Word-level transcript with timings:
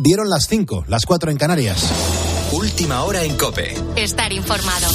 dieron 0.00 0.30
las 0.30 0.46
5, 0.46 0.84
las 0.88 1.04
4 1.04 1.30
en 1.30 1.36
Canarias. 1.36 1.90
Última 2.52 3.02
hora 3.04 3.22
en 3.22 3.36
Cope. 3.36 3.74
Estar 3.96 4.32
informado. 4.32 4.88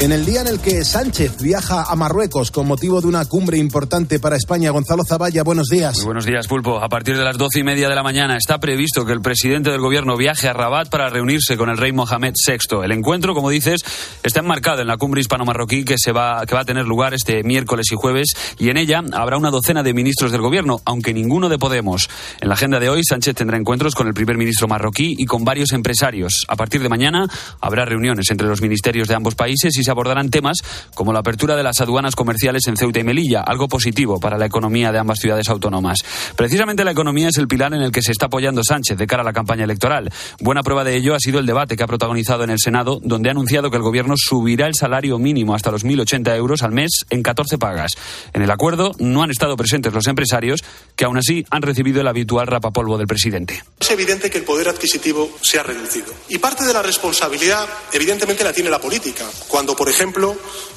En 0.00 0.12
el 0.12 0.26
día 0.26 0.42
en 0.42 0.48
el 0.48 0.60
que 0.60 0.84
Sánchez 0.84 1.40
viaja 1.40 1.84
a 1.84 1.96
Marruecos 1.96 2.50
con 2.50 2.66
motivo 2.66 3.00
de 3.00 3.06
una 3.06 3.24
cumbre 3.24 3.56
importante 3.56 4.18
para 4.18 4.36
España, 4.36 4.70
Gonzalo 4.70 5.02
Zavalla, 5.08 5.42
buenos 5.44 5.68
días. 5.68 5.96
Muy 5.98 6.06
buenos 6.06 6.26
días, 6.26 6.46
Pulpo. 6.46 6.82
A 6.82 6.88
partir 6.88 7.16
de 7.16 7.24
las 7.24 7.38
doce 7.38 7.60
y 7.60 7.64
media 7.64 7.88
de 7.88 7.94
la 7.94 8.02
mañana 8.02 8.36
está 8.36 8.58
previsto 8.58 9.06
que 9.06 9.12
el 9.12 9.22
presidente 9.22 9.70
del 9.70 9.80
gobierno 9.80 10.16
viaje 10.16 10.48
a 10.48 10.52
Rabat 10.52 10.90
para 10.90 11.08
reunirse 11.08 11.56
con 11.56 11.70
el 11.70 11.78
rey 11.78 11.92
Mohamed 11.92 12.34
VI. 12.46 12.84
El 12.84 12.92
encuentro, 12.92 13.34
como 13.34 13.48
dices, 13.48 13.82
está 14.22 14.40
enmarcado 14.40 14.82
en 14.82 14.88
la 14.88 14.96
cumbre 14.98 15.20
hispano-marroquí 15.20 15.84
que, 15.84 15.96
se 15.96 16.12
va, 16.12 16.44
que 16.44 16.54
va 16.54 16.62
a 16.62 16.66
tener 16.66 16.84
lugar 16.84 17.14
este 17.14 17.42
miércoles 17.44 17.86
y 17.92 17.94
jueves 17.94 18.34
y 18.58 18.70
en 18.70 18.76
ella 18.76 19.00
habrá 19.12 19.38
una 19.38 19.50
docena 19.50 19.82
de 19.82 19.94
ministros 19.94 20.32
del 20.32 20.42
gobierno, 20.42 20.82
aunque 20.84 21.14
ninguno 21.14 21.48
de 21.48 21.56
Podemos. 21.56 22.10
En 22.40 22.48
la 22.48 22.54
agenda 22.54 22.80
de 22.80 22.90
hoy, 22.90 23.04
Sánchez 23.04 23.36
tendrá 23.36 23.56
encuentros 23.56 23.94
con 23.94 24.08
el 24.08 24.12
primer 24.12 24.36
ministro 24.36 24.66
marroquí 24.66 25.14
y 25.16 25.24
con 25.24 25.44
varios 25.44 25.72
empresarios. 25.72 26.44
A 26.48 26.56
partir 26.56 26.82
de 26.82 26.88
mañana 26.88 27.26
habrá 27.60 27.84
reuniones 27.84 28.30
entre 28.30 28.48
los 28.48 28.60
ministerios 28.60 29.08
de 29.08 29.14
ambos 29.14 29.36
países 29.36 29.78
y 29.78 29.83
se 29.84 29.90
abordarán 29.90 30.30
temas 30.30 30.58
como 30.94 31.12
la 31.12 31.20
apertura 31.20 31.56
de 31.56 31.62
las 31.62 31.80
aduanas 31.80 32.16
comerciales 32.16 32.66
en 32.66 32.76
Ceuta 32.76 33.00
y 33.00 33.04
Melilla, 33.04 33.40
algo 33.40 33.68
positivo 33.68 34.18
para 34.18 34.38
la 34.38 34.46
economía 34.46 34.92
de 34.92 34.98
ambas 34.98 35.18
ciudades 35.20 35.48
autónomas. 35.48 35.98
Precisamente 36.36 36.84
la 36.84 36.90
economía 36.90 37.28
es 37.28 37.38
el 37.38 37.48
pilar 37.48 37.74
en 37.74 37.82
el 37.82 37.92
que 37.92 38.02
se 38.02 38.12
está 38.12 38.26
apoyando 38.26 38.62
Sánchez 38.64 38.98
de 38.98 39.06
cara 39.06 39.22
a 39.22 39.24
la 39.24 39.32
campaña 39.32 39.64
electoral. 39.64 40.10
Buena 40.40 40.62
prueba 40.62 40.84
de 40.84 40.96
ello 40.96 41.14
ha 41.14 41.20
sido 41.20 41.38
el 41.38 41.46
debate 41.46 41.76
que 41.76 41.82
ha 41.82 41.86
protagonizado 41.86 42.44
en 42.44 42.50
el 42.50 42.58
Senado, 42.58 43.00
donde 43.02 43.28
ha 43.28 43.32
anunciado 43.32 43.70
que 43.70 43.76
el 43.76 43.82
gobierno 43.82 44.14
subirá 44.16 44.66
el 44.66 44.74
salario 44.74 45.18
mínimo 45.18 45.54
hasta 45.54 45.70
los 45.70 45.84
1.080 45.84 46.36
euros 46.36 46.62
al 46.62 46.72
mes 46.72 47.04
en 47.10 47.22
14 47.22 47.58
pagas. 47.58 47.92
En 48.32 48.42
el 48.42 48.50
acuerdo 48.50 48.92
no 48.98 49.22
han 49.22 49.30
estado 49.30 49.56
presentes 49.56 49.92
los 49.92 50.06
empresarios, 50.06 50.64
que 50.96 51.04
aún 51.04 51.18
así 51.18 51.44
han 51.50 51.62
recibido 51.62 52.00
el 52.00 52.08
habitual 52.08 52.46
rapapolvo 52.46 52.98
del 52.98 53.06
presidente. 53.06 53.62
Es 53.80 53.90
evidente 53.90 54.30
que 54.30 54.38
el 54.38 54.44
poder 54.44 54.68
adquisitivo 54.68 55.30
se 55.40 55.58
ha 55.58 55.62
reducido. 55.62 56.12
Y 56.28 56.38
parte 56.38 56.64
de 56.64 56.72
la 56.72 56.82
responsabilidad, 56.82 57.68
evidentemente, 57.92 58.44
la 58.44 58.52
tiene 58.52 58.70
la 58.70 58.80
política. 58.80 59.24
Cuando, 59.48 59.73
por 59.74 59.88
ejemplo, 59.88 60.36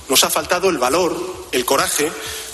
nos 0.10 0.24
ha 0.24 0.30
faltado 0.30 0.70
el 0.70 0.78
valor, 0.78 1.16
el 1.52 1.66
coraje 1.66 2.12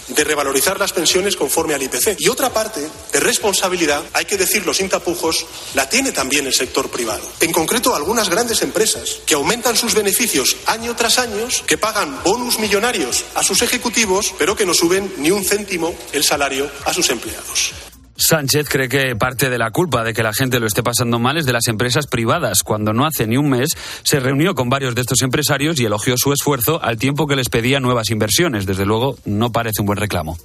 de 0.07 0.23
revalorizar 0.23 0.79
las 0.79 0.93
pensiones 0.93 1.35
conforme 1.35 1.73
al 1.73 1.83
IPC. 1.83 2.15
Y 2.19 2.29
otra 2.29 2.51
parte 2.51 2.89
de 3.11 3.19
responsabilidad, 3.19 4.03
hay 4.13 4.25
que 4.25 4.37
decirlo 4.37 4.73
sin 4.73 4.89
tapujos, 4.89 5.45
la 5.75 5.87
tiene 5.89 6.11
también 6.11 6.45
el 6.45 6.53
sector 6.53 6.89
privado. 6.89 7.27
En 7.39 7.51
concreto, 7.51 7.95
algunas 7.95 8.29
grandes 8.29 8.61
empresas 8.61 9.21
que 9.25 9.35
aumentan 9.35 9.77
sus 9.77 9.93
beneficios 9.93 10.57
año 10.65 10.95
tras 10.95 11.19
año, 11.19 11.47
que 11.65 11.77
pagan 11.77 12.21
bonus 12.23 12.59
millonarios 12.59 13.23
a 13.35 13.43
sus 13.43 13.61
ejecutivos, 13.61 14.33
pero 14.37 14.55
que 14.55 14.65
no 14.65 14.73
suben 14.73 15.13
ni 15.17 15.31
un 15.31 15.43
céntimo 15.43 15.95
el 16.11 16.23
salario 16.23 16.69
a 16.85 16.93
sus 16.93 17.09
empleados. 17.09 17.92
Sánchez 18.15 18.67
cree 18.69 18.89
que 18.89 19.15
parte 19.15 19.49
de 19.49 19.57
la 19.57 19.71
culpa 19.71 20.03
de 20.03 20.13
que 20.13 20.23
la 20.23 20.33
gente 20.33 20.59
lo 20.59 20.67
esté 20.67 20.83
pasando 20.83 21.19
mal 21.19 21.37
es 21.37 21.45
de 21.45 21.53
las 21.53 21.67
empresas 21.67 22.07
privadas, 22.07 22.63
cuando 22.63 22.93
no 22.93 23.05
hace 23.05 23.27
ni 23.27 23.37
un 23.37 23.49
mes 23.49 23.75
se 24.03 24.19
reunió 24.19 24.55
con 24.55 24.69
varios 24.69 24.95
de 24.95 25.01
estos 25.01 25.21
empresarios 25.21 25.79
y 25.79 25.85
elogió 25.85 26.15
su 26.17 26.31
esfuerzo 26.31 26.81
al 26.83 26.97
tiempo 26.97 27.27
que 27.27 27.35
les 27.35 27.49
pedía 27.49 27.79
nuevas 27.79 28.09
inversiones. 28.09 28.65
Desde 28.65 28.85
luego, 28.85 29.17
no 29.25 29.51
parece 29.51 29.81
un 29.81 29.87
buen 29.87 29.97
reclamo. 29.97 30.37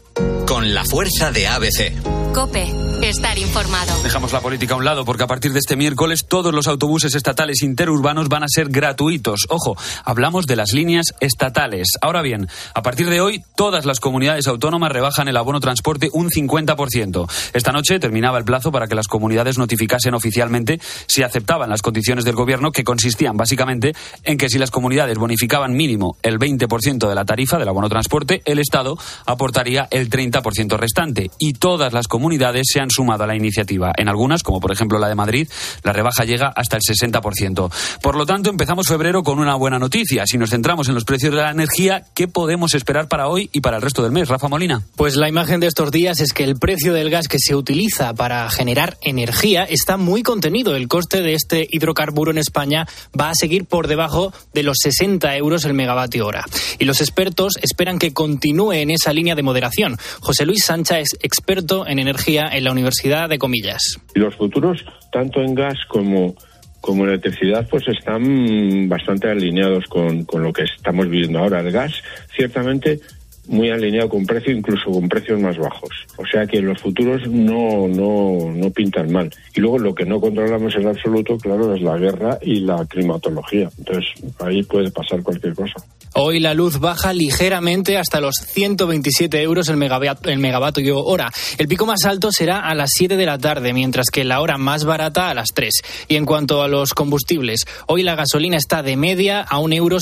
Con 0.46 0.72
la 0.72 0.84
fuerza 0.84 1.30
de 1.30 1.46
ABC. 1.46 1.92
Cope, 2.32 2.72
estar 3.02 3.38
informado. 3.38 4.02
Dejamos 4.02 4.32
la 4.32 4.40
política 4.40 4.74
a 4.74 4.76
un 4.76 4.84
lado 4.84 5.04
porque 5.04 5.24
a 5.24 5.26
partir 5.26 5.52
de 5.52 5.58
este 5.58 5.76
miércoles 5.76 6.26
todos 6.26 6.54
los 6.54 6.68
autobuses 6.68 7.14
estatales 7.14 7.62
interurbanos 7.62 8.28
van 8.28 8.44
a 8.44 8.48
ser 8.48 8.68
gratuitos. 8.68 9.46
Ojo, 9.48 9.76
hablamos 10.04 10.46
de 10.46 10.56
las 10.56 10.72
líneas 10.72 11.14
estatales. 11.20 11.88
Ahora 12.00 12.22
bien, 12.22 12.48
a 12.74 12.82
partir 12.82 13.10
de 13.10 13.20
hoy 13.20 13.42
todas 13.56 13.84
las 13.84 14.00
comunidades 14.00 14.46
autónomas 14.46 14.92
rebajan 14.92 15.28
el 15.28 15.36
abono 15.36 15.60
transporte 15.60 16.10
un 16.12 16.30
50%. 16.30 17.28
Esta 17.52 17.67
noche 17.72 17.98
terminaba 17.98 18.38
el 18.38 18.44
plazo 18.44 18.72
para 18.72 18.86
que 18.86 18.94
las 18.94 19.08
comunidades 19.08 19.58
notificasen 19.58 20.14
oficialmente 20.14 20.80
si 21.06 21.22
aceptaban 21.22 21.70
las 21.70 21.82
condiciones 21.82 22.24
del 22.24 22.34
gobierno 22.34 22.72
que 22.72 22.84
consistían 22.84 23.36
básicamente 23.36 23.94
en 24.24 24.38
que 24.38 24.48
si 24.48 24.58
las 24.58 24.70
comunidades 24.70 25.18
bonificaban 25.18 25.74
mínimo 25.74 26.16
el 26.22 26.38
20% 26.38 27.08
de 27.08 27.14
la 27.14 27.24
tarifa 27.24 27.58
del 27.58 27.68
abono 27.68 27.88
transporte, 27.88 28.42
el 28.44 28.58
Estado 28.58 28.96
aportaría 29.26 29.88
el 29.90 30.10
30% 30.10 30.76
restante 30.76 31.30
y 31.38 31.54
todas 31.54 31.92
las 31.92 32.08
comunidades 32.08 32.66
se 32.72 32.80
han 32.80 32.90
sumado 32.90 33.24
a 33.24 33.26
la 33.26 33.36
iniciativa. 33.36 33.92
En 33.96 34.08
algunas, 34.08 34.42
como 34.42 34.60
por 34.60 34.72
ejemplo 34.72 34.98
la 34.98 35.08
de 35.08 35.14
Madrid, 35.14 35.48
la 35.82 35.92
rebaja 35.92 36.24
llega 36.24 36.52
hasta 36.54 36.76
el 36.76 36.82
60%. 36.82 37.72
Por 38.02 38.16
lo 38.16 38.26
tanto, 38.26 38.50
empezamos 38.50 38.86
febrero 38.86 39.22
con 39.22 39.38
una 39.38 39.54
buena 39.54 39.78
noticia. 39.78 40.24
Si 40.26 40.38
nos 40.38 40.50
centramos 40.50 40.88
en 40.88 40.94
los 40.94 41.04
precios 41.04 41.34
de 41.34 41.42
la 41.42 41.50
energía, 41.50 42.04
¿qué 42.14 42.28
podemos 42.28 42.74
esperar 42.74 43.08
para 43.08 43.28
hoy 43.28 43.50
y 43.52 43.60
para 43.60 43.76
el 43.76 43.82
resto 43.82 44.02
del 44.02 44.12
mes? 44.12 44.28
Rafa 44.28 44.48
Molina. 44.48 44.82
Pues 44.96 45.16
la 45.16 45.28
imagen 45.28 45.60
de 45.60 45.66
estos 45.66 45.90
días 45.90 46.20
es 46.20 46.32
que 46.32 46.44
el 46.44 46.56
precio 46.56 46.92
del 46.92 47.10
gas 47.10 47.28
que 47.28 47.38
se 47.48 47.54
utiliza 47.54 48.12
para 48.12 48.50
generar 48.50 48.98
energía 49.00 49.64
está 49.64 49.96
muy 49.96 50.22
contenido. 50.22 50.76
El 50.76 50.86
coste 50.86 51.22
de 51.22 51.32
este 51.32 51.66
hidrocarburo 51.70 52.30
en 52.30 52.36
España 52.36 52.86
va 53.18 53.30
a 53.30 53.34
seguir 53.34 53.64
por 53.64 53.86
debajo 53.86 54.34
de 54.52 54.62
los 54.62 54.76
60 54.82 55.34
euros 55.34 55.64
el 55.64 55.72
megavatio 55.72 56.26
hora. 56.26 56.44
Y 56.78 56.84
los 56.84 57.00
expertos 57.00 57.54
esperan 57.62 57.98
que 57.98 58.12
continúe 58.12 58.72
en 58.72 58.90
esa 58.90 59.14
línea 59.14 59.34
de 59.34 59.42
moderación. 59.42 59.96
José 60.20 60.44
Luis 60.44 60.62
Sancha 60.62 61.00
es 61.00 61.16
experto 61.22 61.86
en 61.86 61.98
energía 61.98 62.50
en 62.52 62.64
la 62.64 62.72
Universidad 62.72 63.30
de 63.30 63.38
Comillas. 63.38 63.98
Los 64.12 64.36
futuros, 64.36 64.84
tanto 65.10 65.40
en 65.40 65.54
gas 65.54 65.78
como 65.88 66.34
como 66.80 67.04
electricidad, 67.04 67.66
pues 67.68 67.82
están 67.88 68.88
bastante 68.88 69.28
alineados 69.28 69.84
con, 69.88 70.24
con 70.24 70.42
lo 70.42 70.52
que 70.52 70.62
estamos 70.62 71.08
viviendo 71.08 71.40
ahora. 71.40 71.60
El 71.60 71.72
gas, 71.72 71.92
ciertamente, 72.36 73.00
muy 73.48 73.70
alineado 73.70 74.08
con 74.08 74.24
precio, 74.24 74.52
incluso 74.52 74.90
con 74.90 75.08
precios 75.08 75.40
más 75.40 75.56
bajos. 75.58 75.90
O 76.16 76.24
sea 76.30 76.46
que 76.46 76.60
los 76.60 76.80
futuros 76.80 77.26
no, 77.28 77.88
no, 77.88 78.52
no 78.54 78.70
pintan 78.70 79.10
mal. 79.10 79.30
Y 79.54 79.60
luego 79.60 79.78
lo 79.78 79.94
que 79.94 80.04
no 80.04 80.20
controlamos 80.20 80.74
en 80.76 80.86
absoluto, 80.86 81.36
claro, 81.38 81.74
es 81.74 81.82
la 81.82 81.96
guerra 81.96 82.38
y 82.42 82.60
la 82.60 82.84
climatología. 82.86 83.70
Entonces 83.78 84.04
ahí 84.40 84.62
puede 84.62 84.90
pasar 84.90 85.22
cualquier 85.22 85.54
cosa. 85.54 85.74
Hoy 86.14 86.40
la 86.40 86.54
luz 86.54 86.80
baja 86.80 87.12
ligeramente 87.12 87.98
hasta 87.98 88.20
los 88.20 88.36
127 88.36 89.40
euros 89.42 89.68
el 89.68 89.76
megavatio, 89.76 90.30
el 90.30 90.38
megavatio 90.38 91.04
hora. 91.04 91.30
El 91.58 91.68
pico 91.68 91.86
más 91.86 92.04
alto 92.04 92.30
será 92.32 92.60
a 92.60 92.74
las 92.74 92.90
7 92.94 93.16
de 93.16 93.26
la 93.26 93.38
tarde, 93.38 93.72
mientras 93.72 94.06
que 94.10 94.24
la 94.24 94.40
hora 94.40 94.58
más 94.58 94.84
barata 94.84 95.30
a 95.30 95.34
las 95.34 95.48
3. 95.54 95.72
Y 96.08 96.16
en 96.16 96.24
cuanto 96.24 96.62
a 96.62 96.68
los 96.68 96.94
combustibles, 96.94 97.60
hoy 97.86 98.02
la 98.02 98.14
gasolina 98.14 98.56
está 98.56 98.82
de 98.82 98.96
media 98.96 99.42
a 99.42 99.58
1,67 99.58 99.76
euro 99.76 99.98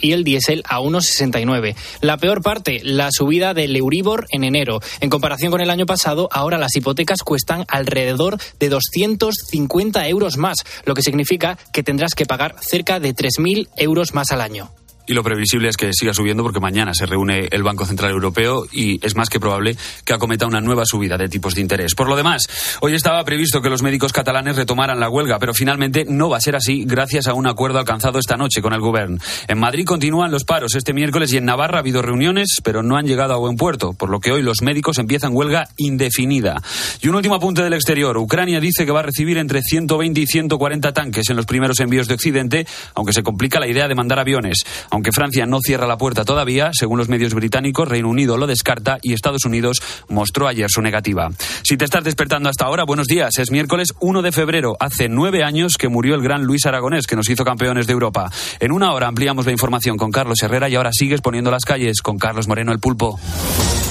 y 0.00 0.12
el 0.12 0.24
diésel 0.24 0.62
a 0.68 0.80
1,69. 0.80 1.74
La 2.02 2.16
peor 2.16 2.42
parte, 2.42 2.80
la 2.82 3.10
subida 3.12 3.54
del 3.54 3.76
Euribor 3.76 4.26
en 4.30 4.42
enero. 4.42 4.80
En 5.00 5.08
comparación 5.08 5.52
con 5.52 5.60
el 5.60 5.70
año 5.70 5.86
pasado, 5.86 6.28
ahora 6.32 6.58
las 6.58 6.74
hipotecas 6.74 7.22
cuestan 7.22 7.64
alrededor 7.68 8.38
de 8.58 8.68
250 8.68 10.08
euros 10.08 10.36
más, 10.36 10.56
lo 10.84 10.94
que 10.94 11.02
significa 11.02 11.56
que 11.72 11.84
tendrás 11.84 12.14
que 12.16 12.26
pagar 12.26 12.56
cerca 12.60 12.98
de 12.98 13.14
3.000 13.14 13.68
euros 13.76 14.14
más 14.14 14.32
al 14.32 14.40
año. 14.40 14.72
Y 15.12 15.14
lo 15.14 15.22
previsible 15.22 15.68
es 15.68 15.76
que 15.76 15.92
siga 15.92 16.14
subiendo 16.14 16.42
porque 16.42 16.58
mañana 16.58 16.94
se 16.94 17.04
reúne 17.04 17.46
el 17.50 17.62
Banco 17.62 17.84
Central 17.84 18.12
Europeo 18.12 18.64
y 18.72 18.98
es 19.04 19.14
más 19.14 19.28
que 19.28 19.38
probable 19.38 19.76
que 20.06 20.14
acometa 20.14 20.46
una 20.46 20.62
nueva 20.62 20.86
subida 20.86 21.18
de 21.18 21.28
tipos 21.28 21.54
de 21.54 21.60
interés. 21.60 21.94
Por 21.94 22.08
lo 22.08 22.16
demás, 22.16 22.44
hoy 22.80 22.94
estaba 22.94 23.22
previsto 23.22 23.60
que 23.60 23.68
los 23.68 23.82
médicos 23.82 24.10
catalanes 24.14 24.56
retomaran 24.56 25.00
la 25.00 25.10
huelga, 25.10 25.38
pero 25.38 25.52
finalmente 25.52 26.06
no 26.08 26.30
va 26.30 26.38
a 26.38 26.40
ser 26.40 26.56
así 26.56 26.84
gracias 26.86 27.26
a 27.26 27.34
un 27.34 27.46
acuerdo 27.46 27.78
alcanzado 27.78 28.18
esta 28.18 28.38
noche 28.38 28.62
con 28.62 28.72
el 28.72 28.80
Gobierno. 28.80 29.18
En 29.48 29.58
Madrid 29.58 29.84
continúan 29.84 30.30
los 30.30 30.44
paros 30.44 30.74
este 30.76 30.94
miércoles 30.94 31.30
y 31.34 31.36
en 31.36 31.44
Navarra 31.44 31.76
ha 31.76 31.80
habido 31.80 32.00
reuniones, 32.00 32.62
pero 32.64 32.82
no 32.82 32.96
han 32.96 33.04
llegado 33.04 33.34
a 33.34 33.36
buen 33.36 33.56
puerto, 33.56 33.92
por 33.92 34.08
lo 34.08 34.18
que 34.18 34.32
hoy 34.32 34.40
los 34.40 34.62
médicos 34.62 34.96
empiezan 34.96 35.36
huelga 35.36 35.68
indefinida. 35.76 36.62
Y 37.02 37.08
un 37.08 37.16
último 37.16 37.34
apunte 37.34 37.62
del 37.62 37.74
exterior. 37.74 38.16
Ucrania 38.16 38.60
dice 38.60 38.86
que 38.86 38.92
va 38.92 39.00
a 39.00 39.02
recibir 39.02 39.36
entre 39.36 39.60
120 39.60 40.18
y 40.22 40.26
140 40.26 40.94
tanques 40.94 41.28
en 41.28 41.36
los 41.36 41.44
primeros 41.44 41.80
envíos 41.80 42.08
de 42.08 42.14
Occidente, 42.14 42.66
aunque 42.94 43.12
se 43.12 43.22
complica 43.22 43.60
la 43.60 43.68
idea 43.68 43.88
de 43.88 43.94
mandar 43.94 44.18
aviones. 44.18 44.64
Aunque 44.88 45.01
Francia 45.10 45.46
no 45.46 45.58
cierra 45.60 45.88
la 45.88 45.98
puerta 45.98 46.24
todavía, 46.24 46.70
según 46.72 46.98
los 46.98 47.08
medios 47.08 47.34
británicos, 47.34 47.88
Reino 47.88 48.08
Unido 48.08 48.36
lo 48.36 48.46
descarta 48.46 48.98
y 49.02 49.14
Estados 49.14 49.44
Unidos 49.44 49.82
mostró 50.08 50.46
ayer 50.46 50.68
su 50.70 50.82
negativa. 50.82 51.30
Si 51.64 51.76
te 51.76 51.84
estás 51.84 52.04
despertando 52.04 52.48
hasta 52.48 52.66
ahora, 52.66 52.84
buenos 52.84 53.06
días. 53.06 53.38
Es 53.38 53.50
miércoles 53.50 53.88
1 54.00 54.22
de 54.22 54.32
febrero. 54.32 54.76
Hace 54.78 55.08
nueve 55.08 55.42
años 55.42 55.76
que 55.76 55.88
murió 55.88 56.14
el 56.14 56.22
gran 56.22 56.44
Luis 56.44 56.66
Aragonés, 56.66 57.06
que 57.06 57.16
nos 57.16 57.28
hizo 57.28 57.44
campeones 57.44 57.86
de 57.86 57.94
Europa. 57.94 58.30
En 58.60 58.70
una 58.70 58.92
hora 58.92 59.08
ampliamos 59.08 59.46
la 59.46 59.52
información 59.52 59.96
con 59.96 60.10
Carlos 60.10 60.42
Herrera 60.42 60.68
y 60.68 60.76
ahora 60.76 60.90
sigues 60.92 61.20
poniendo 61.20 61.50
las 61.50 61.64
calles 61.64 62.02
con 62.02 62.18
Carlos 62.18 62.46
Moreno 62.46 62.72
el 62.72 62.78
Pulpo. 62.78 63.18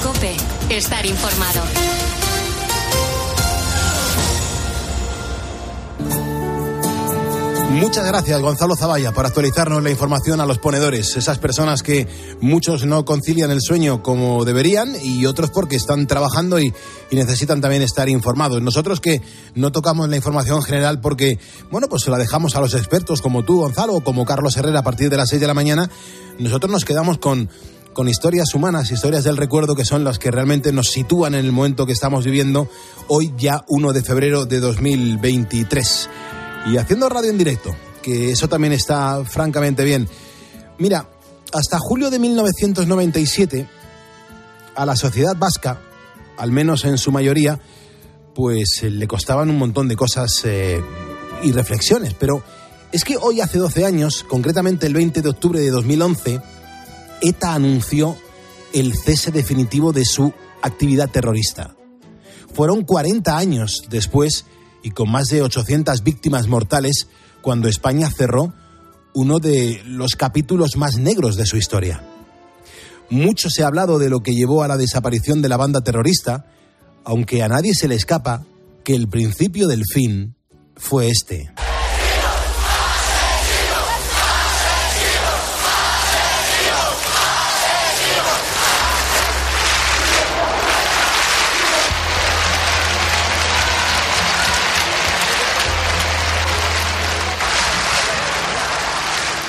Cope, 0.04 0.36
estar 0.70 1.06
informado. 1.06 1.91
Muchas 7.74 8.06
gracias, 8.06 8.42
Gonzalo 8.42 8.76
Zavalla, 8.76 9.14
por 9.14 9.26
actualizarnos 9.26 9.82
la 9.82 9.90
información 9.90 10.42
a 10.42 10.46
los 10.46 10.60
ponedores, 10.60 11.16
esas 11.16 11.40
personas 11.40 11.84
que 11.84 12.08
muchos 12.42 12.86
no 12.86 13.06
concilian 13.06 13.50
el 13.50 13.62
sueño 13.62 14.04
como 14.04 14.44
deberían 14.44 14.96
y 15.02 15.26
otros 15.26 15.52
porque 15.52 15.78
están 15.78 16.06
trabajando 16.06 16.60
y, 16.60 16.74
necesitan 17.12 17.62
también 17.62 17.82
estar 17.82 18.10
informados. 18.10 18.62
Nosotros 18.62 19.00
que 19.00 19.22
no 19.56 19.72
tocamos 19.72 20.10
la 20.10 20.18
información 20.18 20.62
general 20.64 21.00
porque, 21.00 21.40
bueno, 21.72 21.88
pues 21.88 22.04
se 22.04 22.12
la 22.12 22.18
dejamos 22.18 22.56
a 22.56 22.60
los 22.60 22.74
expertos 22.74 23.22
como 23.22 23.44
tú, 23.44 23.60
Gonzalo, 23.60 23.94
o 23.94 24.02
como 24.02 24.26
Carlos 24.26 24.58
Herrera 24.58 24.80
a 24.80 24.84
partir 24.84 25.10
de 25.10 25.18
las 25.18 25.30
seis 25.30 25.42
de 25.42 25.48
la 25.48 25.54
mañana, 25.54 25.90
nosotros 26.40 26.72
nos 26.72 26.86
quedamos 26.86 27.18
con 27.18 27.50
con 27.94 28.08
historias 28.08 28.56
humanas, 28.56 28.92
historias 28.92 29.26
del 29.26 29.36
recuerdo 29.36 29.76
que 29.76 29.84
son 29.84 30.06
las 30.06 30.18
que 30.18 30.32
realmente 30.32 30.72
nos 30.72 30.88
sitúan 30.88 31.36
en 31.36 31.44
el 31.44 31.52
momento 31.52 31.86
que 31.86 31.92
estamos 31.92 32.24
viviendo 32.24 32.70
hoy 33.08 33.34
ya 33.38 33.66
1 33.68 33.92
de 33.92 34.02
febrero 34.02 34.46
de 34.46 34.62
2023. 34.62 36.10
Y 36.68 36.78
haciendo 36.78 37.10
radio 37.10 37.32
en 37.32 37.38
directo, 37.38 37.76
que 38.02 38.32
eso 38.32 38.48
también 38.48 38.74
está 38.74 39.24
francamente 39.26 39.84
bien. 39.84 40.08
Mira, 40.78 41.10
hasta 41.54 41.80
julio 41.80 42.10
de 42.10 42.20
1997 42.20 43.68
a 44.76 44.86
la 44.86 44.96
sociedad 44.96 45.36
vasca, 45.36 45.80
al 46.38 46.52
menos 46.52 46.86
en 46.86 46.98
su 46.98 47.12
mayoría, 47.12 47.60
pues 48.34 48.84
le 48.84 49.08
costaban 49.08 49.50
un 49.50 49.58
montón 49.58 49.88
de 49.88 49.96
cosas 49.96 50.42
eh, 50.46 50.82
y 51.44 51.52
reflexiones, 51.52 52.14
pero 52.14 52.44
es 52.92 53.04
que 53.04 53.18
hoy 53.18 53.42
hace 53.42 53.58
12 53.58 53.86
años, 53.86 54.26
concretamente 54.28 54.88
el 54.88 54.94
20 54.94 55.22
de 55.22 55.30
octubre 55.30 55.60
de 55.60 55.70
2011, 55.70 56.42
ETA 57.22 57.54
anunció 57.54 58.18
el 58.74 58.94
cese 58.96 59.32
definitivo 59.32 59.92
de 59.92 60.06
su 60.06 60.34
actividad 60.62 61.10
terrorista. 61.10 61.76
Fueron 62.54 62.84
40 62.84 63.38
años 63.38 63.84
después 63.90 64.46
y 64.84 64.92
con 64.92 65.12
más 65.12 65.28
de 65.28 65.42
800 65.42 66.04
víctimas 66.04 66.48
mortales 66.48 67.08
cuando 67.42 67.68
España 67.68 68.10
cerró 68.10 68.54
uno 69.14 69.40
de 69.40 69.82
los 69.86 70.16
capítulos 70.16 70.78
más 70.78 70.98
negros 70.98 71.36
de 71.36 71.46
su 71.46 71.58
historia. 71.58 72.04
Mucho 73.10 73.50
se 73.50 73.64
ha 73.64 73.68
hablado 73.68 74.00
de 74.00 74.10
lo 74.10 74.22
que 74.22 74.34
llevó 74.34 74.64
a 74.64 74.68
la 74.68 74.78
desaparición 74.78 75.42
de 75.42 75.50
la 75.50 75.58
banda 75.58 75.82
terrorista, 75.82 76.46
aunque 77.04 77.44
a 77.44 77.50
nadie 77.50 77.74
se 77.74 77.88
le 77.88 77.96
escapa 77.96 78.46
que 78.84 78.96
el 78.96 79.10
principio 79.10 79.68
del 79.68 79.84
fin 79.86 80.36
fue 80.76 81.10
este. 81.10 81.52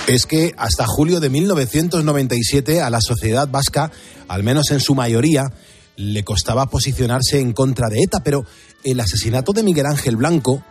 Es 0.06 0.26
que 0.26 0.52
hasta 0.56 0.84
julio 0.86 1.20
de 1.20 1.30
1997 1.30 2.80
a 2.80 2.90
la 2.90 3.00
sociedad 3.00 3.48
vasca, 3.48 3.90
al 4.28 4.42
menos 4.42 4.70
en 4.70 4.80
su 4.80 4.94
mayoría, 4.94 5.52
le 5.96 6.24
costaba 6.24 6.66
posicionarse 6.66 7.38
en 7.38 7.52
contra 7.52 7.88
de 7.88 8.00
ETA, 8.02 8.22
pero 8.24 8.44
el 8.84 8.98
asesinato 9.00 9.52
de 9.52 9.62
Miguel 9.62 9.86
Ángel 9.86 10.16
Blanco 10.16 10.62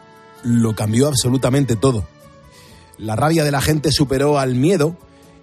lo 0.44 0.76
cambió 0.76 1.08
absolutamente 1.08 1.76
todo. 1.76 2.08
La 2.98 3.16
rabia 3.16 3.44
de 3.44 3.52
la 3.52 3.62
gente 3.62 3.92
superó 3.92 4.38
al 4.38 4.56
miedo 4.56 4.98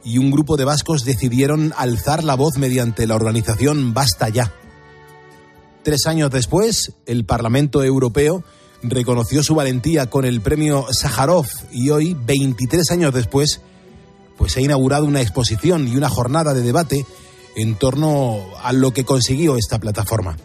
y 0.04 0.18
un 0.18 0.30
grupo 0.30 0.56
de 0.56 0.64
vascos 0.64 1.04
decidieron 1.04 1.72
alzar 1.76 2.24
la 2.24 2.34
voz 2.34 2.56
mediante 2.58 3.06
la 3.06 3.14
organización 3.14 3.94
Basta 3.94 4.28
Ya. 4.28 4.52
Tres 5.82 6.06
años 6.06 6.30
después, 6.30 6.92
el 7.06 7.24
Parlamento 7.24 7.82
Europeo 7.82 8.44
reconoció 8.82 9.42
su 9.42 9.54
valentía 9.54 10.10
con 10.10 10.24
el 10.24 10.40
premio 10.40 10.86
Sájarov 10.90 11.46
y 11.72 11.90
hoy, 11.90 12.14
23 12.14 12.90
años 12.90 13.14
después, 13.14 13.60
pues 14.38 14.52
se 14.52 14.60
ha 14.60 14.62
inaugurado 14.62 15.04
una 15.04 15.20
exposición 15.20 15.86
y 15.88 15.96
una 15.96 16.08
jornada 16.08 16.54
de 16.54 16.62
debate 16.62 17.04
en 17.56 17.74
torno 17.74 18.46
a 18.62 18.72
lo 18.72 18.92
que 18.92 19.04
consiguió 19.04 19.56
esta 19.56 19.78
plataforma. 19.78 20.36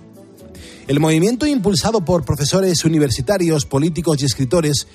El 0.88 1.00
movimiento 1.00 1.46
impulsado 1.46 2.04
por 2.04 2.26
profesores 2.26 2.84
universitarios, 2.84 3.66
políticos 3.66 4.22
y 4.22 4.26
escritores 4.26 4.88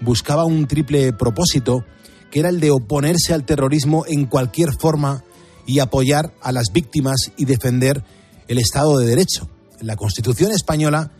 buscaba 0.00 0.44
un 0.44 0.66
triple 0.66 1.12
propósito, 1.12 1.84
que 2.30 2.40
era 2.40 2.48
el 2.48 2.60
de 2.60 2.70
oponerse 2.70 3.34
al 3.34 3.44
terrorismo 3.44 4.04
en 4.06 4.24
cualquier 4.26 4.70
forma 4.72 5.24
y 5.66 5.80
apoyar 5.80 6.32
a 6.40 6.52
las 6.52 6.72
víctimas 6.72 7.32
y 7.36 7.44
defender 7.44 8.04
el 8.48 8.58
Estado 8.58 8.98
de 8.98 9.06
Derecho, 9.06 9.48
la 9.80 9.96
Constitución 9.96 10.52
española 10.52 11.10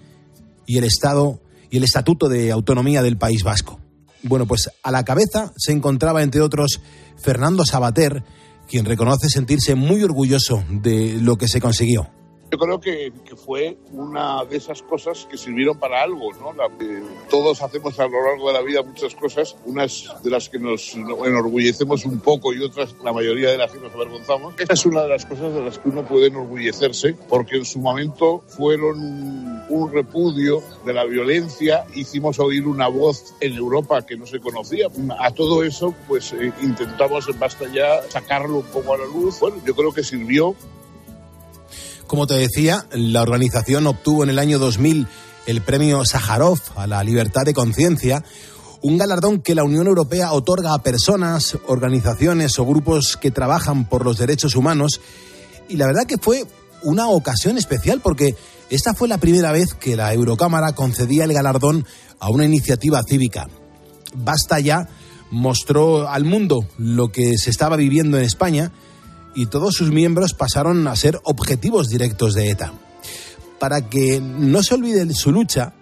y 0.67 0.79
el 0.79 0.85
Estado 0.85 1.41
y 1.71 1.79
el 1.79 1.85
Estatuto 1.85 2.29
de 2.29 2.53
Autonomía 2.53 3.03
del 3.03 3.19
País 3.19 3.43
Vasco. 3.43 3.81
Bueno, 4.23 4.47
pues 4.47 4.71
a 4.83 4.91
la 4.91 5.05
cabeza 5.05 5.53
se 5.57 5.73
encontraba, 5.73 6.23
entre 6.23 6.41
otros, 6.41 6.81
Fernando 7.17 7.65
Sabater, 7.65 8.25
quien 8.69 8.85
reconoce 8.85 9.29
sentirse 9.29 9.75
muy 9.75 10.03
orgulloso 10.03 10.65
de 10.69 11.19
lo 11.21 11.37
que 11.37 11.49
se 11.49 11.61
consiguió. 11.61 12.09
Yo 12.55 12.59
creo 12.59 12.81
que, 12.81 13.13
fue 13.35 13.77
una 13.91 14.45
de 14.45 14.59
esas 14.59 14.81
cosas 14.83 15.27
que 15.29 15.37
sirvieron 15.37 15.77
para 15.77 16.03
algo, 16.05 16.33
¿no? 16.35 16.53
todos 17.29 17.61
hacemos 17.61 17.99
a 17.99 18.07
lo 18.07 18.25
largo 18.25 18.47
de 18.47 18.55
la 18.55 18.63
vida 18.63 18.81
muchas 18.85 19.13
cosas, 19.17 19.57
unas 19.65 20.15
de 20.23 20.31
las 20.31 20.49
que 20.49 20.61
nos 20.61 20.95
enorgullecemos 20.95 22.05
un 22.05 22.21
poco 22.21 22.55
y 22.55 22.63
otras, 22.63 22.95
la 23.03 23.13
mayoría 23.13 23.51
de 23.51 23.59
las 23.59 23.73
que 23.73 23.81
nos 23.81 23.93
avergonzamos. 23.93 24.55
Esta 24.57 24.75
es 24.75 24.87
una 24.87 25.03
de 25.03 25.09
las 25.09 25.27
cosas 25.27 25.53
de 25.53 25.63
las 25.63 25.81
que 25.81 25.89
uno 25.89 26.07
puede 26.07 26.29
enorgullecerse, 26.29 27.17
porque 27.29 27.57
en 27.57 27.65
su 27.65 27.81
momento 27.81 28.45
fueron 28.47 29.54
un 29.69 29.93
repudio 29.93 30.63
de 30.85 30.93
la 30.93 31.05
violencia, 31.05 31.85
hicimos 31.95 32.39
oír 32.39 32.67
una 32.67 32.89
voz 32.89 33.35
en 33.41 33.55
Europa 33.55 34.05
que 34.07 34.17
no 34.17 34.27
se 34.27 34.41
conocía. 34.41 34.89
A 35.19 35.31
todo 35.31 35.63
eso, 35.63 35.95
pues 36.07 36.33
eh, 36.33 36.53
intentamos 36.63 37.29
en 37.29 37.39
Basta 37.39 37.67
ya 37.73 38.03
sacarlo 38.09 38.65
un 38.73 38.95
a 38.95 38.97
la 38.99 39.07
luz. 39.07 39.41
Bueno, 39.41 39.57
yo 39.65 39.75
creo 39.75 39.93
que 39.93 40.03
sirvió 40.03 40.55
como 42.07 42.27
te 42.27 42.35
decía, 42.35 42.87
la 42.93 43.23
organización 43.23 43.87
obtuvo 43.87 44.25
en 44.25 44.31
el 44.31 44.39
año 44.39 44.59
2000 44.59 45.09
el 45.47 45.63
premio 45.63 46.05
Sájarov 46.05 46.59
a 46.77 46.87
la 46.87 47.03
libertad 47.03 47.43
de 47.45 47.55
conciencia, 47.55 48.23
un 48.83 48.99
galardón 48.99 49.41
que 49.41 49.55
la 49.55 49.65
Unión 49.65 49.87
Europea 49.87 50.33
otorga 50.33 50.75
a 50.75 50.83
personas, 50.83 51.57
organizaciones 51.67 52.59
o 52.59 52.67
grupos 52.67 53.17
que 53.17 53.31
trabajan 53.31 53.89
por 53.89 54.05
los 54.05 54.19
derechos 54.19 54.57
humanos. 54.57 55.01
Y 55.69 55.77
la 55.77 55.87
verdad 55.87 56.07
que 56.07 56.19
fue 56.19 56.45
una 56.83 57.09
ocasión 57.09 57.57
especial 57.57 58.01
porque 58.03 58.37
esta 58.71 58.95
fue 58.95 59.09
la 59.09 59.19
primera 59.19 59.53
vez 59.53 59.75
que 59.75 59.97
la 59.97 60.13
Eurocámara 60.13 60.73
concedía 60.73 61.25
el 61.25 61.33
galardón 61.33 61.87
a 62.19 62.31
una 62.31 62.45
iniciativa 62.45 63.03
cívica. 63.03 63.49
Basta 64.15 64.61
ya 64.61 64.89
mostró 65.31 66.09
al 66.09 66.25
mundo 66.25 66.67
lo 66.79 67.11
que 67.11 67.37
se 67.39 67.51
estaba 67.51 67.77
viviendo 67.77 68.19
en 68.19 68.25
España 68.25 68.73
y 69.35 69.47
todos 69.47 69.75
sus 69.75 69.91
miembros 69.91 70.33
pasaron 70.35 70.87
a 70.87 70.97
ser 70.97 71.21
objetivos 71.25 71.89
directos 71.89 72.35
de 72.35 72.51
ETA. 72.51 72.73
Para 73.59 73.89
que 73.89 74.21
no 74.21 74.63
se 74.63 74.75
olvide 74.75 75.13
su 75.15 75.33
lucha, 75.33 75.75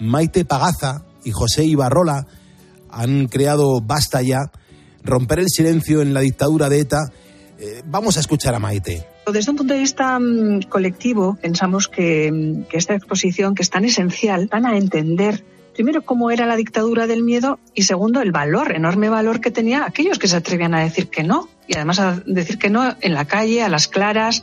Maite 0.00 0.44
Pagaza 0.44 1.04
y 1.24 1.30
José 1.30 1.64
Ibarrola 1.64 2.26
han 2.90 3.28
creado 3.28 3.80
Basta 3.80 4.22
ya, 4.22 4.50
romper 5.02 5.40
el 5.40 5.48
silencio 5.48 6.02
en 6.02 6.14
la 6.14 6.20
dictadura 6.20 6.68
de 6.68 6.80
ETA. 6.80 7.12
Eh, 7.60 7.82
vamos 7.84 8.16
a 8.16 8.20
escuchar 8.20 8.54
a 8.54 8.58
Maite. 8.58 9.04
Desde 9.32 9.50
un 9.50 9.56
punto 9.56 9.74
de 9.74 9.80
vista 9.80 10.18
mm, 10.18 10.62
colectivo, 10.68 11.36
pensamos 11.40 11.88
que, 11.88 12.30
mm, 12.30 12.62
que 12.64 12.76
esta 12.76 12.94
exposición, 12.94 13.54
que 13.54 13.62
es 13.62 13.70
tan 13.70 13.84
esencial, 13.84 14.48
van 14.50 14.66
a 14.66 14.76
entender 14.76 15.44
primero, 15.78 16.02
cómo 16.02 16.32
era 16.32 16.44
la 16.44 16.56
dictadura 16.56 17.06
del 17.06 17.22
miedo 17.22 17.60
y 17.72 17.84
segundo, 17.84 18.20
el 18.20 18.32
valor, 18.32 18.74
enorme 18.74 19.08
valor 19.08 19.40
que 19.40 19.52
tenía 19.52 19.84
aquellos 19.84 20.18
que 20.18 20.26
se 20.26 20.34
atrevían 20.34 20.74
a 20.74 20.80
decir 20.80 21.08
que 21.08 21.22
no 21.22 21.48
y 21.68 21.76
además 21.76 22.00
a 22.00 22.20
decir 22.26 22.58
que 22.58 22.68
no 22.68 22.96
en 23.00 23.14
la 23.14 23.26
calle, 23.26 23.62
a 23.62 23.68
las 23.68 23.86
claras. 23.86 24.42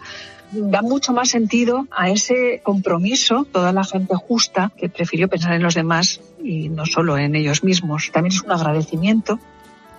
Da 0.53 0.81
mucho 0.81 1.12
más 1.12 1.27
sentido 1.29 1.88
a 1.91 2.10
ese 2.10 2.62
compromiso, 2.63 3.45
toda 3.51 3.74
la 3.74 3.84
gente 3.84 4.15
justa 4.15 4.72
que 4.77 4.88
prefirió 4.88 5.27
pensar 5.27 5.53
en 5.55 5.63
los 5.63 5.75
demás 5.75 6.22
y 6.41 6.69
no 6.69 6.86
solo 6.86 7.17
en 7.17 7.36
ellos 7.36 7.65
mismos. 7.65 8.12
También 8.13 8.34
es 8.34 8.41
un 8.41 8.51
agradecimiento 8.53 9.38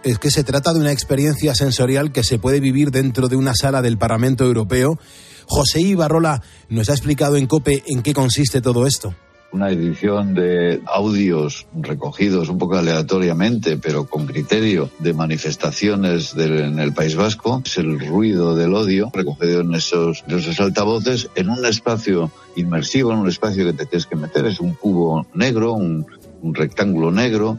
es 0.04 0.18
que 0.18 0.30
se 0.30 0.44
trata 0.44 0.72
de 0.72 0.80
una 0.80 0.92
experiencia 0.92 1.54
sensorial 1.54 2.12
que 2.12 2.24
se 2.24 2.38
puede 2.38 2.60
vivir 2.60 2.90
dentro 2.90 3.28
de 3.28 3.36
una 3.36 3.54
sala 3.54 3.82
del 3.82 3.98
Parlamento 3.98 4.44
Europeo. 4.44 4.98
José 5.46 5.80
Ibarrola 5.80 6.42
nos 6.68 6.88
ha 6.90 6.92
explicado 6.92 7.36
en 7.36 7.46
COPE 7.46 7.84
en 7.86 8.02
qué 8.02 8.12
consiste 8.12 8.60
todo 8.60 8.86
esto 8.86 9.14
una 9.56 9.70
edición 9.70 10.34
de 10.34 10.82
audios 10.86 11.66
recogidos 11.74 12.50
un 12.50 12.58
poco 12.58 12.76
aleatoriamente, 12.76 13.78
pero 13.78 14.06
con 14.06 14.26
criterio 14.26 14.90
de 14.98 15.14
manifestaciones 15.14 16.34
en 16.36 16.78
el 16.78 16.92
País 16.92 17.16
Vasco. 17.16 17.62
Es 17.64 17.78
el 17.78 17.98
ruido 17.98 18.54
del 18.54 18.74
odio 18.74 19.10
recogido 19.14 19.62
en 19.62 19.74
esos, 19.74 20.24
esos 20.28 20.60
altavoces 20.60 21.30
en 21.34 21.48
un 21.48 21.64
espacio 21.64 22.30
inmersivo, 22.56 23.12
en 23.12 23.18
un 23.18 23.28
espacio 23.28 23.64
que 23.64 23.72
te 23.72 23.86
tienes 23.86 24.06
que 24.06 24.16
meter. 24.16 24.44
Es 24.44 24.60
un 24.60 24.74
cubo 24.74 25.26
negro, 25.34 25.72
un, 25.72 26.06
rectángulo 26.52 27.10
negro, 27.10 27.58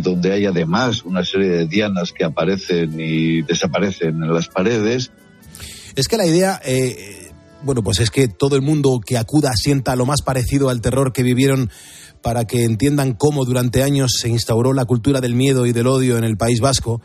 donde 0.00 0.32
hay 0.32 0.46
además 0.46 1.02
una 1.04 1.24
serie 1.24 1.48
de 1.48 1.66
dianas 1.66 2.12
que 2.12 2.24
aparecen 2.24 2.98
y 2.98 3.42
desaparecen 3.42 4.22
en 4.22 4.32
las 4.32 4.48
paredes. 4.48 5.10
Es 5.94 6.08
que 6.08 6.16
la 6.16 6.26
idea... 6.26 6.60
Eh 6.64 7.28
bueno, 7.64 7.82
pues 7.82 8.00
es 8.00 8.10
que 8.10 8.28
todo 8.28 8.56
el 8.56 8.62
mundo 8.62 9.00
que 9.04 9.16
acuda 9.16 9.52
sienta 9.54 9.96
lo 9.96 10.06
más 10.06 10.22
parecido 10.22 10.68
al 10.68 10.80
terror 10.80 11.12
que 11.12 11.22
vivieron 11.22 11.70
para 12.20 12.44
que 12.44 12.64
entiendan 12.64 13.14
cómo 13.14 13.44
durante 13.44 13.82
años 13.82 14.12
se 14.20 14.28
instauró 14.28 14.72
la 14.72 14.84
cultura 14.84 15.20
del 15.20 15.34
miedo 15.34 15.66
y 15.66 15.72
del 15.72 15.86
odio 15.86 16.18
en 16.18 16.24
el 16.24 16.36
País 16.36 16.60
Vasco. 16.60 17.00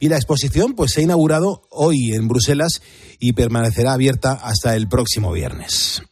Y 0.00 0.08
la 0.08 0.16
exposición 0.16 0.74
pues 0.74 0.92
se 0.92 1.00
ha 1.00 1.04
inaugurado 1.04 1.62
hoy 1.70 2.12
en 2.12 2.26
Bruselas 2.28 2.82
y 3.20 3.32
permanecerá 3.32 3.92
abierta 3.92 4.32
hasta 4.32 4.74
el 4.74 4.88
próximo 4.88 5.32
viernes. 5.32 6.02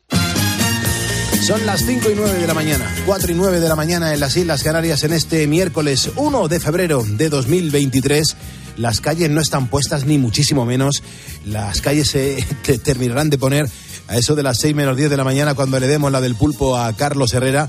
Son 1.50 1.66
las 1.66 1.84
5 1.84 2.10
y 2.12 2.14
9 2.14 2.38
de 2.38 2.46
la 2.46 2.54
mañana, 2.54 2.88
4 3.06 3.32
y 3.32 3.34
9 3.34 3.58
de 3.58 3.68
la 3.68 3.74
mañana 3.74 4.14
en 4.14 4.20
las 4.20 4.36
Islas 4.36 4.62
Canarias 4.62 5.02
en 5.02 5.12
este 5.12 5.48
miércoles 5.48 6.08
1 6.14 6.46
de 6.46 6.60
febrero 6.60 7.04
de 7.04 7.28
2023. 7.28 8.36
Las 8.76 9.00
calles 9.00 9.30
no 9.30 9.40
están 9.40 9.66
puestas 9.66 10.04
ni 10.06 10.16
muchísimo 10.16 10.64
menos. 10.64 11.02
Las 11.44 11.80
calles 11.80 12.08
se 12.10 12.46
terminarán 12.84 13.30
de 13.30 13.38
poner 13.38 13.68
a 14.06 14.16
eso 14.16 14.36
de 14.36 14.44
las 14.44 14.58
6 14.60 14.76
menos 14.76 14.96
10 14.96 15.10
de 15.10 15.16
la 15.16 15.24
mañana 15.24 15.54
cuando 15.54 15.80
le 15.80 15.88
demos 15.88 16.12
la 16.12 16.20
del 16.20 16.36
pulpo 16.36 16.76
a 16.76 16.92
Carlos 16.92 17.34
Herrera. 17.34 17.68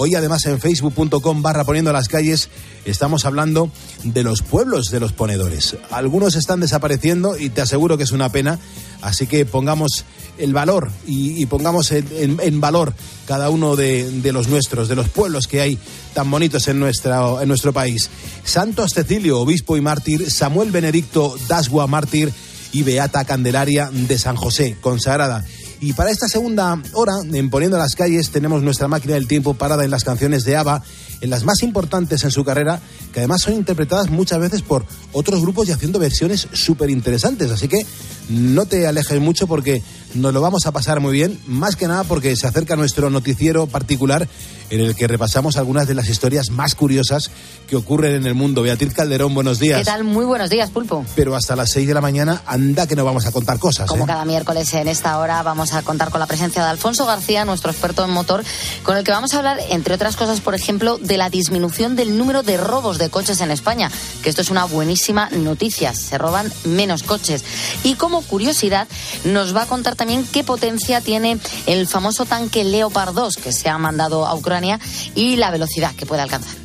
Hoy 0.00 0.14
además 0.14 0.46
en 0.46 0.60
facebook.com 0.60 1.42
barra 1.42 1.64
poniendo 1.64 1.92
las 1.92 2.06
calles 2.06 2.50
estamos 2.84 3.24
hablando 3.24 3.68
de 4.04 4.22
los 4.22 4.42
pueblos 4.42 4.92
de 4.92 5.00
los 5.00 5.12
ponedores. 5.12 5.76
Algunos 5.90 6.36
están 6.36 6.60
desapareciendo 6.60 7.36
y 7.36 7.50
te 7.50 7.62
aseguro 7.62 7.98
que 7.98 8.04
es 8.04 8.12
una 8.12 8.30
pena, 8.30 8.60
así 9.02 9.26
que 9.26 9.44
pongamos 9.44 10.04
el 10.38 10.52
valor 10.52 10.92
y, 11.04 11.44
pongamos 11.46 11.90
en, 11.90 12.60
valor 12.60 12.94
cada 13.26 13.50
uno 13.50 13.74
de, 13.74 14.30
los 14.32 14.46
nuestros, 14.46 14.86
de 14.88 14.94
los 14.94 15.08
pueblos 15.08 15.48
que 15.48 15.60
hay 15.62 15.80
tan 16.14 16.30
bonitos 16.30 16.68
en, 16.68 16.76
en 16.76 17.48
nuestro 17.48 17.72
país. 17.72 18.08
Santos 18.44 18.92
Cecilio, 18.94 19.40
obispo 19.40 19.76
y 19.76 19.80
mártir, 19.80 20.30
Samuel 20.30 20.70
Benedicto 20.70 21.34
Dasgua, 21.48 21.88
mártir 21.88 22.32
y 22.70 22.84
Beata 22.84 23.24
Candelaria 23.24 23.90
de 23.92 24.16
San 24.16 24.36
José, 24.36 24.76
consagrada. 24.80 25.44
Y 25.80 25.92
para 25.92 26.10
esta 26.10 26.26
segunda 26.26 26.80
hora, 26.92 27.12
en 27.32 27.50
Poniendo 27.50 27.78
las 27.78 27.94
Calles, 27.94 28.30
tenemos 28.30 28.62
nuestra 28.62 28.88
máquina 28.88 29.14
del 29.14 29.28
tiempo 29.28 29.54
parada 29.54 29.84
en 29.84 29.92
las 29.92 30.02
canciones 30.02 30.42
de 30.42 30.56
ABBA, 30.56 30.82
en 31.20 31.30
las 31.30 31.44
más 31.44 31.62
importantes 31.62 32.24
en 32.24 32.32
su 32.32 32.44
carrera, 32.44 32.80
que 33.12 33.20
además 33.20 33.42
son 33.42 33.54
interpretadas 33.54 34.10
muchas 34.10 34.40
veces 34.40 34.62
por 34.62 34.84
otros 35.12 35.40
grupos 35.40 35.68
y 35.68 35.72
haciendo 35.72 35.98
versiones 35.98 36.48
súper 36.52 36.90
interesantes. 36.90 37.50
Así 37.50 37.68
que 37.68 37.84
no 38.28 38.66
te 38.66 38.86
alejes 38.86 39.20
mucho 39.20 39.46
porque 39.46 39.82
nos 40.14 40.32
lo 40.32 40.40
vamos 40.40 40.66
a 40.66 40.72
pasar 40.72 41.00
muy 41.00 41.12
bien, 41.12 41.38
más 41.46 41.76
que 41.76 41.88
nada 41.88 42.04
porque 42.04 42.36
se 42.36 42.46
acerca 42.46 42.76
nuestro 42.76 43.10
noticiero 43.10 43.66
particular 43.66 44.28
en 44.70 44.80
el 44.80 44.94
que 44.94 45.06
repasamos 45.06 45.56
algunas 45.56 45.86
de 45.86 45.94
las 45.94 46.10
historias 46.10 46.50
más 46.50 46.74
curiosas 46.74 47.30
que 47.66 47.76
ocurren 47.76 48.14
en 48.14 48.26
el 48.26 48.34
mundo. 48.34 48.60
Beatriz 48.60 48.92
Calderón, 48.92 49.32
buenos 49.32 49.58
días. 49.58 49.78
¿Qué 49.78 49.84
tal? 49.84 50.04
Muy 50.04 50.26
buenos 50.26 50.50
días, 50.50 50.68
Pulpo. 50.68 51.06
Pero 51.16 51.34
hasta 51.34 51.56
las 51.56 51.70
6 51.70 51.88
de 51.88 51.94
la 51.94 52.02
mañana, 52.02 52.42
anda 52.44 52.86
que 52.86 52.94
no 52.94 53.04
vamos 53.04 53.24
a 53.24 53.32
contar 53.32 53.58
cosas. 53.58 53.88
Como 53.88 54.04
¿eh? 54.04 54.06
cada 54.06 54.26
miércoles 54.26 54.72
en 54.74 54.88
esta 54.88 55.18
hora 55.18 55.42
vamos 55.42 55.72
a 55.72 55.80
contar 55.80 56.10
con 56.10 56.20
la 56.20 56.26
presencia 56.26 56.62
de 56.62 56.68
Alfonso 56.68 57.06
García, 57.06 57.46
nuestro 57.46 57.70
experto 57.70 58.04
en 58.04 58.10
motor, 58.10 58.44
con 58.82 58.98
el 58.98 59.04
que 59.04 59.10
vamos 59.10 59.32
a 59.32 59.38
hablar, 59.38 59.58
entre 59.70 59.94
otras 59.94 60.16
cosas, 60.16 60.42
por 60.42 60.54
ejemplo, 60.54 60.98
de 60.98 61.16
la 61.16 61.30
disminución 61.30 61.96
del 61.96 62.18
número 62.18 62.42
de 62.42 62.58
robos 62.58 62.98
de 62.98 63.08
coches 63.08 63.40
en 63.40 63.50
España, 63.50 63.90
que 64.22 64.28
esto 64.28 64.42
es 64.42 64.50
una 64.50 64.66
buenísima 64.66 64.97
noticia. 65.30 65.94
Se 65.94 66.18
roban 66.18 66.52
menos 66.64 67.02
coches. 67.02 67.44
Y 67.84 67.94
como 67.94 68.22
curiosidad, 68.22 68.88
nos 69.24 69.54
va 69.54 69.62
a 69.62 69.66
contar 69.66 69.96
también 69.96 70.26
qué 70.26 70.44
potencia 70.44 71.00
tiene 71.00 71.38
el 71.66 71.86
famoso 71.86 72.24
tanque 72.24 72.64
Leopard 72.64 73.14
2 73.14 73.36
que 73.36 73.52
se 73.52 73.68
ha 73.68 73.78
mandado 73.78 74.26
a 74.26 74.34
Ucrania 74.34 74.80
y 75.14 75.36
la 75.36 75.50
velocidad 75.50 75.94
que 75.94 76.06
puede 76.06 76.22
alcanzar. 76.22 76.56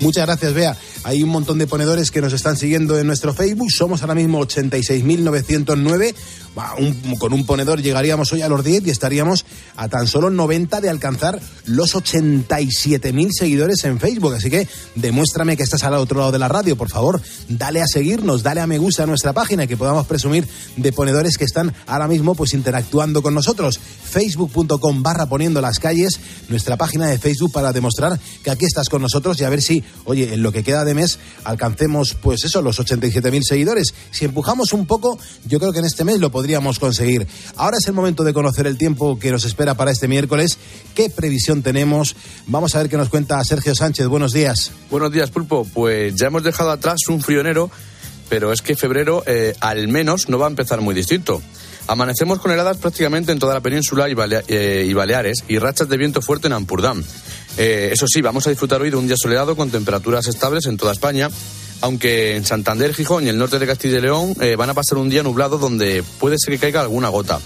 Muchas 0.00 0.26
gracias, 0.26 0.52
Bea. 0.52 0.76
Hay 1.06 1.22
un 1.22 1.28
montón 1.28 1.58
de 1.58 1.68
ponedores 1.68 2.10
que 2.10 2.20
nos 2.20 2.32
están 2.32 2.56
siguiendo 2.56 2.98
en 2.98 3.06
nuestro 3.06 3.32
Facebook. 3.32 3.70
Somos 3.70 4.02
ahora 4.02 4.16
mismo 4.16 4.40
86.909. 4.40 6.14
Un, 6.78 7.16
con 7.18 7.32
un 7.32 7.46
ponedor 7.46 7.80
llegaríamos 7.80 8.32
hoy 8.32 8.42
a 8.42 8.48
los 8.48 8.64
10 8.64 8.88
y 8.88 8.90
estaríamos 8.90 9.44
a 9.76 9.88
tan 9.88 10.08
solo 10.08 10.30
90 10.30 10.80
de 10.80 10.88
alcanzar 10.88 11.38
los 11.66 11.94
87.000 11.94 13.30
seguidores 13.30 13.84
en 13.84 14.00
Facebook. 14.00 14.34
Así 14.34 14.50
que 14.50 14.66
demuéstrame 14.96 15.56
que 15.56 15.62
estás 15.62 15.84
al 15.84 15.94
otro 15.94 16.18
lado 16.18 16.32
de 16.32 16.40
la 16.40 16.48
radio, 16.48 16.74
por 16.74 16.88
favor. 16.88 17.22
Dale 17.48 17.82
a 17.82 17.86
seguirnos, 17.86 18.42
dale 18.42 18.60
a 18.60 18.66
me 18.66 18.78
gusta 18.78 19.04
a 19.04 19.06
nuestra 19.06 19.32
página 19.32 19.68
que 19.68 19.76
podamos 19.76 20.08
presumir 20.08 20.48
de 20.76 20.92
ponedores 20.92 21.38
que 21.38 21.44
están 21.44 21.72
ahora 21.86 22.08
mismo 22.08 22.34
pues 22.34 22.52
interactuando 22.52 23.22
con 23.22 23.32
nosotros. 23.32 23.78
Facebook.com 23.78 25.04
barra 25.04 25.26
poniendo 25.26 25.60
las 25.60 25.78
calles, 25.78 26.18
nuestra 26.48 26.76
página 26.76 27.06
de 27.06 27.20
Facebook 27.20 27.52
para 27.52 27.72
demostrar 27.72 28.18
que 28.42 28.50
aquí 28.50 28.64
estás 28.64 28.88
con 28.88 29.02
nosotros 29.02 29.40
y 29.40 29.44
a 29.44 29.50
ver 29.50 29.62
si, 29.62 29.84
oye, 30.04 30.34
en 30.34 30.42
lo 30.42 30.50
que 30.50 30.64
queda 30.64 30.84
de 30.84 30.95
mes 30.96 31.20
alcancemos 31.44 32.14
pues 32.20 32.44
eso, 32.44 32.60
los 32.62 32.80
87.000 32.80 33.42
seguidores. 33.42 33.94
Si 34.10 34.24
empujamos 34.24 34.72
un 34.72 34.86
poco, 34.86 35.18
yo 35.44 35.60
creo 35.60 35.72
que 35.72 35.78
en 35.78 35.84
este 35.84 36.02
mes 36.02 36.18
lo 36.18 36.30
podríamos 36.30 36.80
conseguir. 36.80 37.28
Ahora 37.54 37.76
es 37.80 37.86
el 37.86 37.94
momento 37.94 38.24
de 38.24 38.32
conocer 38.32 38.66
el 38.66 38.76
tiempo 38.76 39.16
que 39.18 39.30
nos 39.30 39.44
espera 39.44 39.74
para 39.74 39.92
este 39.92 40.08
miércoles. 40.08 40.58
¿Qué 40.94 41.08
previsión 41.10 41.62
tenemos? 41.62 42.16
Vamos 42.48 42.74
a 42.74 42.78
ver 42.78 42.88
qué 42.88 42.96
nos 42.96 43.08
cuenta 43.08 43.42
Sergio 43.44 43.74
Sánchez. 43.74 44.08
Buenos 44.08 44.32
días. 44.32 44.72
Buenos 44.90 45.12
días, 45.12 45.30
Pulpo. 45.30 45.64
Pues 45.72 46.16
ya 46.16 46.26
hemos 46.26 46.42
dejado 46.42 46.70
atrás 46.70 46.98
un 47.08 47.20
frionero, 47.20 47.70
pero 48.28 48.52
es 48.52 48.62
que 48.62 48.74
febrero 48.74 49.22
eh, 49.26 49.54
al 49.60 49.88
menos 49.88 50.28
no 50.28 50.38
va 50.38 50.46
a 50.46 50.50
empezar 50.50 50.80
muy 50.80 50.94
distinto. 50.94 51.40
Amanecemos 51.88 52.40
con 52.40 52.50
heladas 52.50 52.78
prácticamente 52.78 53.30
en 53.30 53.38
toda 53.38 53.54
la 53.54 53.60
península 53.60 54.08
y, 54.08 54.14
eh, 54.48 54.92
Baleares 54.94 55.44
y 55.46 55.58
rachas 55.58 55.88
de 55.88 55.96
viento 55.96 56.20
fuerte 56.20 56.48
en 56.48 56.52
Ampurdán. 56.52 57.04
Eh, 57.58 57.90
eso 57.92 58.06
sí, 58.08 58.20
vamos 58.20 58.46
a 58.46 58.50
disfrutar 58.50 58.82
hoy 58.82 58.90
de 58.90 58.96
un 58.96 59.06
día 59.06 59.16
soleado 59.16 59.56
con 59.56 59.70
temperaturas 59.70 60.26
estables 60.26 60.66
en 60.66 60.76
toda 60.76 60.92
España, 60.92 61.30
aunque 61.80 62.36
en 62.36 62.44
Santander, 62.44 62.92
Gijón 62.92 63.24
y 63.24 63.28
el 63.28 63.38
norte 63.38 63.58
de 63.58 63.66
Castilla 63.66 63.98
y 63.98 64.00
León 64.00 64.34
eh, 64.40 64.56
van 64.56 64.70
a 64.70 64.74
pasar 64.74 64.98
un 64.98 65.08
día 65.08 65.22
nublado 65.22 65.58
donde 65.58 66.02
puede 66.18 66.36
ser 66.38 66.54
que 66.54 66.60
caiga 66.60 66.80
alguna 66.80 67.08
gota. 67.08 67.40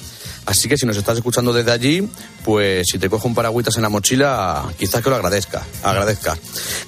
Así 0.47 0.69
que 0.69 0.77
si 0.77 0.87
nos 0.87 0.97
estás 0.97 1.17
escuchando 1.17 1.53
desde 1.53 1.71
allí, 1.71 2.09
pues 2.45 2.87
si 2.91 2.99
te 2.99 3.09
cojo 3.09 3.29
un 3.29 3.35
paragüitas 3.35 3.77
en 3.77 3.83
la 3.83 3.89
mochila, 3.89 4.65
quizás 4.79 5.03
que 5.03 5.11
lo 5.11 5.17
agradezca, 5.17 5.63
agradezca. 5.83 6.37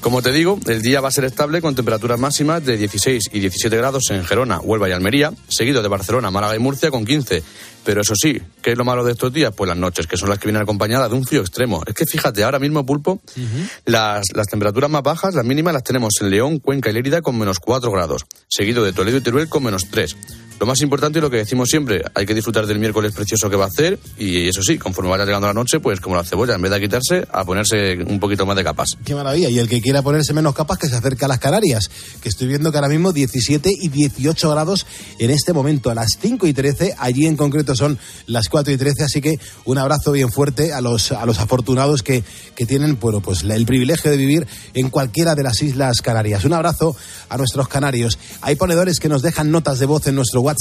Como 0.00 0.22
te 0.22 0.32
digo, 0.32 0.58
el 0.66 0.82
día 0.82 1.00
va 1.00 1.08
a 1.08 1.12
ser 1.12 1.24
estable 1.24 1.60
con 1.60 1.74
temperaturas 1.74 2.18
máximas 2.18 2.64
de 2.64 2.76
16 2.76 3.30
y 3.32 3.40
17 3.40 3.76
grados 3.76 4.10
en 4.10 4.24
Gerona, 4.24 4.60
Huelva 4.60 4.88
y 4.88 4.92
Almería, 4.92 5.32
seguido 5.48 5.82
de 5.82 5.88
Barcelona, 5.88 6.30
Málaga 6.30 6.56
y 6.56 6.58
Murcia 6.58 6.90
con 6.90 7.04
15. 7.04 7.42
Pero 7.84 8.02
eso 8.02 8.14
sí, 8.14 8.40
¿qué 8.62 8.72
es 8.72 8.78
lo 8.78 8.84
malo 8.84 9.04
de 9.04 9.12
estos 9.12 9.32
días? 9.32 9.52
Pues 9.56 9.66
las 9.66 9.76
noches, 9.76 10.06
que 10.06 10.16
son 10.16 10.28
las 10.28 10.38
que 10.38 10.46
vienen 10.46 10.62
acompañadas 10.62 11.10
de 11.10 11.16
un 11.16 11.24
frío 11.24 11.40
extremo. 11.40 11.82
Es 11.84 11.94
que 11.94 12.06
fíjate, 12.06 12.44
ahora 12.44 12.60
mismo, 12.60 12.86
Pulpo, 12.86 13.12
uh 13.12 13.40
-huh. 13.40 13.70
las, 13.86 14.26
las 14.34 14.46
temperaturas 14.46 14.88
más 14.88 15.02
bajas, 15.02 15.34
las 15.34 15.44
mínimas, 15.44 15.74
las 15.74 15.82
tenemos 15.82 16.14
en 16.20 16.30
León, 16.30 16.58
Cuenca 16.60 16.90
y 16.90 16.92
Lérida 16.92 17.22
con 17.22 17.36
menos 17.36 17.58
4 17.58 17.90
grados, 17.90 18.24
seguido 18.48 18.84
de 18.84 18.92
Toledo 18.92 19.18
y 19.18 19.20
Teruel 19.20 19.48
con 19.48 19.64
menos 19.64 19.88
3. 19.90 20.16
Lo 20.60 20.66
más 20.66 20.80
importante 20.80 21.18
y 21.18 21.22
lo 21.22 21.30
que 21.30 21.38
decimos 21.38 21.68
siempre, 21.68 22.02
hay 22.14 22.24
que 22.24 22.34
disfrutar 22.34 22.66
del 22.66 22.78
miércoles 22.78 23.12
precioso 23.12 23.50
que 23.50 23.56
va 23.56 23.64
a 23.64 23.68
hacer 23.68 23.98
y 24.16 24.48
eso 24.48 24.62
sí, 24.62 24.78
conforme 24.78 25.10
vaya 25.10 25.24
llegando 25.24 25.48
la 25.48 25.52
noche, 25.52 25.80
pues 25.80 26.00
como 26.00 26.14
la 26.14 26.22
cebolla, 26.22 26.54
en 26.54 26.62
vez 26.62 26.70
de 26.70 26.80
quitarse, 26.80 27.26
a 27.32 27.44
ponerse 27.44 27.98
un 28.04 28.20
poquito 28.20 28.46
más 28.46 28.56
de 28.56 28.62
capas. 28.62 28.96
Qué 29.04 29.14
maravilla. 29.14 29.50
Y 29.50 29.58
el 29.58 29.68
que 29.68 29.80
quiera 29.80 30.02
ponerse 30.02 30.32
menos 30.32 30.54
capas, 30.54 30.78
que 30.78 30.88
se 30.88 30.94
acerque 30.94 31.24
a 31.24 31.28
las 31.28 31.40
Canarias, 31.40 31.90
que 32.22 32.28
estoy 32.28 32.46
viendo 32.46 32.70
que 32.70 32.78
ahora 32.78 32.88
mismo 32.88 33.12
17 33.12 33.70
y 33.72 33.88
18 33.88 34.50
grados 34.50 34.86
en 35.18 35.30
este 35.30 35.52
momento, 35.52 35.90
a 35.90 35.96
las 35.96 36.16
5 36.20 36.46
y 36.46 36.52
13, 36.52 36.94
allí 36.96 37.26
en 37.26 37.36
concreto 37.36 37.74
son 37.74 37.98
las 38.26 38.48
4 38.48 38.72
y 38.72 38.76
13, 38.76 39.02
así 39.02 39.20
que 39.20 39.40
un 39.64 39.78
abrazo 39.78 40.12
bien 40.12 40.30
fuerte 40.30 40.72
a 40.72 40.80
los, 40.80 41.10
a 41.10 41.26
los 41.26 41.40
afortunados 41.40 42.04
que, 42.04 42.22
que 42.54 42.66
tienen 42.66 42.98
bueno, 43.00 43.20
pues, 43.20 43.42
el 43.42 43.66
privilegio 43.66 44.12
de 44.12 44.16
vivir 44.16 44.46
en 44.74 44.90
cualquiera 44.90 45.34
de 45.34 45.42
las 45.42 45.60
Islas 45.60 46.02
Canarias. 46.02 46.44
Un 46.44 46.52
abrazo 46.52 46.94
a 47.28 47.36
nuestros 47.36 47.66
canarios. 47.66 48.16
Hay 48.42 48.54
ponedores 48.54 49.00
que 49.00 49.08
nos 49.08 49.22
dejan 49.22 49.50
notas 49.50 49.80
de 49.80 49.86
voz 49.86 50.06
en 50.06 50.14
nuestro 50.14 50.40
WhatsApp 50.40 50.51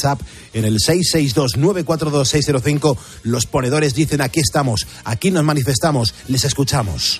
en 0.53 0.65
el 0.65 0.79
662-942-605. 0.79 2.97
Los 3.23 3.45
ponedores 3.45 3.93
dicen 3.93 4.21
aquí 4.21 4.39
estamos, 4.39 4.87
aquí 5.03 5.31
nos 5.31 5.43
manifestamos, 5.43 6.13
les 6.27 6.45
escuchamos. 6.45 7.19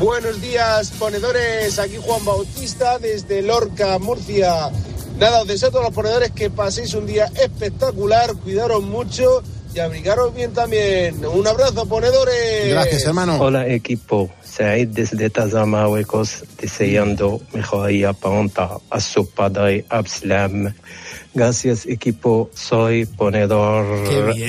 Buenos 0.00 0.40
días, 0.40 0.90
ponedores. 0.98 1.78
Aquí 1.78 1.98
Juan 2.00 2.24
Bautista 2.24 2.98
desde 2.98 3.42
Lorca, 3.42 3.98
Murcia. 3.98 4.70
Nada, 5.18 5.42
os 5.42 5.48
deseo 5.48 5.68
a 5.68 5.72
todos 5.72 5.84
los 5.84 5.94
ponedores 5.94 6.32
que 6.32 6.50
paséis 6.50 6.94
un 6.94 7.06
día 7.06 7.30
espectacular, 7.40 8.34
cuidaros 8.34 8.82
mucho 8.82 9.42
y 9.74 9.78
abrigaros 9.78 10.34
bien 10.34 10.52
también. 10.52 11.24
Un 11.24 11.46
abrazo, 11.46 11.86
ponedores. 11.86 12.68
Gracias, 12.68 13.04
hermano. 13.04 13.40
Hola, 13.40 13.68
equipo. 13.68 14.30
Said 14.42 14.88
desde 14.88 15.30
Tazamáhuecos, 15.30 16.42
deseando 16.60 17.40
mejoría 17.52 18.12
pronta 18.12 18.70
a 18.90 19.00
su 19.00 19.30
padre 19.30 19.84
Abslam. 19.88 20.74
Gracias, 21.34 21.86
equipo. 21.86 22.48
Soy 22.54 23.06
ponedor 23.06 23.84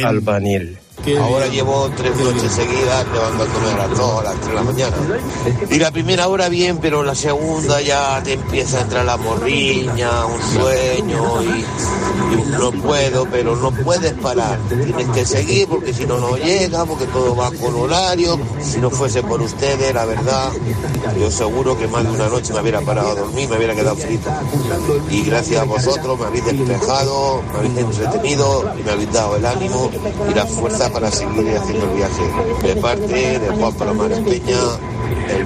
albanil. 0.05 0.77
Ahora 1.21 1.47
llevo 1.47 1.89
tres 1.95 2.17
noches 2.17 2.51
seguidas 2.51 3.05
levantándome 3.13 3.71
a 3.73 3.87
las 3.87 3.97
2, 3.97 4.19
a 4.19 4.23
las 4.23 4.35
3 4.35 4.47
de 4.47 4.53
la 4.55 4.63
mañana. 4.63 4.97
Y 5.69 5.79
la 5.79 5.91
primera 5.91 6.27
hora 6.27 6.49
bien, 6.49 6.79
pero 6.79 7.03
la 7.03 7.13
segunda 7.13 7.79
ya 7.81 8.21
te 8.23 8.33
empieza 8.33 8.79
a 8.79 8.81
entrar 8.81 9.05
la 9.05 9.17
morriña, 9.17 10.25
un 10.25 10.41
sueño 10.41 11.43
y, 11.43 11.65
y 12.33 12.51
no 12.51 12.71
puedo, 12.71 13.27
pero 13.29 13.55
no 13.55 13.71
puedes 13.71 14.13
parar. 14.13 14.57
Tienes 14.67 15.07
que 15.09 15.25
seguir 15.25 15.67
porque 15.67 15.93
si 15.93 16.07
no, 16.07 16.17
no 16.17 16.37
llega, 16.37 16.85
porque 16.85 17.05
todo 17.05 17.35
va 17.35 17.51
con 17.51 17.75
horario. 17.75 18.39
Si 18.59 18.79
no 18.79 18.89
fuese 18.89 19.21
por 19.21 19.41
ustedes, 19.41 19.93
la 19.93 20.05
verdad, 20.05 20.49
yo 21.19 21.29
seguro 21.29 21.77
que 21.77 21.87
más 21.87 22.03
de 22.03 22.09
una 22.09 22.29
noche 22.29 22.51
me 22.53 22.61
hubiera 22.61 22.81
parado 22.81 23.11
a 23.11 23.15
dormir, 23.15 23.47
me 23.47 23.57
hubiera 23.57 23.75
quedado 23.75 23.95
frito. 23.95 24.29
Y 25.11 25.21
gracias 25.23 25.61
a 25.61 25.65
vosotros 25.65 26.19
me 26.19 26.25
habéis 26.25 26.45
despejado, 26.45 27.43
me 27.53 27.59
habéis 27.59 27.77
entretenido 27.77 28.73
y 28.79 28.83
me 28.83 28.91
habéis 28.91 29.13
dado 29.13 29.35
el 29.35 29.45
ánimo 29.45 29.91
y 30.31 30.33
la 30.33 30.45
fuerza 30.47 30.84
para 30.89 31.11
seguir 31.11 31.57
haciendo 31.57 31.85
el 31.85 31.95
viaje. 31.95 32.23
De 32.63 32.75
parte 32.81 33.39
de 33.39 33.47
Juan 33.49 33.73
Palomares 33.73 34.19
Peña, 34.19 34.57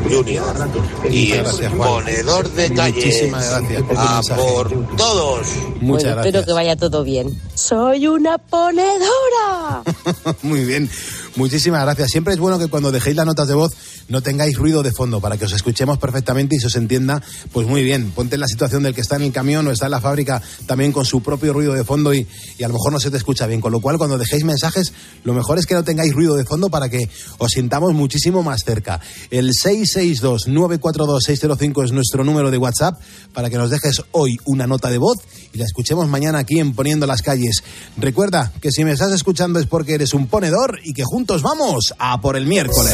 Junior. 0.09 0.69
Y 1.11 1.31
es 1.33 1.49
ponedor 1.77 2.49
de 2.53 2.73
calles. 2.73 3.05
Muchísimas 3.05 3.49
gracias 3.49 3.81
por 3.83 3.97
A 3.97 4.21
por 4.35 4.95
todos. 4.97 5.47
Muchas 5.47 5.81
Bueno, 5.81 5.99
gracias. 6.03 6.25
espero 6.25 6.45
que 6.45 6.53
vaya 6.53 6.75
todo 6.75 7.03
bien. 7.03 7.39
Soy 7.55 8.07
una 8.07 8.37
ponedora. 8.37 9.83
Muy 10.41 10.63
bien. 10.65 10.89
Muchísimas 11.35 11.83
gracias. 11.83 12.11
Siempre 12.11 12.33
es 12.33 12.39
bueno 12.39 12.59
que 12.59 12.67
cuando 12.67 12.91
dejéis 12.91 13.15
las 13.15 13.25
notas 13.25 13.47
de 13.47 13.53
voz 13.53 13.71
no 14.09 14.21
tengáis 14.21 14.57
ruido 14.57 14.81
de 14.81 14.91
fondo 14.91 15.21
para 15.21 15.37
que 15.37 15.45
os 15.45 15.53
escuchemos 15.53 15.99
perfectamente 15.99 16.55
y 16.55 16.59
se 16.59 16.67
os 16.67 16.75
entienda 16.75 17.21
pues 17.53 17.67
muy 17.67 17.83
bien. 17.83 18.11
Ponte 18.11 18.35
en 18.35 18.41
la 18.41 18.47
situación 18.47 18.81
del 18.83 18.95
que 18.95 19.01
está 19.01 19.15
en 19.17 19.21
el 19.21 19.31
camión 19.31 19.67
o 19.67 19.71
está 19.71 19.85
en 19.85 19.91
la 19.91 20.01
fábrica 20.01 20.41
también 20.65 20.91
con 20.91 21.05
su 21.05 21.21
propio 21.21 21.53
ruido 21.53 21.73
de 21.73 21.83
fondo 21.83 22.13
y, 22.13 22.27
y 22.57 22.63
a 22.63 22.67
lo 22.67 22.73
mejor 22.73 22.91
no 22.91 22.99
se 22.99 23.11
te 23.11 23.17
escucha 23.17 23.45
bien. 23.45 23.61
Con 23.61 23.71
lo 23.71 23.79
cual 23.79 23.97
cuando 23.97 24.17
dejéis 24.17 24.43
mensajes 24.43 24.91
lo 25.23 25.33
mejor 25.33 25.59
es 25.59 25.65
que 25.67 25.75
no 25.75 25.83
tengáis 25.83 26.13
ruido 26.13 26.35
de 26.35 26.45
fondo 26.45 26.69
para 26.69 26.89
que 26.89 27.07
os 27.37 27.51
sintamos 27.51 27.93
muchísimo 27.93 28.41
más 28.41 28.61
cerca. 28.65 28.99
El 29.29 29.53
662-942-605 29.63 31.85
es 31.85 31.91
nuestro 31.91 32.23
número 32.23 32.51
de 32.51 32.57
WhatsApp 32.57 32.99
para 33.33 33.49
que 33.49 33.57
nos 33.57 33.69
dejes 33.69 34.03
hoy 34.11 34.37
una 34.45 34.67
nota 34.67 34.89
de 34.89 34.97
voz 34.97 35.17
y 35.53 35.57
la 35.57 35.65
escuchemos 35.65 36.07
mañana 36.07 36.39
aquí 36.39 36.59
en 36.59 36.73
Poniendo 36.73 37.07
las 37.07 37.21
Calles. 37.21 37.63
Recuerda 37.97 38.51
que 38.61 38.71
si 38.71 38.83
me 38.83 38.91
estás 38.91 39.11
escuchando 39.11 39.59
es 39.59 39.65
porque 39.65 39.95
eres 39.95 40.13
un 40.13 40.27
ponedor 40.27 40.79
y 40.83 40.93
que 40.93 41.03
juntos 41.03 41.41
vamos 41.41 41.93
a 41.97 42.21
por 42.21 42.37
el 42.37 42.45
miércoles. 42.45 42.93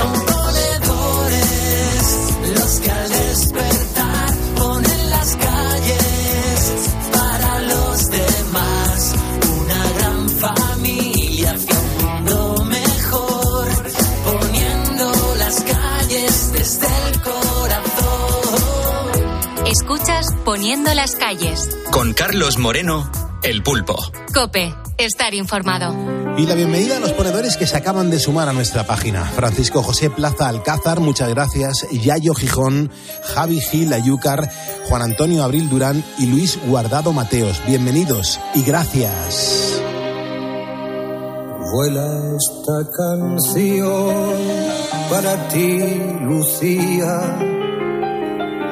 Los 2.53 2.79
que 2.79 2.91
al 2.91 3.84
Poniendo 20.55 20.93
las 20.93 21.17
calles. 21.17 21.67
Con 21.91 22.13
Carlos 22.13 22.57
Moreno, 22.59 23.11
El 23.43 23.61
Pulpo. 23.61 23.97
Cope, 24.33 24.73
estar 24.97 25.33
informado. 25.33 25.93
Y 26.37 26.45
la 26.45 26.55
bienvenida 26.55 26.95
a 26.95 27.01
los 27.01 27.11
ponedores 27.11 27.57
que 27.57 27.67
se 27.67 27.75
acaban 27.75 28.09
de 28.09 28.21
sumar 28.21 28.47
a 28.47 28.53
nuestra 28.53 28.87
página. 28.87 29.25
Francisco 29.25 29.83
José 29.83 30.09
Plaza 30.09 30.47
Alcázar, 30.47 31.01
muchas 31.01 31.27
gracias. 31.27 31.85
Yayo 31.91 32.33
Gijón, 32.33 32.89
Javi 33.33 33.59
Gil 33.59 33.91
Ayúcar, 33.91 34.49
Juan 34.87 35.01
Antonio 35.01 35.43
Abril 35.43 35.69
Durán 35.69 36.01
y 36.17 36.27
Luis 36.27 36.57
Guardado 36.65 37.11
Mateos. 37.11 37.61
Bienvenidos 37.67 38.39
y 38.53 38.63
gracias. 38.63 39.81
Vuela 41.73 42.37
esta 42.37 42.91
canción 42.95 44.37
para 45.09 45.49
ti, 45.49 45.79
Lucía, 46.21 47.64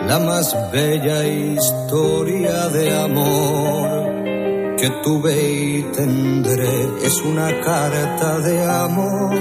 la 0.08 0.20
más 0.20 0.56
bella 0.72 1.26
historia 1.26 2.68
de 2.70 2.96
amor 2.96 4.14
que 4.78 4.90
tuve 5.04 5.34
y 5.34 5.84
tendré. 5.96 6.76
Es 7.04 7.22
una 7.22 7.50
carta 7.62 8.40
de 8.40 8.64
amor 8.64 9.36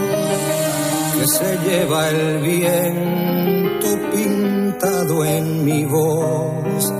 que 1.14 1.26
se 1.26 1.58
lleva 1.66 2.08
el 2.10 2.38
viento 2.42 3.88
pintado 4.12 5.24
en 5.24 5.64
mi 5.64 5.84
voz. 5.84 6.92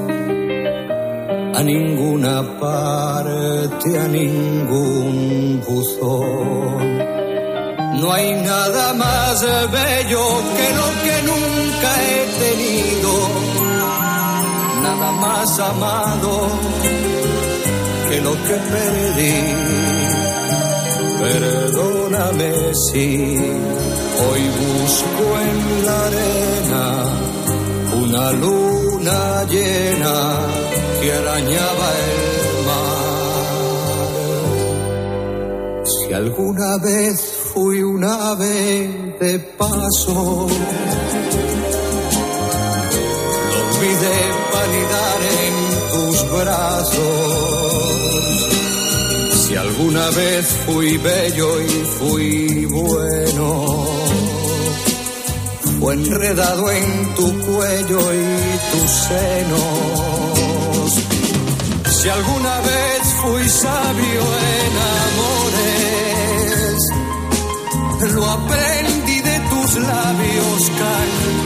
A 1.55 1.63
ninguna 1.63 2.59
parte, 2.59 3.99
a 3.99 4.09
ningún 4.09 5.63
buzón. 5.67 7.13
No 8.01 8.13
hay 8.13 8.35
nada 8.43 8.93
más 8.95 9.41
bello 9.71 10.25
que 10.57 10.69
lo 10.81 10.89
que 11.05 11.17
nunca 11.31 11.91
he 12.09 12.23
tenido, 12.45 13.11
amado 15.43 16.49
que 18.09 18.21
lo 18.21 18.33
que 18.33 18.57
perdí. 18.75 19.39
Perdóname 21.19 22.53
si 22.87 23.07
hoy 24.25 24.43
busco 24.61 25.25
en 25.49 25.59
la 25.87 25.97
arena 26.07 26.85
una 28.03 28.33
luna 28.33 29.45
llena 29.45 30.17
que 31.01 31.13
arañaba 31.13 31.89
el 32.09 32.65
mar. 32.69 32.93
Si 35.85 36.13
alguna 36.13 36.79
vez 36.79 37.21
fui 37.53 37.83
un 37.83 38.05
ave 38.05 39.17
de 39.21 39.39
paso, 39.41 40.47
en 44.93 45.55
tus 45.93 46.17
brazos. 46.31 47.73
Si 49.43 49.55
alguna 49.57 50.11
vez 50.11 50.47
fui 50.67 50.97
bello 50.99 51.61
y 51.61 51.85
fui 51.99 52.65
bueno, 52.67 53.87
fue 55.81 55.95
enredado 55.95 56.71
en 56.71 57.15
tu 57.15 57.39
cuello 57.41 58.01
y 58.15 58.59
tus 58.73 58.91
senos. 59.11 59.73
Si 62.01 62.09
alguna 62.09 62.61
vez 62.61 63.03
fui 63.23 63.49
sabio 63.49 64.23
en 64.59 64.73
amores, 65.11 66.79
lo 68.15 68.25
aprendí 68.25 69.21
de 69.21 69.41
tus 69.51 69.75
labios 69.77 70.71
cantores. 70.79 71.42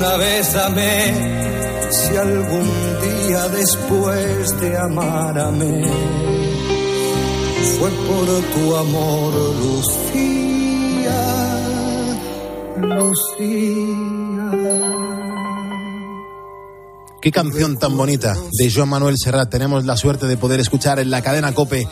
Alguna 0.00 0.16
vez 0.16 0.56
amé, 0.56 1.90
si 1.90 2.16
algún 2.16 2.70
día 3.02 3.48
después 3.48 4.58
de 4.58 4.78
amar 4.78 5.38
amé, 5.38 5.90
fue 7.78 7.90
por 7.90 8.26
tu 8.54 8.76
amor, 8.76 9.34
Lucía, 9.60 11.22
Lucía. 12.80 13.60
Qué 17.20 17.30
canción 17.30 17.76
tan 17.76 17.94
bonita 17.94 18.34
de 18.52 18.72
Joan 18.74 18.88
Manuel 18.88 19.16
Serrat. 19.22 19.50
Tenemos 19.50 19.84
la 19.84 19.98
suerte 19.98 20.26
de 20.26 20.38
poder 20.38 20.60
escuchar 20.60 20.98
en 20.98 21.10
la 21.10 21.20
cadena 21.20 21.52
Cope 21.52 21.86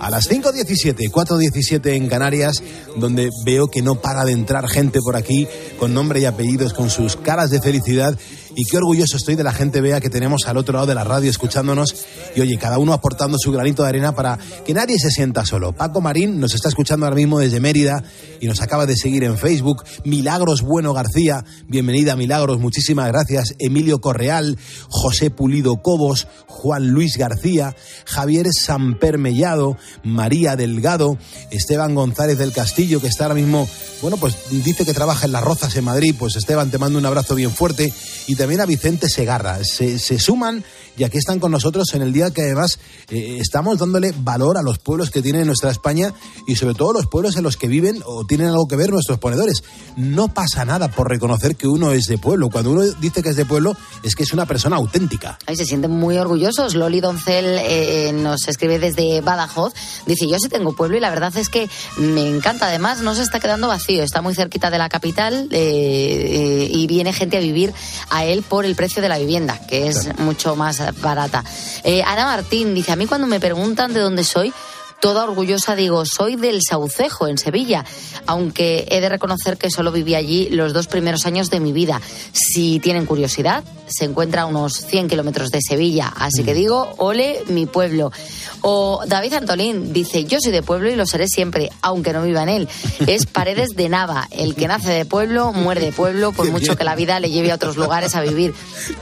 a 0.00 0.10
las 0.10 0.30
5.17, 0.30 1.10
4.17 1.10 1.94
en 1.94 2.08
Canarias, 2.08 2.62
donde 2.96 3.30
veo 3.44 3.68
que 3.68 3.82
no 3.82 3.96
para 3.96 4.24
de 4.24 4.32
entrar 4.32 4.68
gente 4.68 5.00
por 5.00 5.16
aquí 5.16 5.46
con 5.78 5.94
nombre 5.94 6.20
y 6.20 6.24
apellidos, 6.24 6.72
con 6.72 6.90
sus 6.90 7.16
caras 7.16 7.50
de 7.50 7.60
felicidad. 7.60 8.18
Y 8.58 8.64
qué 8.64 8.76
orgulloso 8.76 9.16
estoy 9.16 9.36
de 9.36 9.44
la 9.44 9.52
gente 9.52 9.80
vea 9.80 10.00
que 10.00 10.10
tenemos 10.10 10.48
al 10.48 10.56
otro 10.56 10.74
lado 10.74 10.86
de 10.88 10.94
la 10.96 11.04
radio 11.04 11.30
escuchándonos 11.30 11.94
y 12.34 12.40
oye, 12.40 12.58
cada 12.58 12.78
uno 12.78 12.92
aportando 12.92 13.38
su 13.38 13.52
granito 13.52 13.84
de 13.84 13.90
arena 13.90 14.16
para 14.16 14.36
que 14.66 14.74
nadie 14.74 14.98
se 14.98 15.12
sienta 15.12 15.46
solo. 15.46 15.74
Paco 15.74 16.00
Marín 16.00 16.40
nos 16.40 16.56
está 16.56 16.68
escuchando 16.68 17.06
ahora 17.06 17.14
mismo 17.14 17.38
desde 17.38 17.60
Mérida 17.60 18.02
y 18.40 18.48
nos 18.48 18.60
acaba 18.60 18.84
de 18.84 18.96
seguir 18.96 19.22
en 19.22 19.38
Facebook. 19.38 19.84
Milagros 20.04 20.62
Bueno 20.62 20.92
García, 20.92 21.44
bienvenida 21.68 22.16
Milagros, 22.16 22.58
muchísimas 22.58 23.06
gracias. 23.06 23.54
Emilio 23.60 24.00
Correal, 24.00 24.58
José 24.88 25.30
Pulido 25.30 25.76
Cobos, 25.80 26.26
Juan 26.48 26.88
Luis 26.88 27.16
García, 27.16 27.76
Javier 28.06 28.48
Samper 28.52 29.18
Mellado, 29.18 29.76
María 30.02 30.56
Delgado, 30.56 31.16
Esteban 31.52 31.94
González 31.94 32.38
del 32.38 32.50
Castillo, 32.50 33.00
que 33.00 33.06
está 33.06 33.26
ahora 33.26 33.36
mismo, 33.36 33.68
bueno, 34.02 34.16
pues 34.16 34.34
dice 34.50 34.84
que 34.84 34.94
trabaja 34.94 35.26
en 35.26 35.32
Las 35.32 35.44
Rozas 35.44 35.76
en 35.76 35.84
Madrid. 35.84 36.16
Pues 36.18 36.34
Esteban, 36.34 36.72
te 36.72 36.78
mando 36.78 36.98
un 36.98 37.06
abrazo 37.06 37.36
bien 37.36 37.52
fuerte. 37.52 37.92
Y 38.26 38.34
también 38.34 38.47
a 38.56 38.66
Vicente 38.66 39.08
Segarra. 39.08 39.62
Se, 39.64 39.98
se 39.98 40.18
suman 40.18 40.64
y 40.98 41.04
aquí 41.04 41.18
están 41.18 41.38
con 41.38 41.52
nosotros 41.52 41.94
en 41.94 42.02
el 42.02 42.12
día 42.12 42.30
que 42.30 42.42
además 42.42 42.78
eh, 43.08 43.38
estamos 43.40 43.78
dándole 43.78 44.12
valor 44.18 44.58
a 44.58 44.62
los 44.62 44.78
pueblos 44.78 45.10
que 45.10 45.22
tiene 45.22 45.44
nuestra 45.44 45.70
España 45.70 46.12
y 46.46 46.56
sobre 46.56 46.74
todo 46.74 46.92
los 46.92 47.06
pueblos 47.06 47.36
en 47.36 47.44
los 47.44 47.56
que 47.56 47.68
viven 47.68 48.02
o 48.04 48.24
tienen 48.24 48.48
algo 48.48 48.66
que 48.66 48.76
ver 48.76 48.90
nuestros 48.90 49.18
ponedores. 49.18 49.62
No 49.96 50.34
pasa 50.34 50.64
nada 50.64 50.88
por 50.88 51.08
reconocer 51.08 51.56
que 51.56 51.68
uno 51.68 51.92
es 51.92 52.06
de 52.06 52.18
pueblo. 52.18 52.48
Cuando 52.50 52.72
uno 52.72 52.82
dice 53.00 53.22
que 53.22 53.30
es 53.30 53.36
de 53.36 53.44
pueblo 53.44 53.76
es 54.02 54.14
que 54.14 54.24
es 54.24 54.32
una 54.32 54.46
persona 54.46 54.76
auténtica. 54.76 55.38
Ay, 55.46 55.56
se 55.56 55.64
sienten 55.64 55.92
muy 55.92 56.18
orgullosos. 56.18 56.74
Loli 56.74 57.00
Doncel 57.00 57.46
eh, 57.60 58.12
nos 58.12 58.48
escribe 58.48 58.78
desde 58.78 59.20
Badajoz. 59.20 59.74
Dice, 60.06 60.26
yo 60.28 60.36
sí 60.38 60.48
tengo 60.48 60.72
pueblo 60.72 60.96
y 60.96 61.00
la 61.00 61.10
verdad 61.10 61.36
es 61.36 61.48
que 61.48 61.68
me 61.96 62.28
encanta. 62.28 62.66
Además, 62.66 63.02
no 63.02 63.14
se 63.14 63.22
está 63.22 63.38
quedando 63.38 63.68
vacío. 63.68 64.02
Está 64.02 64.20
muy 64.20 64.34
cerquita 64.34 64.70
de 64.70 64.78
la 64.78 64.88
capital 64.88 65.48
eh, 65.52 65.58
eh, 65.60 66.68
y 66.72 66.86
viene 66.86 67.12
gente 67.12 67.36
a 67.36 67.40
vivir 67.40 67.72
a 68.10 68.24
él 68.24 68.42
por 68.42 68.64
el 68.64 68.74
precio 68.74 69.00
de 69.00 69.08
la 69.08 69.18
vivienda, 69.18 69.60
que 69.68 69.88
es 69.88 70.18
mucho 70.18 70.56
más 70.56 70.80
barata. 70.92 71.44
Eh, 71.84 72.02
Ana 72.02 72.24
Martín 72.24 72.74
dice, 72.74 72.92
a 72.92 72.96
mí 72.96 73.06
cuando 73.06 73.26
me 73.26 73.40
preguntan 73.40 73.92
de 73.92 74.00
dónde 74.00 74.24
soy, 74.24 74.52
toda 75.00 75.24
orgullosa 75.24 75.76
digo, 75.76 76.04
soy 76.04 76.36
del 76.36 76.60
Saucejo, 76.62 77.28
en 77.28 77.38
Sevilla, 77.38 77.84
aunque 78.26 78.86
he 78.90 79.00
de 79.00 79.08
reconocer 79.08 79.56
que 79.56 79.70
solo 79.70 79.92
viví 79.92 80.14
allí 80.14 80.48
los 80.50 80.72
dos 80.72 80.86
primeros 80.86 81.26
años 81.26 81.50
de 81.50 81.60
mi 81.60 81.72
vida. 81.72 82.00
Si 82.32 82.80
tienen 82.80 83.06
curiosidad, 83.06 83.64
se 83.86 84.04
encuentra 84.04 84.42
a 84.42 84.46
unos 84.46 84.74
100 84.74 85.08
kilómetros 85.08 85.50
de 85.50 85.60
Sevilla, 85.66 86.12
así 86.16 86.44
que 86.44 86.54
digo, 86.54 86.94
ole 86.98 87.42
mi 87.48 87.66
pueblo. 87.66 88.12
O 88.60 89.02
David 89.06 89.34
Antolín 89.34 89.92
dice, 89.92 90.24
yo 90.24 90.38
soy 90.40 90.52
de 90.52 90.62
pueblo 90.62 90.90
y 90.90 90.96
lo 90.96 91.06
seré 91.06 91.28
siempre, 91.28 91.70
aunque 91.80 92.12
no 92.12 92.22
viva 92.22 92.42
en 92.42 92.48
él. 92.48 92.68
Es 93.06 93.26
Paredes 93.26 93.70
de 93.76 93.88
Nava, 93.88 94.26
el 94.32 94.54
que 94.56 94.66
nace 94.66 94.90
de 94.90 95.04
pueblo, 95.04 95.52
muere 95.52 95.80
de 95.80 95.92
pueblo, 95.92 96.32
por 96.32 96.50
mucho 96.50 96.76
que 96.76 96.84
la 96.84 96.96
vida 96.96 97.20
le 97.20 97.30
lleve 97.30 97.52
a 97.52 97.54
otros 97.54 97.76
lugares 97.76 98.14
a 98.14 98.20
vivir. 98.20 98.52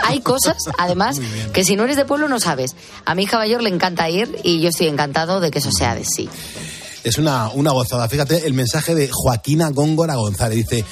Hay 0.05 0.21
cosas, 0.21 0.57
además, 0.79 1.21
que 1.53 1.65
si 1.65 1.77
no 1.77 1.85
eres 1.85 1.97
de 1.97 2.05
pueblo 2.05 2.29
no 2.29 2.39
sabes. 2.39 2.77
A 3.05 3.15
mi 3.15 3.23
hija 3.23 3.39
mayor 3.39 3.63
le 3.63 3.71
encanta 3.71 4.11
ir 4.11 4.39
y 4.43 4.61
yo 4.61 4.69
estoy 4.69 4.89
encantado 4.89 5.41
de 5.41 5.51
que 5.51 5.59
eso 5.59 5.71
sea 5.73 5.86
sí. 6.05 6.29
Es 7.05 7.19
una, 7.19 7.51
una 7.51 7.71
gozada. 7.71 8.09
Fíjate 8.09 8.47
el 8.47 8.53
mensaje 8.53 8.95
de 8.95 9.09
Joaquina 9.13 9.71
Góngora 9.71 10.17
González. 10.17 10.59
Dice, 10.59 10.85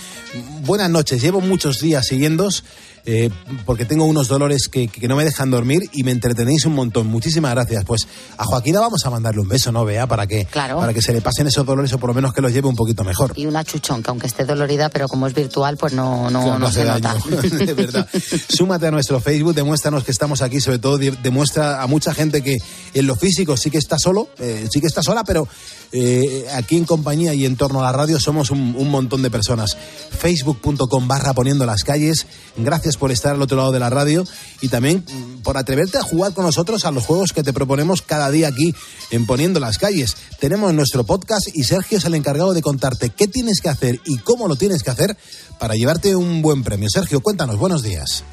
buenas 0.63 0.91
noches, 0.91 1.21
llevo 1.21 1.41
muchos 1.41 1.81
días 1.81 2.07
siguiéndos 2.07 2.65
eh, 3.07 3.31
porque 3.67 3.85
tengo 3.85 4.05
unos 4.05 4.29
dolores 4.29 4.69
que, 4.69 4.89
que, 4.89 5.07
no 5.09 5.17
me 5.17 5.25
dejan 5.25 5.51
dormir 5.51 5.83
y 5.93 6.03
me 6.05 6.11
entretenéis 6.11 6.65
un 6.65 6.75
montón. 6.75 7.07
Muchísimas 7.07 7.53
gracias. 7.53 7.85
Pues 7.85 8.07
a 8.39 8.45
Joaquina 8.45 8.81
vamos 8.81 9.05
a 9.05 9.11
mandarle 9.11 9.41
un 9.43 9.49
beso, 9.49 9.71
¿no, 9.73 9.85
Vea? 9.85 10.07
Para 10.07 10.27
que, 10.27 10.47
Claro. 10.47 10.79
para 10.79 10.95
que 10.95 11.03
se 11.03 11.13
le 11.13 11.21
pasen 11.21 11.47
esos 11.47 11.67
dolores 11.67 11.93
o 11.93 11.99
por 11.99 12.09
lo 12.11 12.15
menos 12.15 12.33
que 12.33 12.41
los 12.41 12.53
lleve 12.53 12.69
un 12.69 12.77
poquito 12.77 13.05
mejor. 13.05 13.33
Y 13.37 13.47
una 13.47 13.63
chuchón, 13.65 14.03
que 14.03 14.11
aunque 14.11 14.27
esté 14.27 14.45
dolorida, 14.45 14.89
pero 14.89 15.07
como 15.09 15.27
es 15.27 15.35
virtual, 15.35 15.77
pues 15.77 15.93
no, 15.93 16.31
no, 16.31 16.43
Claro, 16.43 16.59
no 16.59 16.73
se 16.73 16.85
daño. 16.85 17.09
nota. 17.15 17.43
de 17.65 17.75
verdad. 17.75 18.09
Súmate 18.49 18.87
a 18.87 18.91
nuestro 18.91 19.21
Facebook, 19.21 19.55
demuéstranos 19.55 20.05
que 20.05 20.11
estamos 20.11 20.41
aquí, 20.43 20.61
sobre 20.61 20.79
todo 20.79 20.97
de- 20.99 21.11
demuestra 21.23 21.83
a 21.83 21.87
mucha 21.87 22.15
gente 22.15 22.43
que 22.43 22.57
en 22.95 23.07
lo 23.07 23.17
físico 23.17 23.57
sí 23.57 23.71
que 23.71 23.79
está 23.79 23.99
solo, 23.99 24.29
eh, 24.39 24.67
sí 24.73 24.81
que 24.81 24.87
está 24.87 25.03
sola, 25.03 25.25
pero 25.25 25.47
eh, 25.93 26.47
aquí 26.55 26.77
en 26.77 26.85
compañía 26.85 27.35
y 27.35 27.45
en 27.45 27.57
torno 27.57 27.81
a 27.81 27.85
la 27.85 27.93
radio 27.93 28.19
somos 28.19 28.51
un, 28.51 28.75
un 28.77 28.91
montón 28.91 29.23
de 29.23 29.31
personas. 29.31 29.77
Facebook.com 30.19 31.07
barra 31.07 31.35
poniendo 31.35 31.67
las 31.67 31.85
calles. 31.85 32.27
Gracias 32.57 32.94
por 32.97 33.13
estar 33.13 33.35
al 33.35 33.43
otro 33.43 33.57
lado 33.57 33.73
de 33.73 33.81
la 33.81 33.91
radio 33.91 34.25
y 34.61 34.69
también 34.69 35.05
por 35.43 35.57
atreverte 35.57 35.99
a 35.99 36.03
jugar 36.03 36.33
con 36.35 36.45
nosotros 36.45 36.85
a 36.85 36.91
los 36.91 37.05
juegos 37.05 37.33
que 37.33 37.43
te 37.43 37.53
proponemos 37.53 38.03
cada 38.03 38.31
día 38.31 38.49
aquí 38.49 38.75
en 39.11 39.27
Poniendo 39.27 39.61
las 39.61 39.79
calles. 39.79 40.17
Tenemos 40.41 40.73
nuestro 40.75 41.05
podcast 41.05 41.49
y 41.55 41.65
Sergio 41.65 41.99
es 41.99 42.05
el 42.05 42.15
encargado 42.15 42.53
de 42.53 42.63
contarte 42.63 43.11
qué 43.11 43.29
tienes 43.29 43.61
que 43.61 43.69
hacer 43.69 44.01
y 44.05 44.19
cómo 44.19 44.49
lo 44.49 44.57
tienes 44.57 44.83
que 44.83 44.91
hacer 44.91 45.17
para 45.59 45.75
llevarte 45.75 46.17
un 46.17 46.43
buen 46.43 46.63
premio. 46.63 46.89
Sergio, 46.91 47.21
cuéntanos, 47.21 47.59
buenos 47.59 47.83
días. 47.83 48.25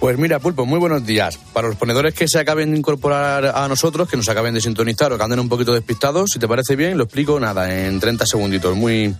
Pues 0.00 0.16
mira, 0.16 0.38
Pulpo, 0.38 0.64
muy 0.64 0.78
buenos 0.78 1.04
días. 1.04 1.38
Para 1.52 1.66
los 1.66 1.76
ponedores 1.76 2.14
que 2.14 2.28
se 2.28 2.38
acaben 2.38 2.70
de 2.70 2.78
incorporar 2.78 3.46
a 3.46 3.66
nosotros, 3.66 4.08
que 4.08 4.16
nos 4.16 4.28
acaben 4.28 4.54
de 4.54 4.60
sintonizar 4.60 5.12
o 5.12 5.18
que 5.18 5.24
anden 5.24 5.40
un 5.40 5.48
poquito 5.48 5.72
despistados, 5.72 6.30
si 6.32 6.38
te 6.38 6.46
parece 6.46 6.76
bien, 6.76 6.96
lo 6.96 7.04
explico 7.04 7.40
nada, 7.40 7.86
en 7.86 7.98
30 7.98 8.24
segunditos, 8.24 8.76
muy, 8.76 9.12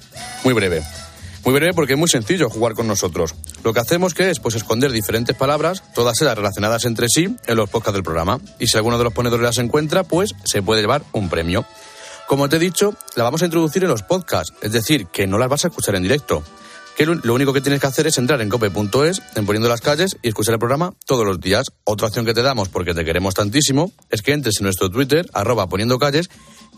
muy 0.45 0.55
breve. 0.55 0.83
Muy 1.49 1.55
breve 1.55 1.73
porque 1.73 1.95
es 1.95 1.99
muy 1.99 2.11
sencillo 2.11 2.51
jugar 2.51 2.75
con 2.75 2.87
nosotros. 2.87 3.35
Lo 3.65 3.73
que 3.73 3.81
hacemos 3.81 4.13
que 4.13 4.29
es 4.29 4.39
pues 4.39 4.55
esconder 4.55 4.93
diferentes 4.93 5.35
palabras, 5.35 5.83
todas 5.95 6.21
ellas 6.21 6.37
relacionadas 6.37 6.85
entre 6.85 7.07
sí, 7.09 7.35
en 7.47 7.57
los 7.57 7.71
podcasts 7.71 7.95
del 7.95 8.03
programa. 8.03 8.39
Y 8.59 8.67
si 8.67 8.77
alguno 8.77 8.99
de 8.99 9.05
los 9.05 9.15
ponedores 9.15 9.43
las 9.43 9.57
encuentra, 9.57 10.05
pues 10.05 10.35
se 10.45 10.61
puede 10.61 10.83
llevar 10.83 11.05
un 11.13 11.31
premio. 11.31 11.65
Como 12.27 12.51
te 12.51 12.57
he 12.57 12.59
dicho, 12.59 12.93
la 13.17 13.25
vamos 13.25 13.41
a 13.41 13.47
introducir 13.47 13.83
en 13.83 13.89
los 13.89 14.03
podcasts, 14.03 14.53
es 14.61 14.73
decir, 14.73 15.07
que 15.07 15.27
no 15.27 15.39
las 15.39 15.49
vas 15.49 15.65
a 15.65 15.69
escuchar 15.69 15.95
en 15.95 16.03
directo. 16.03 16.43
Que 16.99 17.07
lo, 17.07 17.33
único 17.33 17.55
que 17.55 17.63
tienes 17.63 17.81
que 17.81 17.87
hacer 17.87 18.07
es 18.07 18.19
entrar 18.19 18.43
en 18.43 18.51
cope.es, 18.51 19.23
en 19.35 19.47
Poniendo 19.47 19.71
las 19.71 19.81
Calles, 19.81 20.19
y 20.21 20.29
escuchar 20.29 20.53
el 20.53 20.59
programa 20.59 20.93
todos 21.07 21.25
los 21.25 21.41
días. 21.41 21.69
Otra 21.85 22.09
opción 22.09 22.27
que 22.27 22.35
te 22.35 22.43
damos, 22.43 22.69
porque 22.69 22.93
te 22.93 23.07
queremos 23.07 23.33
tantísimo, 23.33 23.91
es 24.11 24.21
que 24.21 24.33
entres 24.33 24.57
en 24.61 24.65
nuestro 24.65 24.91
Twitter, 24.91 25.25
arroba 25.33 25.67
Poniendo 25.67 25.99
Calles, 25.99 26.29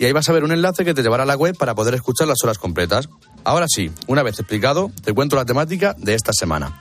y 0.01 0.07
ahí 0.07 0.13
vas 0.13 0.29
a 0.31 0.33
ver 0.33 0.45
un 0.45 0.51
enlace 0.51 0.83
que 0.83 0.95
te 0.95 1.03
llevará 1.03 1.25
a 1.25 1.27
la 1.27 1.37
web 1.37 1.55
para 1.59 1.75
poder 1.75 1.95
escuchar 1.95 2.27
las 2.27 2.43
horas 2.43 2.59
completas. 2.59 3.11
Ahora 3.45 3.67
sí, 3.69 3.93
una 4.07 4.23
vez 4.23 4.39
explicado, 4.39 4.91
te 5.05 5.13
cuento 5.13 5.37
la 5.37 5.45
temática 5.45 5.95
de 5.99 6.15
esta 6.15 6.33
semana. 6.33 6.81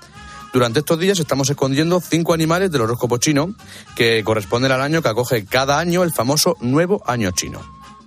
Durante 0.54 0.80
estos 0.80 0.98
días 0.98 1.20
estamos 1.20 1.50
escondiendo 1.50 2.00
cinco 2.00 2.34
animales 2.34 2.72
del 2.72 2.82
horóscopo 2.82 3.18
chino 3.18 3.54
que 3.98 4.24
corresponden 4.24 4.72
al 4.72 4.82
año 4.82 5.02
que 5.02 5.10
acoge 5.10 5.44
cada 5.44 5.80
año 5.80 6.04
el 6.04 6.14
famoso 6.14 6.56
Nuevo 6.62 7.04
Año 7.06 7.32
Chino. 7.32 7.60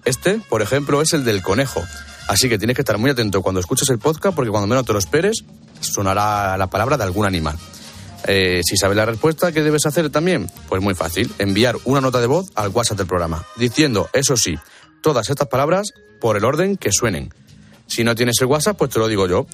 Este, 0.07 0.41
por 0.49 0.63
ejemplo, 0.63 1.03
es 1.03 1.13
el 1.13 1.25
del 1.25 1.43
conejo. 1.43 1.83
Así 2.27 2.49
que 2.49 2.57
tienes 2.57 2.75
que 2.75 2.81
estar 2.81 2.97
muy 2.97 3.11
atento 3.11 3.43
cuando 3.43 3.61
escuches 3.61 3.91
el 3.91 3.99
podcast 3.99 4.35
porque 4.35 4.51
cuando 4.51 4.67
menos 4.67 4.87
te 4.87 4.95
lo 4.95 4.99
esperes 4.99 5.45
sonará 5.81 6.57
la 6.57 6.69
palabra 6.69 6.97
de 6.97 7.05
algún 7.05 7.27
animal. 7.27 7.59
Eh, 8.27 8.63
si 8.65 8.79
sabes 8.79 8.97
la 8.97 9.05
respuesta, 9.05 9.53
¿qué 9.53 9.63
debes 9.63 9.85
hacer 9.85 10.09
también? 10.09 10.51
Pues 10.71 10.81
muy 10.81 10.95
fácil, 10.95 11.31
enviar 11.39 11.77
una 11.85 12.01
nota 12.01 12.19
de 12.21 12.29
voz 12.29 12.51
al 12.55 12.71
WhatsApp 12.71 12.99
del 12.99 13.07
programa, 13.09 13.45
diciendo, 13.57 14.09
eso 14.13 14.37
sí, 14.37 14.57
todas 15.03 15.29
estas 15.29 15.49
palabras 15.49 15.93
por 16.21 16.37
el 16.37 16.45
orden 16.45 16.77
que 16.77 16.93
suenen. 16.93 17.35
Si 17.87 18.05
no 18.05 18.15
tienes 18.15 18.37
el 18.41 18.47
WhatsApp, 18.47 18.79
pues 18.79 18.91
te 18.91 18.99
lo 18.99 19.09
digo 19.09 19.27
yo, 19.27 19.47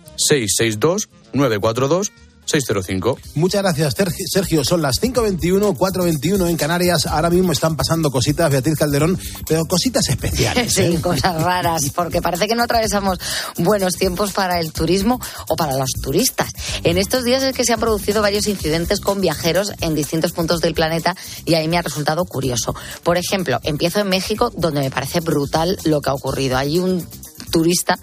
662-942-605. 2.49 3.19
Muchas 3.35 3.63
gracias, 3.63 3.95
Sergio. 4.31 4.65
Son 4.65 4.83
las 4.83 5.01
5.21, 5.01 5.77
4.21 5.77 6.49
en 6.49 6.57
Canarias. 6.57 7.07
Ahora 7.07 7.31
mismo 7.31 7.53
están 7.53 7.77
pasando 7.77 8.11
cositas, 8.11 8.51
Beatriz 8.51 8.77
Calderón, 8.79 9.19
pero 9.47 9.65
cositas 9.67 10.09
especiales. 10.09 10.73
Sí, 10.79 10.83
¿eh? 10.83 11.01
cosas 11.01 11.43
raras, 11.43 11.91
porque 11.95 12.23
parece 12.23 12.47
que 12.47 12.55
no 12.55 12.63
atravesamos 12.63 13.19
buenos 13.57 13.95
tiempos 13.95 14.33
para 14.33 14.61
el 14.61 14.73
turismo 14.73 15.21
o 15.49 15.57
para 15.57 15.77
los 15.77 15.91
turistas. 16.03 16.53
En 16.85 16.99
estos 16.99 17.25
días 17.25 17.43
es 17.43 17.55
que 17.55 17.65
se 17.65 17.73
han 17.73 17.81
producido 17.81 18.23
varios 18.23 18.47
incidentes 18.47 19.01
con 19.01 19.21
viajeros 19.21 19.73
en 19.81 19.95
distintos 19.95 20.33
puntos 20.33 20.61
del 20.61 20.75
planeta 20.75 21.17
y 21.45 21.55
ahí 21.55 21.69
me 21.69 21.79
ha 21.79 21.83
resultado 21.83 22.25
curioso. 22.27 22.75
Por 23.03 23.17
ejemplo, 23.17 23.59
empiezo 23.65 24.01
en 24.01 24.09
México, 24.09 24.53
donde 24.57 24.81
me 24.81 24.91
parece 24.91 25.21
brutal 25.21 25.79
lo 25.85 26.01
que 26.01 26.11
ha 26.11 26.15
ocurrido. 26.15 26.57
Allí 26.57 26.79
un 26.79 27.07
turista 27.51 27.99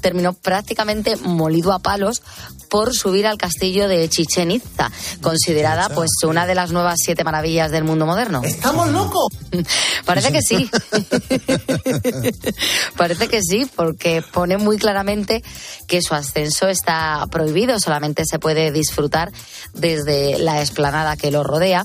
terminó 0.00 0.32
prácticamente 0.32 1.16
molido 1.16 1.72
a 1.72 1.78
palos 1.78 2.22
por 2.70 2.94
subir 2.94 3.26
al 3.26 3.36
castillo 3.36 3.88
de 3.88 4.08
Chichen 4.08 4.52
Itza, 4.52 4.90
considerada 5.20 5.88
pues 5.88 6.10
una 6.24 6.46
de 6.46 6.54
las 6.54 6.70
nuevas 6.70 7.00
siete 7.04 7.24
maravillas 7.24 7.72
del 7.72 7.84
mundo 7.84 8.06
moderno. 8.06 8.42
¡Estamos 8.44 8.88
locos! 8.90 9.26
Parece 10.06 10.32
que 10.32 10.40
sí. 10.40 10.70
Parece 12.96 13.28
que 13.28 13.40
sí, 13.42 13.68
porque 13.74 14.22
pone 14.22 14.56
muy 14.56 14.78
claramente 14.78 15.42
que 15.88 16.00
su 16.00 16.14
ascenso 16.14 16.68
está 16.68 17.26
prohibido, 17.30 17.80
solamente 17.80 18.22
se 18.24 18.38
puede 18.38 18.70
disfrutar 18.70 19.32
desde 19.74 20.38
la 20.38 20.60
explanada 20.60 21.16
que 21.16 21.32
lo 21.32 21.42
rodea. 21.42 21.84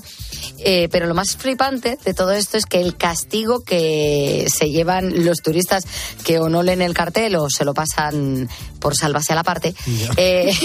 Eh, 0.58 0.88
pero 0.90 1.06
lo 1.06 1.14
más 1.14 1.36
flipante 1.36 1.98
de 2.04 2.14
todo 2.14 2.30
esto 2.30 2.56
es 2.56 2.64
que 2.64 2.80
el 2.80 2.96
castigo 2.96 3.60
que 3.60 4.46
se 4.52 4.70
llevan 4.70 5.24
los 5.24 5.38
turistas 5.38 5.84
que 6.24 6.38
o 6.38 6.48
no 6.48 6.62
leen 6.62 6.82
el 6.82 6.94
cartel 6.96 7.36
o 7.36 7.48
se 7.50 7.64
lo 7.64 7.74
pasan 7.74 8.48
por 8.80 8.96
salvarse 8.96 9.32
a 9.32 9.36
la 9.36 9.42
parte, 9.44 9.74
eh, 10.16 10.52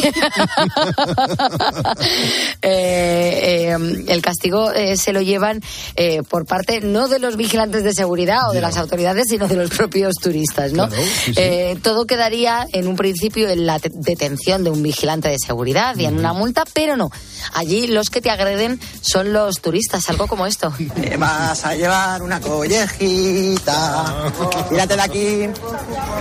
eh, 2.62 3.74
eh, 3.74 4.04
el 4.08 4.22
castigo 4.22 4.72
eh, 4.72 4.98
se 4.98 5.14
lo 5.14 5.22
llevan 5.22 5.62
eh, 5.96 6.22
por 6.28 6.46
parte 6.46 6.82
no 6.82 7.08
de 7.08 7.20
los 7.20 7.38
vigilantes 7.38 7.84
de 7.84 7.94
seguridad 7.94 8.50
o 8.50 8.54
de 8.54 8.62
las 8.62 8.78
autoridades, 8.78 9.28
sino 9.30 9.48
de 9.48 9.56
los 9.56 9.70
propios 9.72 10.16
turistas, 10.22 10.74
¿no? 10.74 10.88
Claro, 10.88 11.04
sí, 11.04 11.10
sí. 11.26 11.34
Eh, 11.38 11.78
todo 11.82 12.06
quedaría 12.06 12.66
en 12.74 12.88
un 12.88 12.96
principio 12.96 13.50
en 13.50 13.66
la 13.66 13.80
te- 13.80 13.92
detención 13.94 14.64
de 14.64 14.70
un 14.70 14.84
vigilante 14.84 15.30
de 15.30 15.38
seguridad 15.46 15.96
y 15.98 16.06
en 16.06 16.18
una 16.18 16.34
multa, 16.34 16.64
pero 16.74 16.98
no. 16.98 17.10
Allí 17.54 17.88
los 17.88 18.10
que 18.10 18.22
te 18.22 18.30
agreden 18.30 18.80
son 19.02 19.34
los 19.34 19.62
turistas, 19.62 20.10
algo 20.10 20.28
como 20.28 20.46
esto. 20.46 20.72
Te 20.96 21.18
vas 21.18 21.66
a 21.66 21.76
llevar 21.76 22.22
una 22.22 22.40
collejita. 22.40 24.32
Pírate 24.70 24.96
de 24.96 25.02
aquí, 25.02 25.48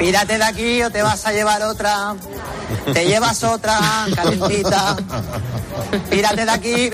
pírate 0.01 0.39
de 0.39 0.45
aquí 0.45 0.83
o 0.83 0.91
te 0.91 1.03
vas 1.03 1.27
a 1.27 1.33
llevar 1.33 1.63
otra. 1.63 2.17
Te 2.93 3.07
llevas 3.07 3.45
otra 3.45 3.79
calentita. 4.15 4.97
Pírate 6.11 6.45
de 6.47 6.51
aquí. 6.51 6.91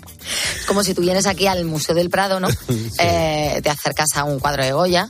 Como 0.66 0.82
si 0.82 0.92
tú 0.92 1.02
vienes 1.02 1.26
aquí 1.26 1.46
al 1.46 1.64
Museo 1.64 1.94
del 1.94 2.10
Prado, 2.10 2.40
¿no? 2.40 2.48
Eh, 2.98 3.60
te 3.62 3.70
acercas 3.70 4.08
a 4.16 4.24
un 4.24 4.40
cuadro 4.40 4.64
de 4.64 4.72
Goya, 4.72 5.08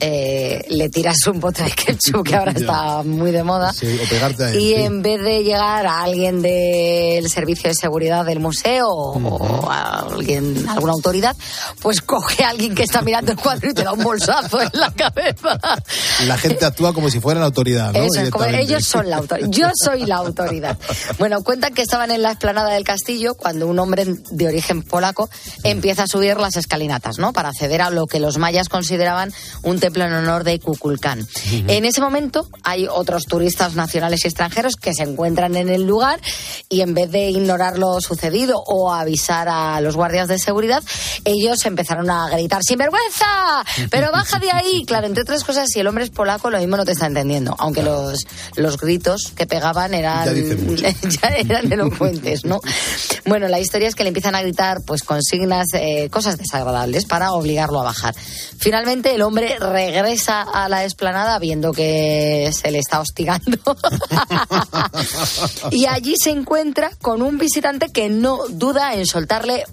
eh, 0.00 0.64
le 0.68 0.88
tiras 0.88 1.26
un 1.26 1.40
bote 1.40 1.64
de 1.64 1.70
ketchup 1.70 2.26
que 2.26 2.36
ahora 2.36 2.52
está 2.56 3.02
muy 3.02 3.30
de 3.30 3.42
moda. 3.42 3.72
Sí, 3.72 3.98
o 4.02 4.08
pegarte 4.08 4.44
a 4.44 4.50
él. 4.50 4.56
Y 4.58 4.68
sí. 4.68 4.74
en 4.74 5.02
vez 5.02 5.22
de 5.22 5.42
llegar 5.42 5.86
a 5.86 6.02
alguien 6.02 6.42
del 6.42 7.28
servicio 7.28 7.68
de 7.68 7.74
seguridad 7.74 8.24
del 8.24 8.40
museo 8.40 8.88
o, 8.88 9.18
o 9.18 9.70
a 9.70 10.00
alguien, 10.00 10.68
alguna 10.68 10.92
autoridad, 10.92 11.36
pues 11.80 12.00
coge 12.00 12.44
a 12.44 12.50
alguien 12.50 12.74
que 12.74 12.82
está 12.82 13.02
mirando 13.02 13.32
el 13.32 13.38
cuadro 13.38 13.70
y 13.70 13.74
te 13.74 13.84
da 13.84 13.92
un 13.92 14.02
bolsazo 14.02 14.60
en 14.60 14.70
la 14.72 14.90
cabeza. 14.92 15.58
La 16.26 16.38
gente 16.38 16.64
actúa 16.64 16.92
como 16.92 17.10
si 17.10 17.20
fuera 17.20 17.40
la 17.40 17.46
autoridad, 17.46 17.92
¿no? 17.92 18.04
Eso 18.04 18.20
es, 18.20 18.30
como 18.30 18.44
ellos 18.44 18.84
son 18.84 19.10
la 19.10 19.16
autoridad. 19.16 19.48
Yo 19.50 19.68
soy 19.74 20.06
la 20.06 20.16
autoridad. 20.16 20.78
Bueno, 21.18 21.42
cuentan 21.42 21.74
que 21.74 21.82
estaban 21.82 22.10
en 22.10 22.22
la 22.22 22.30
explanada 22.30 22.72
del 22.72 22.84
castillo 22.84 23.34
cuando 23.34 23.66
un 23.66 23.78
hombre 23.78 24.06
de 24.30 24.46
origen 24.46 24.82
polaco 24.82 25.28
empieza 25.64 26.04
a 26.04 26.06
subir 26.06 26.36
las 26.38 26.56
escalinatas, 26.56 27.18
¿no? 27.18 27.32
Para 27.32 27.48
acceder 27.48 27.82
a 27.82 27.90
lo 27.90 28.06
que 28.06 28.20
los 28.20 28.38
mayas 28.38 28.68
consideraban 28.68 29.32
un 29.62 29.80
templo 29.80 29.87
templo 29.88 30.04
en 30.04 30.12
honor 30.12 30.44
de 30.44 30.60
Kukulcán. 30.60 31.26
En 31.66 31.86
ese 31.86 32.02
momento 32.02 32.46
hay 32.62 32.86
otros 32.86 33.24
turistas 33.24 33.74
nacionales 33.74 34.22
y 34.22 34.28
extranjeros 34.28 34.76
que 34.76 34.92
se 34.92 35.02
encuentran 35.02 35.56
en 35.56 35.70
el 35.70 35.86
lugar 35.86 36.20
y 36.68 36.82
en 36.82 36.92
vez 36.92 37.10
de 37.10 37.30
ignorar 37.30 37.78
lo 37.78 37.98
sucedido 38.02 38.62
o 38.66 38.92
avisar 38.92 39.48
a 39.48 39.80
los 39.80 39.96
guardias 39.96 40.28
de 40.28 40.38
seguridad, 40.38 40.82
ellos 41.24 41.64
empezaron 41.64 42.10
a 42.10 42.28
gritar 42.28 42.62
¡Sinvergüenza! 42.62 43.64
¡Pero 43.90 44.12
baja 44.12 44.38
de 44.38 44.50
ahí! 44.50 44.84
Claro, 44.88 45.06
entre 45.06 45.22
otras 45.22 45.44
cosas, 45.44 45.68
si 45.70 45.80
el 45.80 45.86
hombre 45.86 46.04
es 46.04 46.10
polaco, 46.10 46.50
lo 46.50 46.58
mismo 46.58 46.76
no 46.76 46.84
te 46.84 46.92
está 46.92 47.06
entendiendo, 47.06 47.54
aunque 47.58 47.82
los, 47.82 48.26
los 48.56 48.78
gritos 48.78 49.32
que 49.36 49.46
pegaban 49.46 49.92
eran, 49.92 50.34
Ya 50.76 50.90
ya 51.02 51.28
eran 51.28 51.70
elocuentes, 51.70 52.44
¿no? 52.44 52.60
Bueno, 53.26 53.48
la 53.48 53.60
historia 53.60 53.88
es 53.88 53.94
que 53.94 54.04
le 54.04 54.08
empiezan 54.08 54.34
a 54.34 54.40
gritar 54.40 54.78
pues 54.86 55.02
consignas, 55.02 55.66
eh, 55.74 56.08
cosas 56.10 56.38
desagradables 56.38 57.04
para 57.04 57.32
obligarlo 57.32 57.80
a 57.80 57.84
bajar. 57.84 58.14
Finalmente 58.58 59.14
el 59.14 59.22
hombre 59.22 59.56
regresa 59.78 60.42
a 60.42 60.68
la 60.68 60.84
explanada 60.84 61.38
viendo 61.38 61.72
que 61.72 62.50
se 62.52 62.70
le 62.70 62.78
está 62.78 63.00
hostigando. 63.00 63.58
Y 65.70 65.86
allí 65.86 66.14
se 66.22 66.30
encuentra 66.30 66.90
con 67.00 67.22
un 67.22 67.38
visitante 67.38 67.90
que 67.90 68.08
no 68.08 68.46
duda 68.48 68.94
en 68.94 69.06
soltarle 69.06 69.64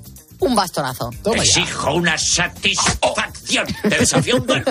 un 0.48 0.56
bastonazo. 0.56 1.10
Exijo 1.36 1.94
una 1.96 2.18
satisfacción. 2.18 3.66
Te 3.84 3.98
desafío 4.00 4.38
un 4.38 4.46
duelo. 4.48 4.66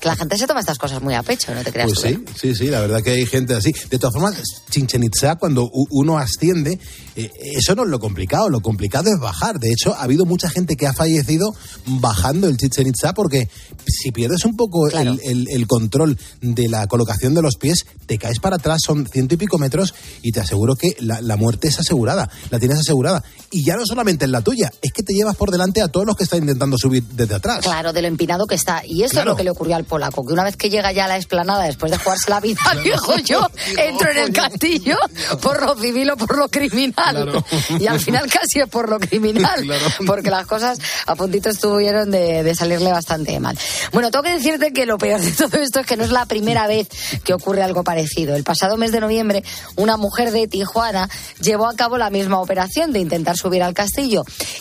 Que 0.00 0.08
la 0.08 0.16
gente 0.16 0.36
se 0.38 0.46
toma 0.46 0.60
estas 0.60 0.78
cosas 0.78 1.02
muy 1.02 1.14
a 1.14 1.22
pecho, 1.22 1.54
no 1.54 1.62
te 1.62 1.72
creas 1.72 1.88
Pues 1.88 2.00
tú, 2.00 2.06
¿eh? 2.08 2.18
sí, 2.34 2.48
sí, 2.48 2.54
sí, 2.54 2.66
la 2.66 2.80
verdad 2.80 3.02
que 3.02 3.10
hay 3.12 3.26
gente 3.26 3.54
así. 3.54 3.72
De 3.90 3.98
todas 3.98 4.12
formas, 4.14 4.36
Chichen 4.70 5.02
Itza, 5.04 5.36
cuando 5.36 5.70
uno 5.90 6.18
asciende, 6.18 6.78
eh, 7.16 7.30
eso 7.56 7.74
no 7.74 7.84
es 7.84 7.88
lo 7.88 7.98
complicado, 7.98 8.48
lo 8.48 8.60
complicado 8.60 9.10
es 9.10 9.18
bajar. 9.18 9.58
De 9.58 9.70
hecho, 9.70 9.94
ha 9.94 10.02
habido 10.02 10.24
mucha 10.26 10.48
gente 10.50 10.76
que 10.76 10.86
ha 10.86 10.92
fallecido 10.92 11.54
bajando 11.86 12.48
el 12.48 12.56
Chichen 12.56 12.86
Itza 12.88 13.14
porque 13.14 13.48
si 13.86 14.10
pierdes 14.12 14.44
un 14.44 14.56
poco 14.56 14.88
el, 14.88 15.20
el- 15.24 15.46
el 15.50 15.66
control 15.66 16.18
de 16.40 16.68
la 16.68 16.86
colocación 16.86 17.34
de 17.34 17.42
los 17.42 17.56
pies, 17.56 17.86
te 18.06 18.18
caes 18.18 18.38
para 18.38 18.56
atrás, 18.56 18.80
son 18.84 19.06
ciento 19.06 19.34
y 19.34 19.38
pico 19.38 19.58
metros 19.58 19.94
y 20.22 20.32
te 20.32 20.40
aseguro 20.40 20.76
que 20.76 20.96
la, 21.00 21.20
la 21.20 21.36
muerte 21.36 21.68
es 21.68 21.78
asegurada, 21.78 22.28
la 22.50 22.58
tienes 22.58 22.78
asegurada. 22.78 23.24
Y 23.50 23.64
ya 23.64 23.76
no 23.76 23.84
solamente 23.86 24.26
la 24.30 24.40
tuya, 24.42 24.70
es 24.82 24.92
que 24.92 25.02
te 25.02 25.12
llevas 25.12 25.36
por 25.36 25.50
delante 25.50 25.80
a 25.82 25.88
todos 25.88 26.06
los 26.06 26.16
que 26.16 26.24
están 26.24 26.40
intentando 26.40 26.76
subir 26.78 27.02
desde 27.02 27.34
atrás. 27.34 27.60
Claro, 27.60 27.92
de 27.92 28.02
lo 28.02 28.08
empinado 28.08 28.46
que 28.46 28.54
está. 28.54 28.82
Y 28.84 29.02
esto 29.02 29.14
Claro. 29.14 29.30
es 29.30 29.32
lo 29.32 29.36
que 29.36 29.44
le 29.44 29.50
ocurrió 29.50 29.76
al 29.76 29.84
polaco, 29.84 30.24
que 30.26 30.32
una 30.32 30.44
vez 30.44 30.56
que 30.56 30.70
llega 30.70 30.92
ya 30.92 31.04
a 31.04 31.08
la 31.08 31.16
explanada, 31.16 31.64
después 31.64 31.90
de 31.92 31.98
jugarse 31.98 32.30
la 32.30 32.40
vida, 32.40 32.60
dijo 32.84 33.16
yo, 33.18 33.46
entro 33.78 34.10
en 34.10 34.18
el 34.18 34.32
castillo 34.32 34.96
por 35.42 35.62
lo 35.64 35.76
civil 35.76 36.10
o 36.10 36.16
por 36.16 36.36
lo 36.38 36.48
criminal. 36.48 37.42
Y 37.78 37.86
al 37.86 38.00
final 38.00 38.26
casi 38.30 38.60
es 38.60 38.68
por 38.68 38.88
lo 38.88 38.98
criminal, 38.98 39.60
Claro. 39.64 39.86
porque 40.06 40.30
las 40.30 40.46
cosas 40.46 40.78
a 41.06 41.14
puntito 41.14 41.48
estuvieron 41.50 42.10
de, 42.10 42.42
de 42.42 42.54
salirle 42.54 42.90
bastante 42.92 43.38
mal. 43.40 43.56
Bueno, 43.92 44.10
tengo 44.10 44.22
que 44.22 44.32
decirte 44.34 44.72
que 44.72 44.86
lo 44.86 44.98
peor 44.98 45.20
de 45.20 45.30
todo 45.32 45.56
esto 45.58 45.80
es 45.80 45.86
que 45.86 45.96
no 45.96 46.04
es 46.04 46.10
la 46.10 46.26
primera 46.26 46.66
vez 46.66 46.88
que 47.24 47.34
ocurre 47.34 47.62
algo 47.62 47.84
parecido. 47.84 48.34
El 48.36 48.44
pasado 48.44 48.76
mes 48.76 48.92
de 48.92 49.00
noviembre, 49.00 49.42
una 49.76 49.96
mujer 49.96 50.30
de 50.32 50.46
Tijuana 50.48 51.08
llevó 51.40 51.66
a 51.68 51.74
cabo 51.74 51.98
la 51.98 52.10
misma 52.10 52.40
operación 52.40 52.92
de 52.92 53.00
intentar 53.00 53.36
subir 53.36 53.62
al 53.62 53.74
castillo. 53.74 54.09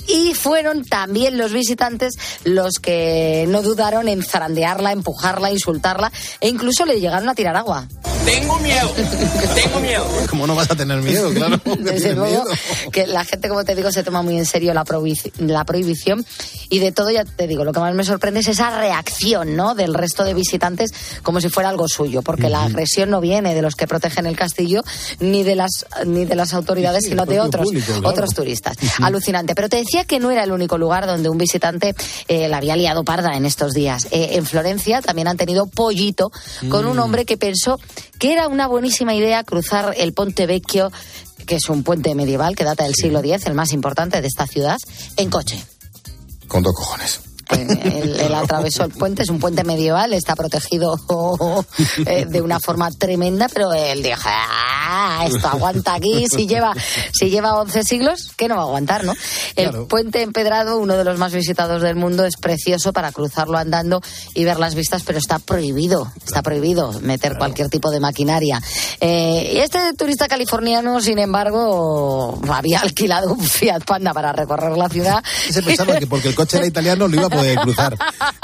Y 0.07 0.33
fueron 0.33 0.83
también 0.85 1.37
los 1.37 1.51
visitantes 1.53 2.15
los 2.43 2.75
que 2.79 3.45
no 3.49 3.61
dudaron 3.61 4.07
en 4.07 4.23
zarandearla, 4.23 4.91
empujarla, 4.91 5.51
insultarla 5.51 6.11
e 6.39 6.47
incluso 6.49 6.85
le 6.85 6.99
llegaron 6.99 7.29
a 7.29 7.35
tirar 7.35 7.55
agua. 7.55 7.87
Tengo 8.25 8.57
miedo. 8.59 8.89
Tengo 9.55 9.79
miedo. 9.79 10.05
¿Cómo 10.29 10.45
no 10.45 10.53
vas 10.55 10.69
a 10.69 10.75
tener 10.75 11.01
miedo? 11.01 11.31
Claro. 11.33 11.59
que 11.63 11.75
Desde 11.77 12.13
luego 12.13 12.43
miedo. 12.45 12.57
que 12.91 13.07
la 13.07 13.23
gente, 13.25 13.49
como 13.49 13.63
te 13.63 13.75
digo, 13.75 13.91
se 13.91 14.03
toma 14.03 14.21
muy 14.21 14.37
en 14.37 14.45
serio 14.45 14.73
la, 14.73 14.83
prohibi- 14.85 15.31
la 15.39 15.63
prohibición 15.65 16.25
y 16.69 16.79
de 16.79 16.91
todo, 16.91 17.09
ya 17.09 17.23
te 17.25 17.47
digo, 17.47 17.63
lo 17.63 17.71
que 17.73 17.79
más 17.79 17.95
me 17.95 18.03
sorprende 18.03 18.41
es 18.41 18.47
esa 18.47 18.77
reacción 18.77 19.55
¿no? 19.55 19.73
del 19.73 19.93
resto 19.93 20.23
de 20.25 20.33
visitantes 20.33 20.91
como 21.23 21.41
si 21.41 21.49
fuera 21.49 21.69
algo 21.69 21.87
suyo, 21.87 22.21
porque 22.21 22.49
la 22.49 22.63
agresión 22.65 23.09
no 23.09 23.21
viene 23.21 23.55
de 23.55 23.61
los 23.61 23.75
que 23.75 23.87
protegen 23.87 24.25
el 24.27 24.35
castillo 24.35 24.83
ni 25.19 25.43
de 25.43 25.55
las, 25.55 25.85
ni 26.05 26.25
de 26.25 26.35
las 26.35 26.53
autoridades, 26.53 27.03
Sí, 27.03 27.09
sino 27.11 27.25
de 27.25 27.39
otros, 27.39 27.63
público, 27.65 27.93
claro. 27.93 28.09
otros 28.09 28.33
turistas. 28.35 28.75
Alucinante. 29.01 29.38
Pero 29.55 29.69
te 29.69 29.77
decía 29.77 30.05
que 30.05 30.19
no 30.19 30.31
era 30.31 30.43
el 30.43 30.51
único 30.51 30.77
lugar 30.77 31.05
donde 31.05 31.29
un 31.29 31.37
visitante 31.37 31.95
eh, 32.27 32.47
la 32.47 32.57
había 32.57 32.75
liado 32.75 33.03
parda 33.03 33.35
en 33.35 33.45
estos 33.45 33.73
días. 33.73 34.07
Eh, 34.11 34.31
en 34.33 34.45
Florencia 34.45 35.01
también 35.01 35.27
han 35.27 35.37
tenido 35.37 35.67
pollito 35.67 36.31
con 36.69 36.85
un 36.85 36.97
Mm. 36.97 37.01
hombre 37.01 37.25
que 37.25 37.37
pensó 37.37 37.79
que 38.19 38.33
era 38.33 38.47
una 38.47 38.67
buenísima 38.67 39.13
idea 39.15 39.43
cruzar 39.43 39.93
el 39.97 40.13
Ponte 40.13 40.45
Vecchio, 40.45 40.91
que 41.45 41.55
es 41.55 41.69
un 41.69 41.83
puente 41.83 42.13
medieval 42.15 42.55
que 42.55 42.63
data 42.63 42.83
del 42.83 42.95
siglo 42.95 43.19
X, 43.19 43.45
el 43.45 43.53
más 43.53 43.71
importante 43.73 44.21
de 44.21 44.27
esta 44.27 44.45
ciudad, 44.45 44.77
en 45.17 45.29
coche. 45.29 45.63
Con 46.47 46.63
dos 46.63 46.73
cojones. 46.75 47.21
Él, 47.51 48.15
él 48.19 48.33
atravesó 48.35 48.83
el 48.85 48.91
puente, 48.91 49.23
es 49.23 49.29
un 49.29 49.39
puente 49.39 49.63
medieval, 49.63 50.13
está 50.13 50.35
protegido 50.35 50.99
eh, 52.05 52.25
de 52.27 52.41
una 52.41 52.59
forma 52.59 52.91
tremenda, 52.91 53.47
pero 53.51 53.73
él 53.73 54.03
dijo, 54.03 54.21
"Ah, 54.25 55.25
esto 55.27 55.47
aguanta 55.47 55.95
aquí, 55.95 56.27
si 56.27 56.47
lleva, 56.47 56.73
si 57.11 57.29
lleva 57.29 57.59
11 57.59 57.83
siglos, 57.83 58.31
¿qué 58.37 58.47
no 58.47 58.55
va 58.55 58.61
a 58.61 58.65
aguantar, 58.65 59.03
no? 59.03 59.13
El 59.55 59.69
Claro. 59.69 59.87
puente 59.87 60.21
empedrado, 60.21 60.77
uno 60.77 60.95
de 60.97 61.03
los 61.03 61.17
más 61.17 61.33
visitados 61.33 61.81
del 61.81 61.95
mundo, 61.95 62.25
es 62.25 62.37
precioso 62.37 62.93
para 62.93 63.11
cruzarlo 63.11 63.57
andando 63.57 64.01
y 64.33 64.43
ver 64.45 64.59
las 64.59 64.75
vistas, 64.75 65.03
pero 65.05 65.17
está 65.19 65.39
prohibido, 65.39 66.11
está 66.25 66.41
prohibido 66.41 66.93
meter 67.01 67.37
cualquier 67.37 67.69
tipo 67.69 67.91
de 67.91 67.99
maquinaria. 67.99 68.61
Eh, 69.01 69.53
y 69.55 69.57
este 69.57 69.79
turista 69.97 70.27
californiano, 70.27 71.01
sin 71.01 71.19
embargo, 71.19 72.39
había 72.51 72.79
alquilado 72.81 73.33
un 73.33 73.39
Fiat 73.43 73.83
Panda 73.85 74.13
para 74.13 74.31
recorrer 74.33 74.77
la 74.77 74.89
ciudad. 74.89 75.23
Se 75.49 75.61
pensaba 75.63 75.97
que 75.97 76.07
porque 76.07 76.29
el 76.29 76.35
coche 76.35 76.57
era 76.57 76.65
italiano 76.67 77.07
lo 77.07 77.15
iba 77.15 77.25
a 77.27 77.29
poder 77.39 77.57
cruzar. 77.59 77.97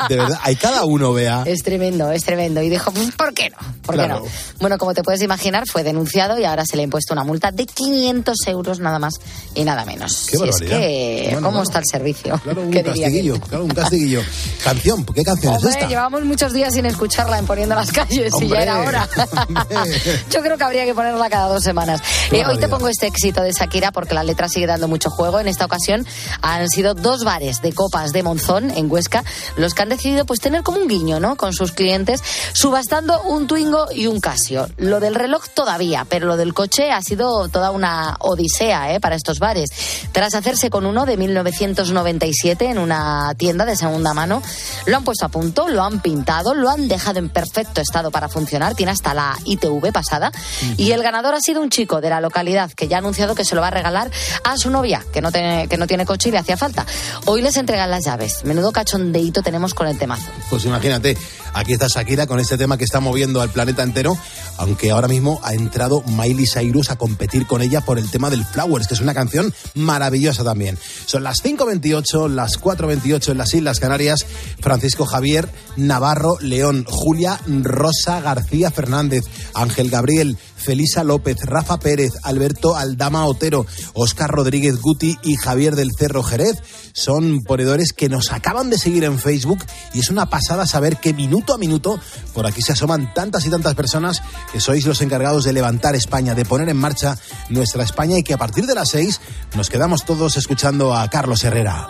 De 0.09 0.17
verdad, 0.17 0.39
hay 0.43 0.55
cada 0.55 0.85
uno, 0.85 1.13
vea. 1.13 1.43
Es 1.45 1.63
tremendo, 1.63 2.11
es 2.11 2.23
tremendo. 2.23 2.61
Y 2.61 2.69
dijo, 2.69 2.91
pues, 2.91 3.11
¿por 3.11 3.33
qué 3.33 3.49
no? 3.49 3.57
¿Por 3.83 3.95
Claro. 3.95 4.23
qué 4.23 4.29
no? 4.29 4.35
Bueno, 4.59 4.77
como 4.77 4.93
te 4.93 5.03
puedes 5.03 5.21
imaginar, 5.21 5.63
fue 5.67 5.83
denunciado 5.83 6.39
y 6.39 6.45
ahora 6.45 6.63
se 6.65 6.75
le 6.75 6.81
ha 6.81 6.85
impuesto 6.85 7.13
una 7.13 7.23
multa 7.23 7.51
de 7.51 7.65
500 7.65 8.35
euros 8.47 8.79
nada 8.79 8.99
más 8.99 9.13
y 9.53 9.63
nada 9.63 9.85
menos. 9.85 10.27
Qué 10.31 10.37
Si 10.37 10.43
es 10.49 10.55
que, 10.61 11.19
Bueno, 11.25 11.37
¿cómo 11.37 11.49
bueno. 11.51 11.63
está 11.63 11.79
el 11.79 11.85
servicio? 11.85 12.39
Claro, 12.43 12.61
un 12.61 12.71
¿Qué 12.71 12.79
diría 12.79 12.93
que- 12.93 13.01
castiguillo, 13.01 13.39
claro, 13.41 13.63
un 13.65 13.71
castiguillo. 13.71 14.21
Canción, 14.63 15.05
¿qué 15.05 15.23
canción 15.23 15.53
es 15.53 15.57
Hombre, 15.59 15.71
esta? 15.73 15.87
llevamos 15.87 16.23
muchos 16.25 16.53
días 16.53 16.73
sin 16.73 16.85
escucharla 16.85 17.37
en 17.37 17.45
Poniendo 17.45 17.75
las 17.75 17.91
calles 17.91 18.33
y 18.41 18.47
ya 18.47 18.61
era 18.61 18.79
hora. 18.79 19.07
Yo 20.31 20.41
creo 20.41 20.57
que 20.57 20.63
habría 20.63 20.85
que 20.85 20.93
ponerla 20.93 21.29
cada 21.29 21.47
dos 21.47 21.63
semanas. 21.63 22.01
Eh, 22.31 22.43
hoy 22.47 22.57
te 22.57 22.67
pongo 22.67 22.87
este 22.87 23.07
éxito 23.07 23.41
de 23.41 23.51
Shakira 23.51 23.91
porque 23.91 24.13
la 24.13 24.23
letra 24.23 24.49
sigue 24.49 24.67
dando 24.67 24.87
mucho 24.87 25.09
juego. 25.09 25.39
En 25.39 25.47
esta 25.47 25.65
ocasión 25.65 26.05
han 26.41 26.67
sido 26.69 26.93
dos 26.93 27.23
bares 27.23 27.61
de 27.61 27.73
copas 27.73 28.11
de 28.11 28.23
Monzón 28.23 28.71
en 28.71 28.84
Huesca 28.89 29.23
los 29.57 29.73
que 29.73 29.81
han 29.81 29.89
decidido 29.89 30.25
pues 30.25 30.39
tener 30.39 30.63
como 30.63 30.79
un 30.79 30.87
guiño, 30.87 31.19
¿no? 31.19 31.35
Con 31.35 31.53
sus 31.53 31.71
clientes 31.71 32.21
subastando 32.53 33.21
un 33.23 33.47
Twingo 33.47 33.87
y 33.91 34.07
un 34.07 34.19
Casio. 34.19 34.67
Lo 34.77 34.99
del 34.99 35.15
reloj 35.15 35.47
todavía, 35.53 36.05
pero 36.09 36.27
lo 36.27 36.37
del 36.37 36.53
coche 36.53 36.91
ha 36.91 37.01
sido 37.01 37.49
toda 37.49 37.71
una 37.71 38.17
odisea, 38.19 38.93
¿eh? 38.93 38.99
Para 38.99 39.15
estos 39.15 39.39
bares. 39.39 39.69
Tras 40.11 40.35
hacerse 40.35 40.69
con 40.69 40.85
uno 40.85 41.05
de 41.05 41.17
1997 41.17 42.65
en 42.65 42.77
una 42.77 43.33
tienda 43.37 43.65
de 43.65 43.75
segunda 43.75 44.13
mano, 44.13 44.41
lo 44.85 44.97
han 44.97 45.03
puesto 45.03 45.25
a 45.25 45.29
punto, 45.29 45.67
lo 45.67 45.83
han 45.83 46.01
pintado, 46.01 46.53
lo 46.53 46.69
han 46.69 46.87
dejado 46.87 47.19
en 47.19 47.29
perfecto 47.29 47.81
estado 47.81 48.11
para 48.11 48.29
funcionar, 48.29 48.75
tiene 48.75 48.91
hasta 48.91 49.13
la 49.13 49.37
ITV 49.45 49.91
pasada. 49.91 50.31
Y 50.77 50.91
el 50.91 51.03
ganador 51.03 51.35
ha 51.35 51.41
sido 51.41 51.61
un 51.61 51.69
chico 51.69 52.01
de 52.01 52.09
la 52.09 52.21
localidad 52.21 52.71
que 52.71 52.87
ya 52.87 52.97
ha 52.97 52.99
anunciado 52.99 53.35
que 53.35 53.45
se 53.45 53.55
lo 53.55 53.61
va 53.61 53.67
a 53.67 53.71
regalar 53.71 54.11
a 54.43 54.57
su 54.57 54.69
novia, 54.69 55.03
que 55.13 55.21
no 55.21 55.31
tiene, 55.31 55.67
que 55.67 55.77
no 55.77 55.87
tiene 55.87 56.05
coche 56.05 56.29
y 56.29 56.31
le 56.31 56.39
hacía 56.39 56.57
falta. 56.57 56.85
Hoy 57.25 57.41
les 57.41 57.57
entregan 57.57 57.89
las 57.89 58.05
llaves. 58.05 58.43
Menudo 58.43 58.71
cachondeíto 58.75 59.41
tenemos 59.41 59.73
con 59.73 59.87
el 59.87 59.97
temazo. 59.97 60.29
Pues 60.49 60.65
imagínate, 60.65 61.17
aquí 61.53 61.71
está 61.71 61.87
Shakira 61.87 62.27
con 62.27 62.41
este 62.41 62.57
tema 62.57 62.77
que 62.77 62.83
está 62.83 62.99
moviendo 62.99 63.41
al 63.41 63.49
planeta 63.49 63.83
entero, 63.83 64.17
aunque 64.57 64.91
ahora 64.91 65.07
mismo 65.07 65.39
ha 65.43 65.53
entrado 65.53 66.03
Miley 66.03 66.45
Cyrus 66.45 66.91
a 66.91 66.97
competir 66.97 67.47
con 67.47 67.61
ella 67.61 67.79
por 67.79 67.97
el 67.97 68.11
tema 68.11 68.29
del 68.29 68.43
Flowers, 68.43 68.87
que 68.87 68.95
es 68.95 68.99
una 68.99 69.13
canción 69.13 69.53
maravillosa 69.75 70.43
también. 70.43 70.77
Son 71.05 71.23
las 71.23 71.37
5.28, 71.41 72.29
las 72.29 72.59
4.28 72.59 73.31
en 73.31 73.37
las 73.37 73.53
Islas 73.53 73.79
Canarias, 73.79 74.25
Francisco 74.59 75.05
Javier, 75.05 75.49
Navarro, 75.77 76.37
León, 76.41 76.85
Julia, 76.85 77.39
Rosa 77.47 78.19
García 78.19 78.71
Fernández, 78.71 79.23
Ángel 79.53 79.89
Gabriel, 79.89 80.37
Felisa 80.65 81.03
López, 81.03 81.37
Rafa 81.43 81.77
Pérez, 81.77 82.13
Alberto 82.23 82.75
Aldama 82.75 83.25
Otero, 83.25 83.65
Óscar 83.93 84.31
Rodríguez 84.31 84.81
Guti 84.81 85.17
y 85.23 85.35
Javier 85.35 85.75
del 85.75 85.91
Cerro 85.97 86.23
Jerez. 86.23 86.57
Son 86.93 87.43
ponedores 87.43 87.93
que 87.93 88.09
nos 88.09 88.31
acaban 88.31 88.69
de 88.69 88.77
seguir 88.77 89.03
en 89.03 89.19
Facebook 89.19 89.63
y 89.93 89.99
es 89.99 90.09
una 90.09 90.29
pasada 90.29 90.65
saber 90.65 90.97
que 90.97 91.13
minuto 91.13 91.53
a 91.53 91.57
minuto 91.57 91.99
por 92.33 92.47
aquí 92.47 92.61
se 92.61 92.71
asoman 92.71 93.13
tantas 93.13 93.45
y 93.45 93.49
tantas 93.49 93.75
personas 93.75 94.21
que 94.51 94.59
sois 94.59 94.85
los 94.85 95.01
encargados 95.01 95.43
de 95.43 95.53
levantar 95.53 95.95
España, 95.95 96.33
de 96.33 96.45
poner 96.45 96.69
en 96.69 96.77
marcha 96.77 97.17
nuestra 97.49 97.83
España 97.83 98.17
y 98.17 98.23
que 98.23 98.33
a 98.33 98.37
partir 98.37 98.65
de 98.65 98.75
las 98.75 98.89
seis 98.89 99.21
nos 99.55 99.69
quedamos 99.69 100.03
todos 100.03 100.37
escuchando 100.37 100.95
a 100.95 101.09
Carlos 101.09 101.43
Herrera. 101.43 101.87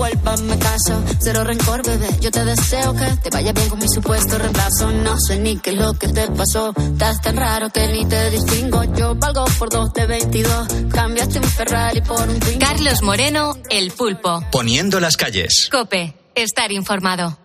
Pasó. 0.00 1.02
Cero 1.20 1.44
rencor, 1.44 1.84
bebé. 1.84 2.08
Yo 2.20 2.30
te 2.30 2.44
deseo 2.44 2.94
que 2.94 3.06
te 3.22 3.30
vaya 3.30 3.52
bien 3.52 3.68
con 3.68 3.78
mi 3.78 3.88
supuesto 3.88 4.38
reemplazo. 4.38 4.90
No 4.90 5.18
sé 5.18 5.38
ni 5.38 5.58
qué 5.58 5.70
es 5.70 5.76
lo 5.76 5.92
que 5.94 6.08
te 6.08 6.26
pasó. 6.28 6.72
Estás 6.76 7.20
tan 7.20 7.36
raro 7.36 7.70
que 7.70 7.86
ni 7.88 8.06
te 8.06 8.30
distingo. 8.30 8.84
Yo 8.96 9.14
valgo 9.14 9.44
por 9.58 9.70
dos 9.70 9.92
de 9.92 10.06
22. 10.06 10.68
Cambiaste 10.92 11.38
un 11.38 11.44
Ferrari 11.44 12.00
por 12.00 12.28
un 12.28 12.38
Twingo. 12.40 12.60
Carlos 12.60 13.02
Moreno, 13.02 13.56
El 13.68 13.90
Pulpo. 13.90 14.42
Poniendo 14.50 15.00
las 15.00 15.16
calles. 15.16 15.68
Cope, 15.70 16.14
estar 16.34 16.72
informado. 16.72 17.36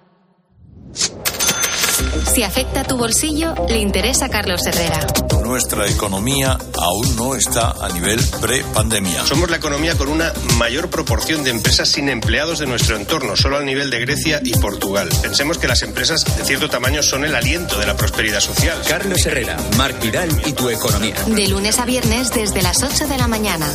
Si 2.36 2.44
afecta 2.44 2.84
tu 2.84 2.98
bolsillo, 2.98 3.56
le 3.70 3.78
interesa 3.78 4.26
a 4.26 4.30
Carlos 4.30 4.66
Herrera. 4.66 5.00
Nuestra 5.42 5.88
economía 5.88 6.58
aún 6.78 7.16
no 7.16 7.34
está 7.34 7.72
a 7.80 7.88
nivel 7.88 8.20
pre-pandemia. 8.42 9.26
Somos 9.26 9.50
la 9.50 9.56
economía 9.56 9.96
con 9.96 10.10
una 10.10 10.34
mayor 10.58 10.90
proporción 10.90 11.46
de 11.46 11.52
empresas 11.52 11.88
sin 11.88 12.10
empleados 12.10 12.60
de 12.60 12.68
nuestro 12.68 12.98
entorno, 12.98 13.38
solo 13.38 13.56
al 13.56 13.66
nivel 13.66 13.90
de 13.90 14.02
Grecia 14.02 14.42
y 14.44 14.52
Portugal. 14.58 15.08
Pensemos 15.22 15.58
que 15.58 15.70
las 15.70 15.82
empresas 15.84 16.26
de 16.26 16.44
cierto 16.44 16.68
tamaño 16.68 17.02
son 17.04 17.24
el 17.24 17.36
aliento 17.36 17.80
de 17.80 17.86
la 17.86 17.96
prosperidad 17.96 18.42
social. 18.42 18.82
Carlos 18.86 19.26
Herrera, 19.26 19.56
Marc 19.78 20.02
Vidal 20.02 20.30
y 20.46 20.52
tu 20.52 20.70
economía. 20.70 21.16
De 21.28 21.48
lunes 21.48 21.80
a 21.80 21.86
viernes 21.86 22.34
desde 22.34 22.62
las 22.62 22.84
8 22.84 23.08
de 23.08 23.18
la 23.18 23.30
mañana. 23.30 23.74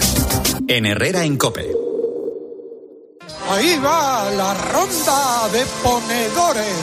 En 0.68 0.84
Herrera 0.84 1.24
en 1.24 1.38
Cope. 1.38 1.89
Ahí 3.50 3.76
va 3.78 4.30
la 4.30 4.54
ronda 4.54 5.48
de 5.52 5.64
ponedores. 5.82 6.76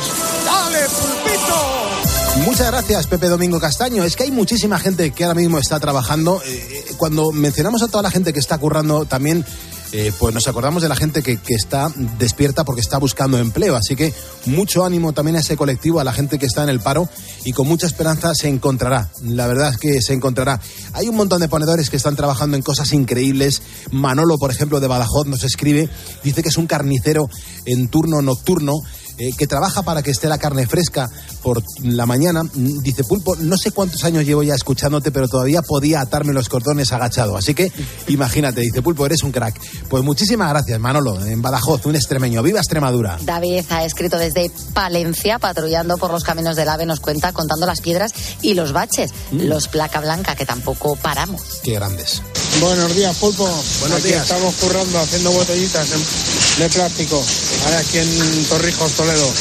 ¡Dale, 0.46 0.80
pulpito! 0.90 2.46
Muchas 2.46 2.68
gracias, 2.68 3.08
Pepe 3.08 3.28
Domingo 3.28 3.58
Castaño. 3.58 4.04
Es 4.04 4.18
que 4.18 4.24
hay 4.24 4.32
muchísima 4.32 4.78
gente 4.78 5.12
que 5.12 5.24
ahora 5.24 5.40
mismo 5.40 5.60
está 5.60 5.80
trabajando. 5.80 6.42
Eh, 6.46 6.84
eh, 6.90 6.94
Cuando 6.98 7.32
mencionamos 7.32 7.82
a 7.84 7.88
toda 7.88 8.04
la 8.04 8.12
gente 8.12 8.34
que 8.34 8.40
está 8.40 8.58
currando, 8.58 9.06
también 9.06 9.46
eh, 9.92 10.12
pues 10.20 10.34
nos 10.34 10.48
acordamos 10.48 10.84
de 10.84 10.90
la 10.90 10.96
gente 10.96 11.22
que, 11.22 11.38
que 11.38 11.54
está 11.54 11.92
despierta 12.20 12.64
porque 12.64 12.82
está 12.82 12.98
buscando 12.98 13.38
empleo. 13.38 13.76
Así 13.76 13.96
que 13.96 14.14
mucho 14.46 14.84
ánimo 14.84 15.14
también 15.14 15.38
a 15.38 15.40
ese 15.40 15.56
colectivo, 15.56 16.00
a 16.00 16.04
la 16.04 16.14
gente 16.14 16.38
que 16.38 16.46
está 16.46 16.64
en 16.64 16.70
el 16.70 16.80
paro 16.80 17.10
y 17.46 17.54
con 17.54 17.68
mucha 17.68 17.88
esperanza 17.88 18.34
se 18.36 18.50
encontrará. 18.50 19.10
La 19.24 19.48
verdad 19.48 19.72
es 19.72 19.78
que 19.78 20.02
se 20.02 20.14
encontrará. 20.14 20.60
Hay 20.94 21.08
un 21.08 21.16
montón 21.16 21.40
de 21.40 21.48
ponedores 21.48 21.90
que 21.90 21.98
están 21.98 22.16
trabajando 22.16 22.58
en 22.58 22.64
cosas 22.64 22.92
increíbles. 22.94 23.62
Manolo, 23.92 24.38
por 24.38 24.52
ejemplo, 24.52 24.80
de 24.80 24.88
Badajoz 24.88 25.28
nos 25.28 25.44
escribe, 25.44 25.90
dice 26.24 26.44
que 26.44 26.50
es 26.50 26.58
un 26.58 26.68
carnicero 26.68 27.30
en 27.66 27.88
turno 27.88 28.22
nocturno. 28.22 28.74
Eh, 29.18 29.32
que 29.38 29.48
trabaja 29.48 29.82
para 29.84 30.02
que 30.04 30.12
esté 30.12 30.28
la 30.28 30.38
carne 30.38 30.68
fresca 30.68 31.10
por 31.42 31.64
la 31.84 32.06
mañana. 32.06 32.44
Mm, 32.44 32.80
Dice 32.82 33.04
Pulpo, 33.04 33.36
no 33.38 33.58
sé 33.58 33.72
cuántos 33.72 34.04
años 34.04 34.26
llevo 34.26 34.44
ya 34.44 34.56
escuchándote, 34.56 35.12
pero 35.12 35.28
todavía 35.28 35.62
podía 35.62 36.02
atarme 36.02 36.34
los 36.34 36.50
cordones 36.50 36.92
agachado. 36.94 37.38
Así 37.38 37.54
que 37.54 37.72
imagínate, 38.08 38.62
dice 38.62 38.82
Pulpo, 38.82 39.06
eres 39.06 39.24
un 39.24 39.32
crack. 39.32 39.60
Pues 39.90 40.04
muchísimas 40.04 40.50
gracias, 40.50 40.80
Manolo, 40.80 41.24
en 41.26 41.42
Badajoz, 41.42 41.86
un 41.86 41.96
extremeño. 41.96 42.42
¡Viva 42.44 42.60
Extremadura! 42.60 43.18
David 43.24 43.66
ha 43.70 43.84
escrito 43.86 44.18
desde 44.18 44.52
Palencia, 44.74 45.40
patrullando 45.40 45.98
por 45.98 46.12
los 46.12 46.24
caminos 46.24 46.56
del 46.56 46.70
AVE, 46.70 46.86
nos 46.86 47.00
cuenta 47.00 47.32
contando 47.34 47.66
las 47.66 47.82
piedras 47.82 48.12
y 48.42 48.54
los 48.54 48.72
baches, 48.74 49.12
los 49.32 49.68
placa 49.68 50.00
blanca, 50.00 50.36
que 50.36 50.46
tampoco 50.46 50.96
paramos. 50.96 51.42
Qué 51.64 51.74
grandes. 51.74 52.22
Buenos 52.62 52.96
días, 52.96 53.16
Pulpo. 53.18 53.48
Buenos 53.80 54.00
Aquí 54.00 54.08
días. 54.10 54.24
Estamos 54.24 54.56
currando, 54.56 55.00
haciendo 55.00 55.32
botellitas 55.32 55.92
en- 55.92 56.47
de 56.60 56.70
plástico. 56.70 57.24
Ahora 57.66 57.80
aquí 57.80 58.00
en 58.00 58.46
Torrijos, 58.46 58.92
Toledo. 58.94 59.32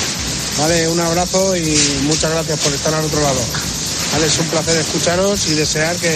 Vale, 0.59 0.89
un 0.89 1.01
abrazo 1.01 1.57
y 1.57 1.77
muchas 2.03 2.31
gracias 2.31 2.61
por 2.61 2.73
estar 2.73 2.95
al 2.95 3.05
otro 3.05 3.21
lado. 3.21 3.41
Vale, 4.13 4.27
es 4.27 4.39
un 4.39 4.47
placer 4.47 4.77
escucharos 4.79 5.47
y 5.49 5.55
desear 5.55 5.97
que, 5.97 6.15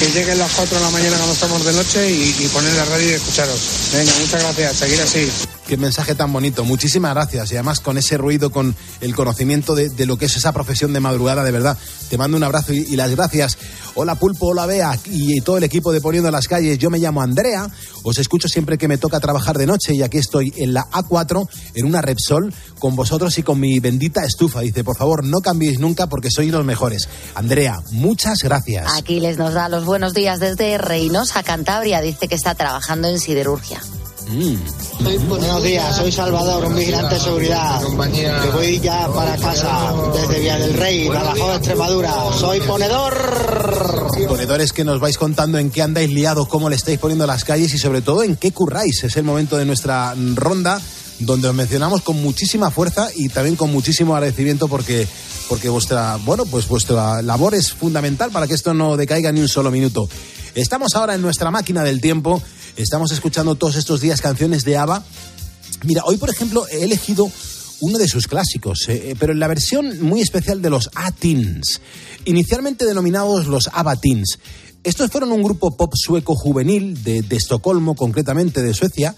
que 0.00 0.10
lleguen 0.12 0.38
las 0.38 0.52
4 0.52 0.78
de 0.78 0.84
la 0.84 0.90
mañana 0.90 1.16
cuando 1.16 1.34
estamos 1.34 1.64
de 1.64 1.72
noche 1.72 2.10
y, 2.10 2.36
y 2.40 2.48
poner 2.48 2.74
la 2.74 2.84
radio 2.84 3.10
y 3.10 3.12
escucharos. 3.14 3.60
Venga, 3.92 4.12
muchas 4.20 4.42
gracias. 4.42 4.76
Seguir 4.76 5.00
así. 5.00 5.30
Qué 5.68 5.76
mensaje 5.76 6.14
tan 6.14 6.32
bonito. 6.32 6.64
Muchísimas 6.64 7.12
gracias. 7.12 7.52
Y 7.52 7.56
además 7.56 7.80
con 7.80 7.98
ese 7.98 8.16
ruido, 8.16 8.48
con 8.48 8.74
el 9.02 9.14
conocimiento 9.14 9.74
de, 9.74 9.90
de 9.90 10.06
lo 10.06 10.16
que 10.16 10.24
es 10.24 10.34
esa 10.34 10.52
profesión 10.52 10.94
de 10.94 11.00
madrugada, 11.00 11.44
de 11.44 11.50
verdad. 11.50 11.76
Te 12.08 12.16
mando 12.16 12.38
un 12.38 12.42
abrazo 12.42 12.72
y, 12.72 12.96
las 12.96 13.10
gracias. 13.10 13.58
Hola 13.94 14.14
Pulpo, 14.14 14.46
hola 14.46 14.64
Bea 14.64 14.98
y, 15.04 15.42
todo 15.42 15.58
el 15.58 15.64
equipo 15.64 15.92
de 15.92 16.00
Poniendo 16.00 16.30
las 16.30 16.48
Calles. 16.48 16.78
Yo 16.78 16.88
me 16.88 16.98
llamo 16.98 17.20
Andrea. 17.20 17.68
Os 18.02 18.16
escucho 18.16 18.48
siempre 18.48 18.78
que 18.78 18.88
me 18.88 18.96
toca 18.96 19.20
trabajar 19.20 19.58
de 19.58 19.66
noche 19.66 19.94
y 19.94 20.00
aquí 20.00 20.16
estoy 20.16 20.54
en 20.56 20.72
la 20.72 20.88
A4, 20.88 21.46
en 21.74 21.84
una 21.84 22.00
Repsol, 22.00 22.50
con 22.78 22.96
vosotros 22.96 23.36
y 23.36 23.42
con 23.42 23.60
mi 23.60 23.78
bendita 23.78 24.24
estufa. 24.24 24.60
Dice, 24.60 24.84
por 24.84 24.96
favor, 24.96 25.22
no 25.22 25.42
cambiéis 25.42 25.80
nunca 25.80 26.06
porque 26.06 26.30
sois 26.30 26.50
los 26.50 26.64
mejores. 26.64 27.10
Andrea, 27.34 27.82
muchas 27.92 28.38
gracias. 28.42 28.90
Aquiles 28.96 29.36
nos 29.36 29.52
da 29.52 29.68
los 29.68 29.84
buenos 29.84 30.14
días 30.14 30.40
desde 30.40 30.78
Reynosa, 30.78 31.42
Cantabria. 31.42 32.00
Dice 32.00 32.26
que 32.26 32.36
está 32.36 32.54
trabajando 32.54 33.08
en 33.08 33.18
siderurgia. 33.18 33.82
Buenos 34.28 35.62
días, 35.62 35.96
soy 35.96 36.12
Salvador, 36.12 36.66
un 36.66 36.76
vigilante 36.76 37.14
de 37.14 37.20
seguridad. 37.20 37.80
Que 38.12 38.50
voy 38.50 38.78
ya 38.78 39.08
para 39.08 39.36
casa 39.38 39.94
desde 40.12 40.40
Vía 40.40 40.58
del 40.58 40.74
Rey, 40.74 41.08
Badajoz, 41.08 41.56
Extremadura. 41.56 42.12
Soy 42.38 42.60
ponedor. 42.60 43.14
Ponedores 44.28 44.74
que 44.74 44.84
nos 44.84 45.00
vais 45.00 45.16
contando 45.16 45.56
en 45.56 45.70
qué 45.70 45.80
andáis 45.80 46.10
liados, 46.10 46.46
cómo 46.46 46.68
le 46.68 46.76
estáis 46.76 46.98
poniendo 46.98 47.26
las 47.26 47.44
calles 47.44 47.72
y 47.72 47.78
sobre 47.78 48.02
todo 48.02 48.22
en 48.22 48.36
qué 48.36 48.52
curráis. 48.52 49.02
Es 49.02 49.16
el 49.16 49.24
momento 49.24 49.56
de 49.56 49.64
nuestra 49.64 50.14
ronda 50.34 50.78
donde 51.20 51.48
os 51.48 51.54
mencionamos 51.54 52.02
con 52.02 52.20
muchísima 52.22 52.70
fuerza 52.70 53.08
y 53.14 53.30
también 53.30 53.56
con 53.56 53.72
muchísimo 53.72 54.14
agradecimiento 54.14 54.68
porque 54.68 55.08
porque 55.48 55.68
vuestra 55.68 56.16
bueno 56.24 56.44
pues 56.44 56.68
vuestra 56.68 57.22
labor 57.22 57.54
es 57.54 57.72
fundamental 57.72 58.30
para 58.30 58.46
que 58.46 58.54
esto 58.54 58.74
no 58.74 58.96
decaiga 58.96 59.32
ni 59.32 59.40
un 59.40 59.48
solo 59.48 59.70
minuto. 59.70 60.08
Estamos 60.54 60.94
ahora 60.94 61.14
en 61.14 61.22
nuestra 61.22 61.50
máquina 61.50 61.82
del 61.82 62.00
tiempo, 62.00 62.42
estamos 62.82 63.10
escuchando 63.10 63.56
todos 63.56 63.76
estos 63.76 64.00
días 64.00 64.20
canciones 64.20 64.64
de 64.64 64.76
ABBA. 64.76 65.02
Mira, 65.84 66.02
hoy 66.04 66.16
por 66.16 66.30
ejemplo 66.30 66.66
he 66.68 66.84
elegido 66.84 67.30
uno 67.80 67.98
de 67.98 68.08
sus 68.08 68.26
clásicos, 68.26 68.88
eh, 68.88 69.16
pero 69.18 69.32
en 69.32 69.40
la 69.40 69.48
versión 69.48 70.00
muy 70.02 70.20
especial 70.20 70.62
de 70.62 70.70
los 70.70 70.90
A-Teens, 70.94 71.80
inicialmente 72.24 72.86
denominados 72.86 73.46
los 73.46 73.68
ABBA 73.72 73.96
Teens. 73.96 74.38
Estos 74.84 75.10
fueron 75.10 75.32
un 75.32 75.42
grupo 75.42 75.76
pop 75.76 75.92
sueco 75.94 76.34
juvenil 76.36 77.02
de, 77.02 77.22
de 77.22 77.36
Estocolmo, 77.36 77.96
concretamente 77.96 78.62
de 78.62 78.74
Suecia, 78.74 79.14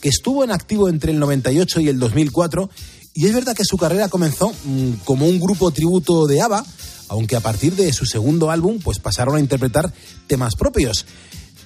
que 0.00 0.08
estuvo 0.08 0.42
en 0.42 0.50
activo 0.50 0.88
entre 0.88 1.12
el 1.12 1.18
98 1.18 1.80
y 1.80 1.88
el 1.88 1.98
2004. 1.98 2.70
Y 3.14 3.26
es 3.26 3.34
verdad 3.34 3.54
que 3.54 3.64
su 3.64 3.76
carrera 3.76 4.08
comenzó 4.08 4.50
mm, 4.50 4.92
como 5.04 5.26
un 5.26 5.38
grupo 5.38 5.70
tributo 5.70 6.26
de 6.26 6.40
ABBA, 6.40 6.64
aunque 7.08 7.36
a 7.36 7.40
partir 7.40 7.76
de 7.76 7.92
su 7.92 8.06
segundo 8.06 8.50
álbum 8.50 8.80
pues 8.82 8.98
pasaron 8.98 9.36
a 9.36 9.40
interpretar 9.40 9.92
temas 10.26 10.56
propios. 10.56 11.04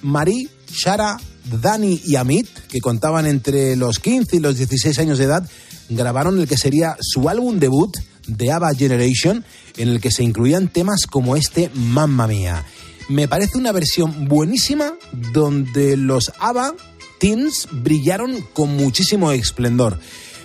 Marie, 0.01 0.49
Shara, 0.71 1.19
Dani 1.61 2.01
y 2.05 2.15
Amit, 2.15 2.47
que 2.69 2.81
contaban 2.81 3.25
entre 3.25 3.75
los 3.75 3.99
15 3.99 4.37
y 4.37 4.39
los 4.39 4.57
16 4.57 4.97
años 4.99 5.17
de 5.17 5.25
edad, 5.25 5.49
grabaron 5.89 6.39
el 6.39 6.47
que 6.47 6.57
sería 6.57 6.95
su 6.99 7.29
álbum 7.29 7.59
debut, 7.59 7.95
The 8.35 8.51
ABBA 8.51 8.75
Generation, 8.75 9.43
en 9.77 9.89
el 9.89 10.01
que 10.01 10.11
se 10.11 10.23
incluían 10.23 10.67
temas 10.67 11.05
como 11.09 11.35
este 11.35 11.71
Mamma 11.73 12.27
Mía. 12.27 12.65
Me 13.09 13.27
parece 13.27 13.57
una 13.57 13.71
versión 13.71 14.27
buenísima 14.27 14.93
donde 15.33 15.97
los 15.97 16.31
ABBA 16.39 16.75
Teens 17.19 17.67
brillaron 17.71 18.41
con 18.53 18.75
muchísimo 18.75 19.31
esplendor. 19.31 19.99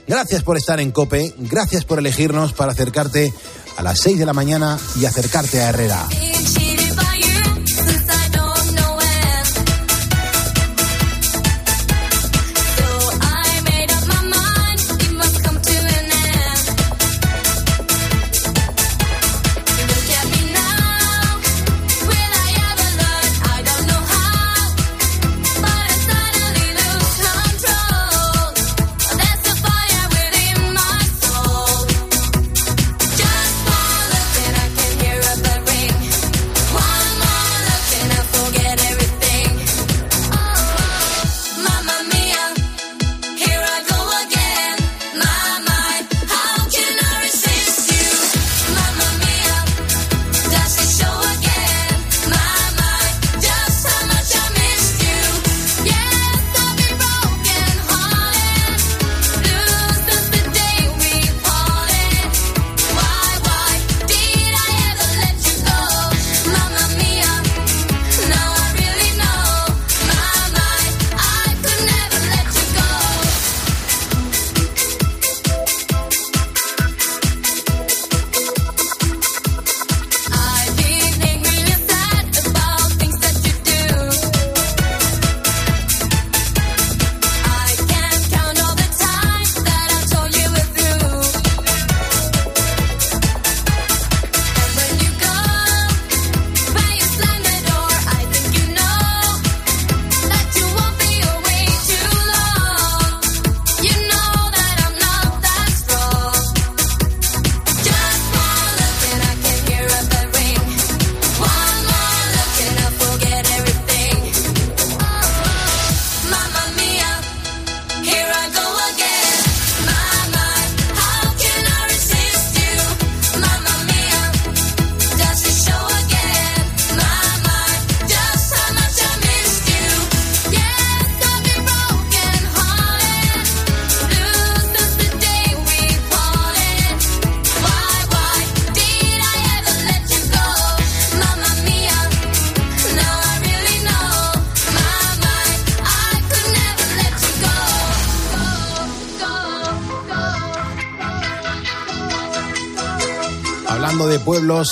Gracias 0.06 0.42
por 0.42 0.56
estar 0.56 0.80
en 0.80 0.90
Cope, 0.90 1.34
gracias 1.38 1.84
por 1.84 1.98
elegirnos 1.98 2.52
para 2.52 2.72
acercarte 2.72 3.32
a 3.76 3.82
las 3.82 4.00
6 4.00 4.18
de 4.18 4.26
la 4.26 4.32
mañana 4.32 4.78
y 5.00 5.04
acercarte 5.04 5.62
a 5.62 5.70
Herrera. 5.70 6.06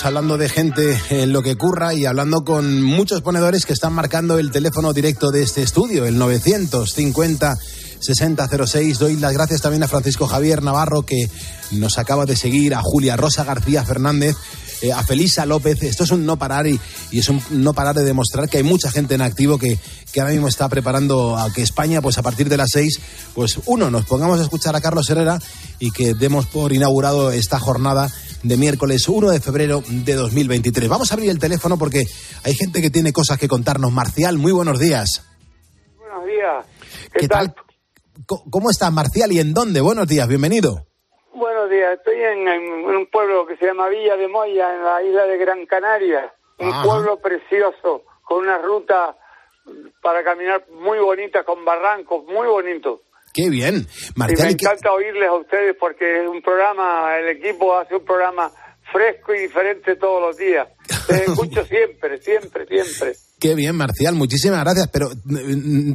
Hablando 0.01 0.39
de 0.39 0.49
gente 0.49 0.99
en 1.11 1.33
lo 1.33 1.43
que 1.43 1.57
curra 1.57 1.93
y 1.93 2.07
hablando 2.07 2.45
con 2.45 2.83
muchos 2.83 3.21
ponedores 3.21 3.67
que 3.67 3.75
están 3.75 3.93
marcando 3.93 4.39
el 4.39 4.51
teléfono 4.51 4.93
directo 4.93 5.31
de 5.31 5.43
este 5.43 5.63
estudio, 5.63 6.07
el 6.07 6.19
950 6.19 7.59
6006. 8.01 8.99
Doy 8.99 9.17
las 9.17 9.35
gracias 9.35 9.61
también 9.61 9.83
a 9.83 9.89
Francisco 9.89 10.27
Javier 10.27 10.63
Navarro 10.63 11.03
que 11.03 11.29
nos 11.73 11.99
acaba 11.99 12.25
de 12.25 12.37
seguir, 12.37 12.75
a 12.75 12.81
Julia 12.83 13.17
Rosa 13.17 13.45
García 13.45 13.85
Fernández, 13.85 14.35
eh, 14.81 14.93
a 14.93 15.03
Felisa 15.03 15.45
López. 15.45 15.83
Esto 15.83 16.05
es 16.05 16.11
un 16.11 16.25
no 16.25 16.39
parar 16.39 16.67
y, 16.67 16.81
y, 17.11 17.19
es 17.19 17.29
un 17.29 17.43
no 17.51 17.75
parar 17.75 17.95
de 17.95 18.05
demostrar 18.05 18.49
que 18.49 18.57
hay 18.57 18.63
mucha 18.63 18.91
gente 18.91 19.15
en 19.15 19.21
activo 19.21 19.59
que, 19.59 19.79
que 20.11 20.21
ahora 20.21 20.33
mismo 20.33 20.49
está 20.49 20.69
preparando 20.69 21.37
a 21.37 21.53
que 21.53 21.63
España, 21.63 22.01
pues 22.01 22.19
a 22.19 22.23
partir 22.23 22.49
de 22.49 22.57
las 22.57 22.71
seis, 22.73 22.99
pues 23.35 23.59
uno, 23.67 23.91
nos 23.91 24.07
pongamos 24.07 24.41
a 24.41 24.43
escuchar 24.43 24.75
a 24.75 24.81
Carlos 24.81 25.09
Herrera 25.11 25.39
y 25.79 25.91
que 25.91 26.15
demos 26.15 26.47
por 26.47 26.73
inaugurado 26.73 27.31
esta 27.31 27.59
jornada 27.59 28.11
de 28.43 28.57
miércoles 28.57 29.09
1 29.09 29.31
de 29.31 29.41
febrero 29.41 29.83
de 29.89 30.15
2023. 30.15 30.89
Vamos 30.89 31.11
a 31.11 31.15
abrir 31.15 31.31
el 31.31 31.39
teléfono 31.39 31.79
porque 31.79 32.05
hay 32.45 32.55
gente 32.55 32.83
que 32.83 32.91
tiene 32.91 33.13
cosas 33.13 33.39
que 33.39 33.49
contarnos. 33.49 33.93
Marcial, 33.93 34.39
muy 34.39 34.53
buenos 34.53 34.79
días. 34.79 35.25
Buenos 35.99 36.27
días. 36.27 36.67
¿Qué, 37.13 37.21
¿Qué 37.21 37.29
tal? 37.29 37.55
¿Cómo 38.27 38.71
estás, 38.71 38.93
Marcial? 38.93 39.33
¿Y 39.33 39.41
en 39.41 39.55
dónde? 39.55 39.81
Buenos 39.81 40.07
días, 40.07 40.29
bienvenido. 40.29 40.87
Buenos 41.35 41.71
días, 41.71 41.99
estoy 41.99 42.21
en, 42.21 42.47
en, 42.47 42.85
un 42.85 43.07
pueblo 43.07 43.47
que 43.47 43.57
se 43.57 43.67
llama 43.67 43.89
Villa 43.89 44.17
de 44.17 44.29
Moya, 44.29 44.75
en 44.75 44.85
la 44.85 45.03
isla 45.03 45.25
de 45.25 45.39
Gran 45.39 45.67
Canaria. 45.67 46.33
Un 46.59 46.69
Ajá. 46.69 46.83
pueblo 46.85 47.19
precioso, 47.21 48.03
con 48.23 48.39
una 48.39 48.59
ruta 48.59 49.17
para 50.03 50.23
caminar 50.23 50.65
muy 50.71 50.99
bonita, 50.99 51.45
con 51.45 51.65
barrancos, 51.65 52.25
muy 52.27 52.47
bonito. 52.47 53.01
Qué 53.33 53.49
bien. 53.49 53.87
Marcial, 54.15 54.41
y 54.41 54.43
me 54.43 54.53
encanta 54.53 54.83
que... 54.83 54.89
oírles 54.89 55.29
a 55.29 55.35
ustedes 55.35 55.77
porque 55.79 56.23
es 56.23 56.29
un 56.29 56.43
programa, 56.43 57.17
el 57.19 57.37
equipo 57.37 57.77
hace 57.79 57.97
un 57.97 58.05
programa 58.05 58.51
fresco 58.93 59.35
y 59.35 59.41
diferente 59.41 59.97
todos 59.97 60.21
los 60.21 60.37
días. 60.37 60.69
Les 61.09 61.21
escucho 61.29 61.65
siempre, 61.65 62.19
siempre, 62.19 62.67
siempre. 62.67 63.13
Qué 63.41 63.55
bien, 63.55 63.75
Marcial, 63.75 64.15
muchísimas 64.15 64.63
gracias. 64.63 64.89
Pero 64.93 65.09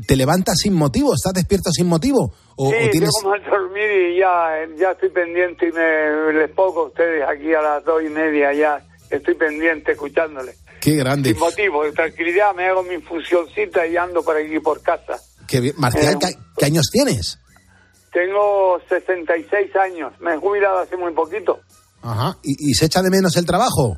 ¿te 0.06 0.16
levantas 0.16 0.58
sin 0.58 0.74
motivo? 0.74 1.14
¿Estás 1.14 1.34
despierto 1.34 1.72
sin 1.72 1.88
motivo? 1.88 2.34
¿O, 2.56 2.72
sí, 2.72 2.76
o 2.76 2.90
tienes... 2.90 3.10
tengo 3.22 3.30
mal 3.30 3.44
dormir 3.50 3.90
y 3.90 4.20
ya, 4.20 4.68
ya 4.78 4.92
estoy 4.92 5.10
pendiente 5.10 5.70
y 5.70 5.72
me 5.72 6.34
les 6.34 6.52
pongo 6.52 6.82
a 6.82 6.88
ustedes 6.88 7.24
aquí 7.28 7.54
a 7.54 7.62
las 7.62 7.86
dos 7.86 8.02
y 8.04 8.10
media 8.10 8.52
ya. 8.54 8.86
Estoy 9.10 9.36
pendiente 9.36 9.94
escuchándoles. 9.94 10.58
Qué 10.82 10.96
grande. 10.96 11.30
Sin 11.30 11.40
motivo, 11.40 11.84
de 11.86 11.92
tranquilidad, 11.94 12.54
me 12.54 12.66
hago 12.66 12.84
mi 12.84 12.98
funcioncita 12.98 13.88
y 13.88 13.96
ando 13.96 14.24
por 14.24 14.36
aquí 14.36 14.60
por 14.60 14.82
casa. 14.82 15.18
Marcial, 15.78 16.18
¿qué, 16.20 16.36
¿qué 16.58 16.66
años 16.66 16.89
tienes? 16.91 17.39
Tengo 18.12 18.80
66 18.89 19.76
años. 19.76 20.14
Me 20.20 20.34
he 20.34 20.38
jubilado 20.38 20.80
hace 20.80 20.98
muy 20.98 21.14
poquito. 21.14 21.60
Ajá. 22.02 22.38
¿Y, 22.43 22.72
¿Y, 22.72 22.74
se 22.74 22.86
echa 22.86 23.02
de 23.02 23.10
menos 23.10 23.36
el 23.38 23.45
trabajo? 23.45 23.98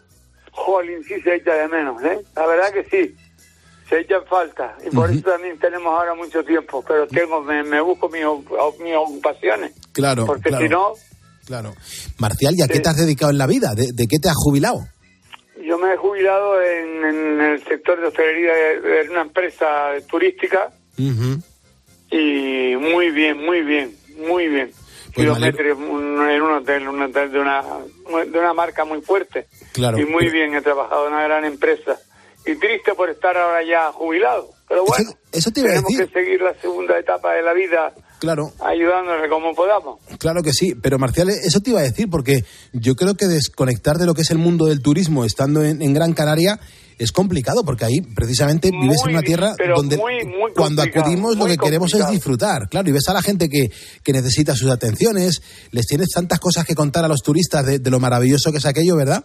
Jolín, 0.51 1.03
sí 1.03 1.21
se 1.21 1.35
echa 1.35 1.53
de 1.53 1.67
menos, 1.67 2.01
¿eh? 2.03 2.19
La 2.35 2.45
verdad 2.47 2.71
que 2.73 2.83
sí. 2.83 3.15
Se 3.87 3.99
echa 4.01 4.15
en 4.17 4.25
falta. 4.25 4.75
Y 4.85 4.93
por 4.93 5.09
uh 5.09 5.13
-huh. 5.13 5.19
eso 5.19 5.29
también 5.31 5.57
tenemos 5.59 5.87
ahora 5.87 6.13
mucho 6.15 6.43
tiempo. 6.43 6.83
Pero 6.87 7.07
tengo, 7.07 7.41
me, 7.41 7.63
me 7.63 7.81
busco 7.81 8.09
mis 8.09 8.21
mi 8.79 8.93
ocupaciones. 8.93 9.73
Claro. 9.93 10.25
Porque 10.25 10.49
claro, 10.49 10.63
si 10.63 10.69
no. 10.69 10.93
Claro. 11.45 11.73
Marcial, 12.19 12.53
¿y 12.57 12.61
a 12.61 12.65
sí. 12.65 12.73
qué 12.73 12.79
te 12.81 12.89
has 12.89 12.97
dedicado 12.97 13.31
en 13.31 13.37
la 13.37 13.47
vida? 13.47 13.73
¿De, 13.75 13.87
¿De, 13.93 14.05
qué 14.07 14.19
te 14.19 14.29
has 14.29 14.35
jubilado? 14.35 14.79
Yo 15.63 15.77
me 15.77 15.93
he 15.93 15.97
jubilado 15.97 16.61
en, 16.61 17.05
en 17.05 17.41
el 17.41 17.63
sector 17.63 17.99
de 17.99 18.07
hostelería 18.07 18.53
de, 18.53 19.03
de 19.03 19.09
una 19.09 19.21
empresa 19.21 19.65
turística. 20.09 20.71
Uh 20.99 21.11
-huh. 21.11 21.41
Y 22.11 22.75
muy 22.77 23.11
bien, 23.11 23.37
muy 23.45 23.61
bien, 23.61 23.95
muy 24.27 24.47
bien. 24.47 24.71
Pues 25.13 25.25
Kilometros 25.27 25.77
en 25.77 26.41
un 26.41 26.51
hotel, 26.53 26.87
un 26.87 27.01
hotel 27.01 27.31
de 27.31 27.39
una, 27.39 27.63
de 28.31 28.39
una 28.39 28.53
marca 28.53 28.85
muy 28.85 29.01
fuerte. 29.01 29.47
Claro. 29.73 29.97
Y 29.99 30.05
muy 30.05 30.29
bien, 30.29 30.53
he 30.53 30.61
trabajado 30.61 31.07
en 31.07 31.13
una 31.13 31.23
gran 31.23 31.45
empresa. 31.45 31.97
Y 32.45 32.55
triste 32.55 32.93
por 32.95 33.09
estar 33.09 33.35
ahora 33.35 33.63
ya 33.63 33.91
jubilado. 33.91 34.49
Pero 34.67 34.85
bueno, 34.85 35.09
eso, 35.09 35.17
eso 35.31 35.51
te 35.51 35.59
iba 35.61 35.69
tenemos 35.69 35.91
a 35.93 35.97
decir. 35.97 36.13
que 36.13 36.19
seguir 36.23 36.41
la 36.41 36.53
segunda 36.61 36.97
etapa 36.99 37.33
de 37.33 37.41
la 37.41 37.53
vida 37.53 37.91
Claro. 38.19 38.51
ayudándole 38.63 39.27
como 39.29 39.53
podamos. 39.55 39.99
Claro 40.19 40.41
que 40.43 40.53
sí, 40.53 40.75
pero 40.75 40.99
Marcial, 40.99 41.29
eso 41.29 41.59
te 41.59 41.71
iba 41.71 41.79
a 41.79 41.83
decir, 41.83 42.07
porque 42.09 42.43
yo 42.73 42.95
creo 42.95 43.15
que 43.15 43.25
desconectar 43.25 43.97
de 43.97 44.05
lo 44.05 44.13
que 44.13 44.21
es 44.21 44.31
el 44.31 44.37
mundo 44.37 44.65
del 44.67 44.81
turismo 44.81 45.25
estando 45.25 45.63
en, 45.63 45.81
en 45.81 45.93
Gran 45.93 46.13
Canaria 46.13 46.59
es 46.99 47.13
complicado, 47.13 47.63
porque 47.63 47.85
ahí 47.85 48.01
precisamente 48.01 48.71
muy, 48.71 48.87
vives 48.87 49.01
en 49.05 49.11
una 49.11 49.21
tierra 49.21 49.55
donde 49.73 49.97
muy, 49.97 50.25
muy 50.25 50.51
cuando 50.53 50.81
acudimos 50.81 51.37
lo 51.37 51.45
que 51.45 51.57
queremos 51.57 51.93
es 51.93 52.07
disfrutar, 52.09 52.67
claro, 52.69 52.89
y 52.89 52.91
ves 52.91 53.07
a 53.07 53.13
la 53.13 53.21
gente 53.21 53.47
que, 53.47 53.71
que, 54.03 54.11
necesita 54.11 54.53
sus 54.53 54.69
atenciones, 54.69 55.41
les 55.71 55.87
tienes 55.87 56.09
tantas 56.09 56.39
cosas 56.39 56.65
que 56.65 56.75
contar 56.75 57.05
a 57.05 57.07
los 57.07 57.23
turistas 57.23 57.65
de, 57.65 57.79
de 57.79 57.89
lo 57.89 57.99
maravilloso 57.99 58.51
que 58.51 58.57
es 58.57 58.65
aquello, 58.65 58.97
¿verdad? 58.97 59.23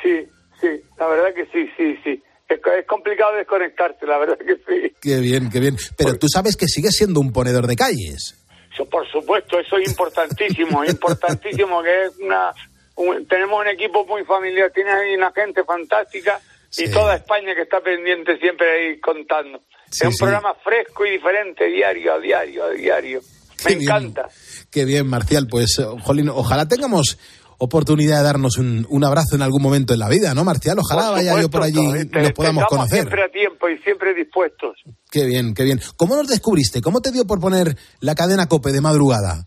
Sí, 0.00 0.24
sí, 0.60 0.68
la 0.98 1.08
verdad 1.08 1.34
que 1.34 1.46
sí, 1.46 1.68
sí, 1.76 1.98
sí. 2.04 2.22
Es, 2.48 2.58
es 2.78 2.86
complicado 2.86 3.36
desconectarse, 3.36 4.06
la 4.06 4.18
verdad 4.18 4.38
que 4.38 4.56
sí. 4.56 4.94
Qué 5.00 5.18
bien, 5.18 5.50
qué 5.50 5.58
bien. 5.58 5.76
Pero 5.96 6.14
tú 6.14 6.28
sabes 6.32 6.56
que 6.56 6.66
sigues 6.66 6.96
siendo 6.96 7.20
un 7.20 7.32
ponedor 7.32 7.66
de 7.66 7.74
calles. 7.74 8.36
Eso, 8.72 8.84
por 8.88 9.06
supuesto, 9.10 9.58
eso 9.58 9.78
es 9.78 9.88
importantísimo, 9.88 10.84
importantísimo 10.88 11.82
que 11.82 12.04
es 12.04 12.16
una... 12.18 12.52
Un, 12.96 13.26
tenemos 13.26 13.60
un 13.60 13.68
equipo 13.68 14.04
muy 14.04 14.24
familiar, 14.24 14.70
tienes 14.72 14.94
ahí 14.94 15.14
una 15.14 15.32
gente 15.32 15.64
fantástica 15.64 16.38
y 16.78 16.90
toda 16.90 17.16
España 17.16 17.54
que 17.54 17.62
está 17.62 17.80
pendiente 17.80 18.38
siempre 18.38 18.66
ahí 18.70 19.00
contando. 19.00 19.62
Sí, 19.90 20.02
es 20.02 20.06
un 20.06 20.12
sí. 20.12 20.18
programa 20.20 20.54
fresco 20.62 21.04
y 21.04 21.10
diferente, 21.10 21.66
diario 21.66 22.14
a 22.14 22.18
diario 22.20 22.64
a 22.64 22.70
diario. 22.70 23.20
Me 23.64 23.72
encanta. 23.72 24.28
Qué 24.70 24.84
bien, 24.84 25.06
Marcial. 25.06 25.46
Pues, 25.48 25.80
jolín, 26.02 26.28
ojalá 26.28 26.66
tengamos 26.66 27.18
oportunidad 27.58 28.18
de 28.18 28.24
darnos 28.24 28.56
un, 28.56 28.86
un, 28.88 29.04
abrazo 29.04 29.36
en 29.36 29.42
algún 29.42 29.60
momento 29.62 29.92
en 29.92 30.00
la 30.00 30.08
vida, 30.08 30.32
¿no, 30.34 30.44
Marcial? 30.44 30.78
Ojalá 30.78 31.10
vaya 31.10 31.38
yo 31.40 31.50
por 31.50 31.62
allí 31.62 31.78
y 31.78 32.04
nos 32.06 32.32
podamos 32.32 32.64
conocer. 32.64 33.00
siempre 33.00 33.22
a 33.22 33.28
tiempo 33.28 33.68
y 33.68 33.78
siempre 33.78 34.14
dispuestos. 34.14 34.78
Qué 35.10 35.26
bien, 35.26 35.52
qué 35.52 35.64
bien. 35.64 35.78
¿Cómo 35.96 36.16
nos 36.16 36.26
descubriste? 36.28 36.80
¿Cómo 36.80 37.00
te 37.00 37.12
dio 37.12 37.26
por 37.26 37.38
poner 37.38 37.76
la 38.00 38.14
cadena 38.14 38.48
COPE 38.48 38.72
de 38.72 38.80
madrugada? 38.80 39.46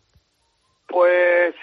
Pues 0.88 1.55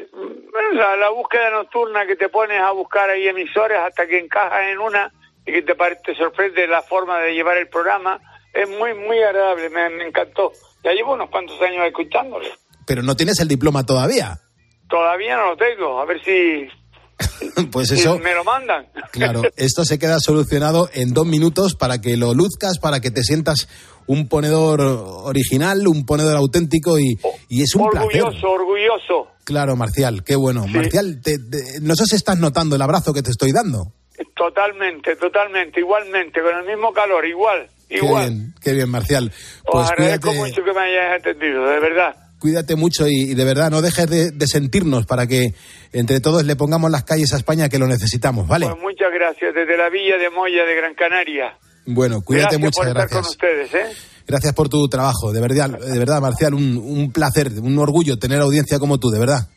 la, 0.72 0.96
la 0.96 1.10
búsqueda 1.10 1.50
nocturna 1.52 2.04
que 2.04 2.16
te 2.16 2.28
pones 2.28 2.60
a 2.60 2.72
buscar 2.72 3.08
ahí 3.10 3.28
emisores 3.28 3.78
hasta 3.78 4.08
que 4.08 4.18
encajas 4.18 4.72
en 4.72 4.78
una 4.80 5.12
y 5.46 5.52
que 5.52 5.62
te, 5.62 5.74
te 6.04 6.14
sorprende 6.14 6.66
la 6.66 6.82
forma 6.82 7.18
de 7.20 7.34
llevar 7.34 7.56
el 7.56 7.68
programa. 7.68 8.20
Es 8.52 8.68
muy, 8.68 8.94
muy 8.94 9.22
agradable, 9.22 9.70
me, 9.70 9.90
me 9.90 10.06
encantó. 10.08 10.52
Ya 10.82 10.92
llevo 10.92 11.14
unos 11.14 11.30
cuantos 11.30 11.60
años 11.62 11.86
escuchándolo. 11.86 12.46
Pero 12.86 13.02
no 13.02 13.14
tienes 13.16 13.38
el 13.40 13.48
diploma 13.48 13.84
todavía. 13.84 14.40
Todavía 14.88 15.36
no 15.36 15.50
lo 15.50 15.56
tengo, 15.56 16.00
a 16.00 16.04
ver 16.04 16.20
si... 16.24 16.68
pues 17.70 17.90
eso... 17.92 18.18
Me 18.18 18.34
lo 18.34 18.42
mandan. 18.42 18.86
claro, 19.12 19.42
esto 19.56 19.84
se 19.84 19.98
queda 19.98 20.18
solucionado 20.18 20.88
en 20.92 21.12
dos 21.14 21.26
minutos 21.26 21.76
para 21.76 22.00
que 22.00 22.16
lo 22.16 22.34
luzcas, 22.34 22.78
para 22.78 23.00
que 23.00 23.10
te 23.10 23.22
sientas 23.22 23.68
un 24.06 24.28
ponedor 24.28 24.80
original, 24.80 25.86
un 25.86 26.04
ponedor 26.04 26.36
auténtico 26.36 26.98
y, 26.98 27.16
y 27.48 27.62
es 27.62 27.74
un 27.76 27.82
orgulloso, 27.82 28.08
placer. 28.08 28.22
Orgulloso, 28.22 28.50
orgulloso. 28.50 29.28
Claro, 29.44 29.76
Marcial, 29.76 30.24
qué 30.24 30.34
bueno. 30.34 30.64
Sí. 30.64 30.70
Marcial, 30.70 31.20
te, 31.22 31.38
te, 31.38 31.80
no 31.80 31.94
sé 31.94 32.06
si 32.06 32.16
estás 32.16 32.38
notando 32.38 32.74
el 32.74 32.82
abrazo 32.82 33.12
que 33.12 33.22
te 33.22 33.30
estoy 33.30 33.52
dando. 33.52 33.92
Totalmente, 34.36 35.16
totalmente, 35.16 35.80
igualmente, 35.80 36.40
con 36.40 36.56
el 36.56 36.64
mismo 36.66 36.92
calor, 36.92 37.24
igual, 37.26 37.68
igual. 37.88 38.24
Qué 38.24 38.30
bien, 38.30 38.54
qué 38.62 38.72
bien, 38.72 38.90
Marcial. 38.90 39.32
Pues 39.64 39.84
Os 39.86 39.90
agradezco 39.90 40.28
cuídate, 40.28 40.48
mucho 40.48 40.64
que 40.64 40.72
me 40.72 40.80
hayas 40.80 41.16
entendido, 41.16 41.66
de 41.66 41.80
verdad. 41.80 42.16
Cuídate 42.38 42.76
mucho 42.76 43.06
y, 43.06 43.30
y 43.30 43.34
de 43.34 43.44
verdad 43.44 43.70
no 43.70 43.82
dejes 43.82 44.08
de, 44.08 44.30
de, 44.30 44.46
sentirnos 44.46 45.06
para 45.06 45.26
que 45.26 45.54
entre 45.92 46.20
todos 46.20 46.44
le 46.44 46.56
pongamos 46.56 46.90
las 46.90 47.04
calles 47.04 47.32
a 47.34 47.36
España 47.36 47.68
que 47.68 47.78
lo 47.78 47.86
necesitamos, 47.86 48.48
¿vale? 48.48 48.66
Pues 48.66 48.80
muchas 48.80 49.12
gracias, 49.12 49.54
desde 49.54 49.76
la 49.76 49.90
Villa 49.90 50.16
de 50.16 50.30
Moya 50.30 50.64
de 50.64 50.74
Gran 50.74 50.94
Canaria. 50.94 51.58
Bueno, 51.86 52.22
cuídate 52.22 52.56
gracias 52.56 52.60
mucho, 52.60 52.80
por 52.80 52.88
gracias. 52.88 53.04
Estar 53.04 53.22
con 53.22 53.30
ustedes, 53.30 53.74
¿eh? 53.74 53.96
Gracias 54.26 54.54
por 54.54 54.68
tu 54.68 54.88
trabajo, 54.88 55.32
de 55.32 55.40
verdad, 55.40 55.78
de 55.78 55.98
verdad, 55.98 56.20
Marcial, 56.20 56.54
un, 56.54 56.78
un 56.78 57.12
placer, 57.12 57.48
un 57.60 57.78
orgullo 57.78 58.18
tener 58.18 58.40
audiencia 58.40 58.78
como 58.78 58.98
tú, 58.98 59.10
de 59.10 59.18
verdad. 59.18 59.48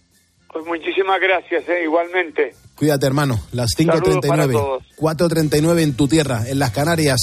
Pues 0.52 0.66
muchísimas 0.66 1.20
gracias, 1.20 1.68
¿eh? 1.68 1.84
igualmente. 1.84 2.54
Cuídate, 2.84 3.06
hermano. 3.08 3.40
Las 3.54 3.70
5.39, 3.78 4.82
4.39 4.98 5.82
en 5.84 5.94
tu 5.94 6.10
tierra, 6.10 6.44
en 6.46 6.60
las 6.60 6.72
Canarias. 6.72 7.22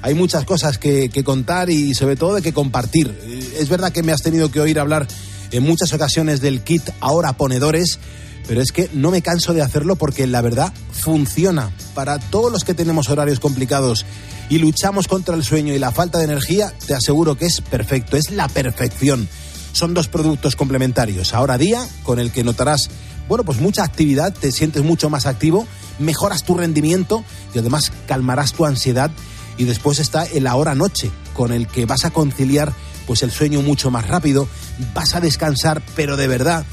Hay 0.00 0.14
muchas 0.14 0.44
cosas 0.44 0.78
que, 0.78 1.08
que, 1.08 1.24
contar 1.24 1.70
y 1.70 1.92
sobre 1.96 2.14
todo 2.14 2.36
de 2.36 2.42
que 2.42 2.52
compartir. 2.52 3.12
Es 3.58 3.68
verdad 3.68 3.90
que 3.90 4.04
me 4.04 4.12
has 4.12 4.22
tenido 4.22 4.52
que 4.52 4.60
oír 4.60 4.78
hablar 4.78 5.08
en 5.50 5.64
muchas 5.64 5.92
ocasiones 5.92 6.40
del 6.40 6.62
kit 6.62 6.88
ahora 7.00 7.32
ponedores, 7.32 7.98
pero 8.46 8.60
es 8.60 8.70
que 8.70 8.90
no 8.92 9.10
me 9.10 9.22
canso 9.22 9.52
de 9.52 9.62
hacerlo 9.62 9.96
porque 9.96 10.24
la 10.28 10.40
verdad 10.40 10.72
funciona. 10.92 11.72
Para 11.96 12.20
todos 12.20 12.52
los 12.52 12.62
que 12.62 12.72
tenemos 12.72 13.08
horarios 13.08 13.40
complicados 13.40 14.06
y 14.50 14.58
luchamos 14.58 15.08
contra 15.08 15.34
el 15.34 15.42
sueño 15.42 15.74
y 15.74 15.80
la 15.80 15.90
falta 15.90 16.18
de 16.18 16.26
energía, 16.26 16.72
te 16.86 16.94
aseguro 16.94 17.36
que 17.36 17.46
es 17.46 17.60
perfecto, 17.60 18.16
es 18.16 18.30
la 18.30 18.46
perfección. 18.46 19.28
Son 19.72 19.94
dos 19.94 20.06
productos 20.06 20.54
complementarios. 20.54 21.34
Ahora 21.34 21.58
día, 21.58 21.84
con 22.04 22.20
el 22.20 22.30
que 22.30 22.44
notarás, 22.44 22.88
bueno, 23.32 23.44
pues 23.44 23.62
mucha 23.62 23.82
actividad, 23.82 24.34
te 24.34 24.52
sientes 24.52 24.84
mucho 24.84 25.08
más 25.08 25.24
activo, 25.24 25.66
mejoras 25.98 26.42
tu 26.42 26.54
rendimiento 26.54 27.24
y 27.54 27.60
además 27.60 27.90
calmarás 28.06 28.52
tu 28.52 28.66
ansiedad. 28.66 29.10
Y 29.56 29.64
después 29.64 30.00
está 30.00 30.24
el 30.24 30.46
ahora 30.46 30.74
noche, 30.74 31.10
con 31.32 31.50
el 31.50 31.66
que 31.66 31.86
vas 31.86 32.04
a 32.04 32.10
conciliar 32.10 32.74
pues 33.06 33.22
el 33.22 33.30
sueño 33.30 33.62
mucho 33.62 33.90
más 33.90 34.06
rápido, 34.06 34.46
vas 34.92 35.14
a 35.14 35.20
descansar, 35.20 35.82
pero 35.96 36.18
de 36.18 36.28
verdad 36.28 36.66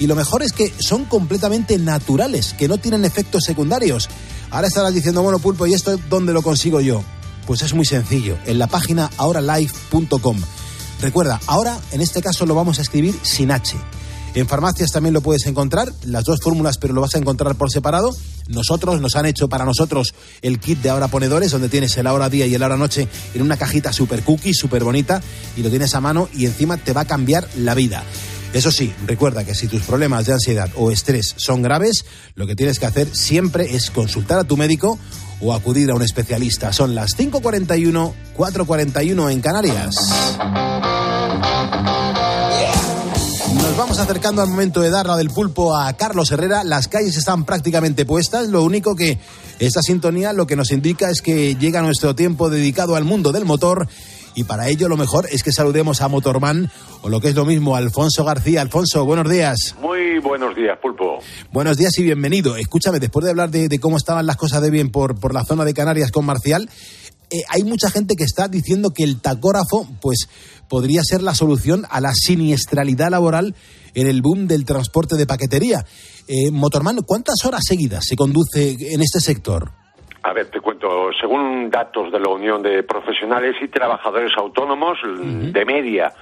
Y 0.00 0.08
lo 0.08 0.16
mejor 0.16 0.42
es 0.42 0.52
que 0.52 0.74
son 0.80 1.04
completamente 1.04 1.78
naturales, 1.78 2.54
que 2.54 2.66
no 2.66 2.78
tienen 2.78 3.04
efectos 3.04 3.44
secundarios. 3.46 4.08
Ahora 4.50 4.66
estarás 4.66 4.92
diciendo, 4.92 5.22
bueno, 5.22 5.38
pulpo, 5.38 5.68
¿y 5.68 5.74
esto 5.74 5.96
dónde 6.08 6.32
lo 6.32 6.42
consigo 6.42 6.80
yo? 6.80 7.04
Pues 7.46 7.62
es 7.62 7.72
muy 7.72 7.86
sencillo, 7.86 8.36
en 8.46 8.58
la 8.58 8.66
página 8.66 9.10
ahoralife.com. 9.16 10.40
Recuerda, 11.00 11.40
ahora 11.46 11.78
en 11.92 12.00
este 12.00 12.20
caso 12.20 12.46
lo 12.46 12.56
vamos 12.56 12.80
a 12.80 12.82
escribir 12.82 13.16
sin 13.22 13.52
H. 13.52 13.76
En 14.34 14.46
farmacias 14.46 14.92
también 14.92 15.12
lo 15.12 15.20
puedes 15.20 15.46
encontrar, 15.46 15.92
las 16.04 16.24
dos 16.24 16.40
fórmulas, 16.40 16.78
pero 16.78 16.94
lo 16.94 17.00
vas 17.00 17.14
a 17.14 17.18
encontrar 17.18 17.56
por 17.56 17.70
separado. 17.70 18.14
Nosotros 18.48 19.00
nos 19.00 19.16
han 19.16 19.26
hecho 19.26 19.48
para 19.48 19.64
nosotros 19.64 20.14
el 20.42 20.60
kit 20.60 20.80
de 20.80 20.90
ahora 20.90 21.08
ponedores, 21.08 21.50
donde 21.50 21.68
tienes 21.68 21.96
el 21.96 22.06
ahora 22.06 22.28
día 22.28 22.46
y 22.46 22.54
el 22.54 22.62
ahora 22.62 22.76
noche 22.76 23.08
en 23.34 23.42
una 23.42 23.56
cajita 23.56 23.92
super 23.92 24.22
cookie, 24.22 24.54
súper 24.54 24.84
bonita, 24.84 25.20
y 25.56 25.62
lo 25.62 25.70
tienes 25.70 25.94
a 25.94 26.00
mano 26.00 26.28
y 26.32 26.46
encima 26.46 26.76
te 26.76 26.92
va 26.92 27.02
a 27.02 27.06
cambiar 27.06 27.48
la 27.56 27.74
vida. 27.74 28.04
Eso 28.52 28.72
sí, 28.72 28.92
recuerda 29.06 29.44
que 29.44 29.54
si 29.54 29.68
tus 29.68 29.82
problemas 29.82 30.26
de 30.26 30.32
ansiedad 30.32 30.68
o 30.76 30.90
estrés 30.90 31.34
son 31.36 31.62
graves, 31.62 32.04
lo 32.34 32.46
que 32.46 32.56
tienes 32.56 32.80
que 32.80 32.86
hacer 32.86 33.14
siempre 33.14 33.76
es 33.76 33.90
consultar 33.90 34.40
a 34.40 34.44
tu 34.44 34.56
médico 34.56 34.98
o 35.40 35.54
acudir 35.54 35.90
a 35.90 35.94
un 35.94 36.02
especialista. 36.02 36.72
Son 36.72 36.94
las 36.94 37.16
5.41, 37.16 38.12
4.41 38.36 39.32
en 39.32 39.40
Canarias. 39.40 39.94
Nos 43.70 43.78
vamos 43.78 44.00
acercando 44.00 44.42
al 44.42 44.48
momento 44.48 44.80
de 44.80 44.90
dar 44.90 45.06
la 45.06 45.16
del 45.16 45.30
pulpo 45.30 45.76
a 45.76 45.92
Carlos 45.92 46.32
Herrera. 46.32 46.64
Las 46.64 46.88
calles 46.88 47.16
están 47.16 47.44
prácticamente 47.44 48.04
puestas. 48.04 48.48
Lo 48.48 48.64
único 48.64 48.96
que 48.96 49.16
esta 49.60 49.80
sintonía 49.80 50.32
lo 50.32 50.48
que 50.48 50.56
nos 50.56 50.72
indica 50.72 51.08
es 51.08 51.22
que 51.22 51.54
llega 51.54 51.80
nuestro 51.80 52.16
tiempo 52.16 52.50
dedicado 52.50 52.96
al 52.96 53.04
mundo 53.04 53.30
del 53.30 53.44
motor. 53.44 53.86
Y 54.34 54.42
para 54.42 54.68
ello 54.68 54.88
lo 54.88 54.96
mejor 54.96 55.28
es 55.30 55.44
que 55.44 55.52
saludemos 55.52 56.00
a 56.00 56.08
Motorman, 56.08 56.68
o 57.02 57.08
lo 57.08 57.20
que 57.20 57.28
es 57.28 57.36
lo 57.36 57.44
mismo, 57.44 57.76
Alfonso 57.76 58.24
García. 58.24 58.60
Alfonso, 58.60 59.04
buenos 59.04 59.30
días. 59.30 59.76
Muy 59.80 60.18
buenos 60.18 60.56
días, 60.56 60.76
Pulpo. 60.82 61.20
Buenos 61.52 61.76
días 61.76 61.96
y 61.98 62.02
bienvenido. 62.02 62.56
Escúchame, 62.56 62.98
después 62.98 63.22
de 63.24 63.30
hablar 63.30 63.50
de, 63.50 63.68
de 63.68 63.78
cómo 63.78 63.98
estaban 63.98 64.26
las 64.26 64.36
cosas 64.36 64.62
de 64.62 64.70
bien 64.70 64.90
por, 64.90 65.20
por 65.20 65.32
la 65.32 65.44
zona 65.44 65.64
de 65.64 65.74
Canarias 65.74 66.10
con 66.10 66.26
Marcial, 66.26 66.68
eh, 67.30 67.44
hay 67.48 67.62
mucha 67.62 67.88
gente 67.88 68.16
que 68.16 68.24
está 68.24 68.48
diciendo 68.48 68.90
que 68.90 69.04
el 69.04 69.20
tacógrafo, 69.20 69.86
pues, 70.00 70.28
podría 70.70 71.02
ser 71.02 71.20
la 71.20 71.34
solución 71.34 71.82
a 71.90 72.00
la 72.00 72.12
siniestralidad 72.14 73.10
laboral 73.10 73.54
en 73.94 74.06
el 74.06 74.22
boom 74.22 74.46
del 74.46 74.64
transporte 74.64 75.16
de 75.16 75.26
paquetería. 75.26 75.84
Eh, 76.28 76.50
Motorman, 76.52 76.98
¿cuántas 77.04 77.44
horas 77.44 77.62
seguidas 77.66 78.06
se 78.06 78.16
conduce 78.16 78.76
en 78.78 79.02
este 79.02 79.18
sector? 79.20 79.72
A 80.22 80.32
ver, 80.32 80.50
te 80.50 80.60
cuento, 80.60 81.10
según 81.18 81.70
datos 81.70 82.12
de 82.12 82.20
la 82.20 82.28
Unión 82.28 82.62
de 82.62 82.82
Profesionales 82.84 83.56
y 83.60 83.68
Trabajadores 83.68 84.30
Autónomos, 84.36 84.98
de 85.02 85.64
media, 85.64 86.12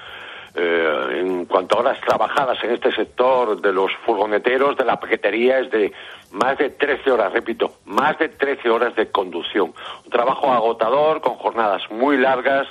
eh, 0.54 1.20
en 1.20 1.44
cuanto 1.46 1.76
a 1.76 1.80
horas 1.80 2.00
trabajadas 2.00 2.58
en 2.62 2.70
este 2.70 2.92
sector 2.92 3.60
de 3.60 3.72
los 3.72 3.90
furgoneteros, 4.06 4.76
de 4.76 4.84
la 4.84 4.98
paquetería, 4.98 5.58
es 5.58 5.70
de 5.70 5.92
más 6.30 6.56
de 6.58 6.70
13 6.70 7.10
horas, 7.10 7.32
repito, 7.32 7.72
más 7.86 8.16
de 8.18 8.28
13 8.28 8.70
horas 8.70 8.94
de 8.94 9.10
conducción. 9.10 9.74
Un 10.04 10.10
trabajo 10.10 10.50
agotador, 10.52 11.20
con 11.20 11.34
jornadas 11.34 11.82
muy 11.90 12.16
largas, 12.16 12.68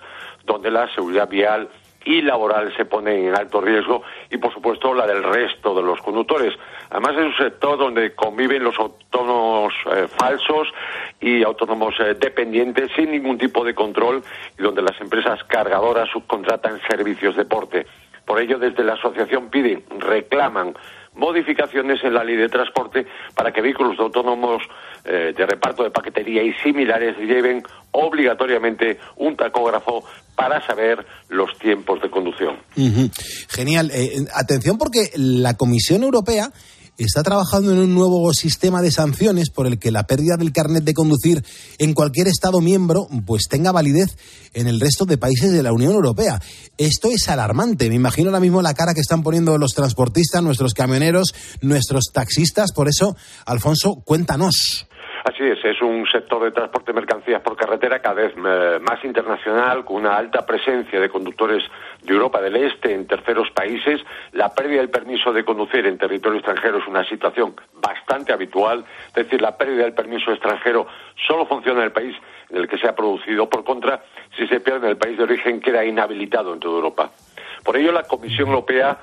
donde 0.48 0.72
la 0.72 0.92
seguridad 0.96 1.30
vial 1.30 1.70
y 2.06 2.22
laboral 2.22 2.74
se 2.78 2.86
pone 2.86 3.28
en 3.28 3.36
alto 3.36 3.60
riesgo 3.60 4.02
y, 4.32 4.38
por 4.38 4.54
supuesto, 4.54 4.94
la 4.94 5.06
del 5.06 5.24
resto 5.24 5.76
de 5.76 5.84
los 5.84 6.00
conductores. 6.00 6.54
Además, 6.90 7.16
es 7.18 7.26
un 7.26 7.38
sector 7.38 7.78
donde 7.78 8.16
conviven 8.16 8.64
los 8.64 8.80
autónomos 8.80 9.74
eh, 9.92 10.08
falsos 10.08 10.70
y 11.20 11.44
autónomos 11.44 11.96
eh, 12.00 12.16
dependientes 12.18 12.92
sin 12.96 13.12
ningún 13.12 13.38
tipo 13.38 13.66
de 13.66 13.76
control 13.76 14.24
y 14.58 14.64
donde 14.64 14.82
las 14.82 15.00
empresas 15.02 15.44
cargadoras 15.44 16.10
subcontratan 16.10 16.80
servicios 16.90 17.36
de 17.36 17.44
porte. 17.44 17.86
Por 18.26 18.40
ello, 18.40 18.58
desde 18.58 18.86
la 18.86 18.94
asociación 18.94 19.50
piden, 19.50 19.84
reclaman 20.00 20.76
modificaciones 21.18 22.04
en 22.04 22.14
la 22.14 22.24
ley 22.24 22.36
de 22.36 22.50
transporte 22.50 23.06
para 23.36 23.52
que 23.52 23.62
vehículos 23.62 24.00
autónomos 24.00 24.64
eh, 25.04 25.34
de 25.36 25.46
reparto 25.46 25.84
de 25.84 25.92
paquetería 25.92 26.44
y 26.44 26.54
similares 26.64 27.18
lleven 27.18 27.64
obligatoriamente 27.92 29.00
un 29.18 29.36
tacógrafo 29.36 30.04
para 30.36 30.66
saber 30.66 31.06
los 31.30 31.58
tiempos 31.58 32.02
de 32.02 32.10
conducción. 32.10 32.58
Genial. 33.50 33.92
Eh, 33.94 34.26
atención 34.36 34.78
porque 34.78 35.10
la 35.16 35.56
Comisión 35.56 36.04
Europea 36.04 36.52
está 37.06 37.24
trabajando 37.24 37.72
en 37.72 37.80
un 37.80 37.94
nuevo 37.94 38.34
sistema 38.34 38.82
de 38.82 38.92
sanciones 38.92 39.50
por 39.50 39.68
el 39.68 39.78
que 39.80 39.92
la 39.92 40.08
pérdida 40.08 40.36
del 40.38 40.52
carnet 40.52 40.84
de 40.84 40.94
conducir 40.94 41.44
en 41.78 41.94
cualquier 41.94 42.28
Estado 42.28 42.60
miembro 42.60 43.08
pues 43.26 43.44
tenga 43.50 43.72
validez 43.72 44.18
en 44.54 44.68
el 44.68 44.80
resto 44.80 45.06
de 45.06 45.18
países 45.18 45.52
de 45.52 45.64
la 45.64 45.74
Unión 45.74 45.94
Europea. 45.94 46.42
Esto 46.78 47.10
es 47.10 47.30
alarmante. 47.30 47.90
Me 47.90 47.96
imagino 47.96 48.30
ahora 48.30 48.40
mismo 48.40 48.62
la 48.62 48.74
cara 48.74 48.94
que 48.94 49.02
están 49.02 49.24
poniendo 49.24 49.58
los 49.58 49.74
transportistas, 49.74 50.42
nuestros 50.42 50.74
camioneros, 50.74 51.34
nuestros 51.62 52.06
taxistas. 52.12 52.72
Por 52.72 52.90
eso, 52.90 53.16
Alfonso, 53.46 54.02
cuéntanos. 54.04 54.88
Así 55.28 55.44
es, 55.44 55.60
es 55.66 55.82
un 55.82 56.08
sector 56.08 56.42
de 56.42 56.52
transporte 56.52 56.94
de 56.94 57.02
mercancías 57.02 57.42
por 57.42 57.58
carretera 57.58 58.00
cada 58.00 58.16
vez 58.16 58.34
eh, 58.38 58.80
más 58.80 59.04
internacional, 59.04 59.84
con 59.84 59.98
una 59.98 60.16
alta 60.16 60.46
presencia 60.46 61.02
de 61.02 61.10
conductores 61.10 61.66
de 62.02 62.14
Europa 62.14 62.42
del 62.42 62.56
Este 62.56 62.94
en 62.94 63.06
terceros 63.06 63.52
países. 63.52 64.00
La 64.32 64.54
pérdida 64.54 64.80
del 64.80 64.90
permiso 64.90 65.34
de 65.34 65.44
conducir 65.44 65.86
en 65.86 65.98
territorio 65.98 66.40
extranjero 66.40 66.78
es 66.78 66.88
una 66.88 67.04
situación 67.04 67.56
bastante 67.74 68.32
habitual, 68.32 68.86
es 69.10 69.14
decir, 69.16 69.42
la 69.42 69.58
pérdida 69.58 69.84
del 69.84 69.94
permiso 69.94 70.32
extranjero 70.32 70.88
solo 71.28 71.46
funciona 71.46 71.80
en 71.80 71.88
el 71.88 71.92
país 71.92 72.16
en 72.50 72.60
el 72.60 72.70
que 72.70 72.78
se 72.78 72.88
ha 72.88 72.96
producido. 72.96 73.50
Por 73.50 73.66
contra, 73.66 74.02
si 74.38 74.48
se 74.48 74.62
pierde 74.62 74.86
en 74.86 74.92
el 74.92 74.98
país 74.98 75.18
de 75.18 75.24
origen, 75.24 75.60
queda 75.60 75.84
inhabilitado 75.84 76.54
en 76.54 76.62
toda 76.62 76.76
Europa. 76.76 77.12
Por 77.66 77.76
ello, 77.76 77.92
la 77.92 78.04
Comisión 78.04 78.48
Europea 78.48 78.98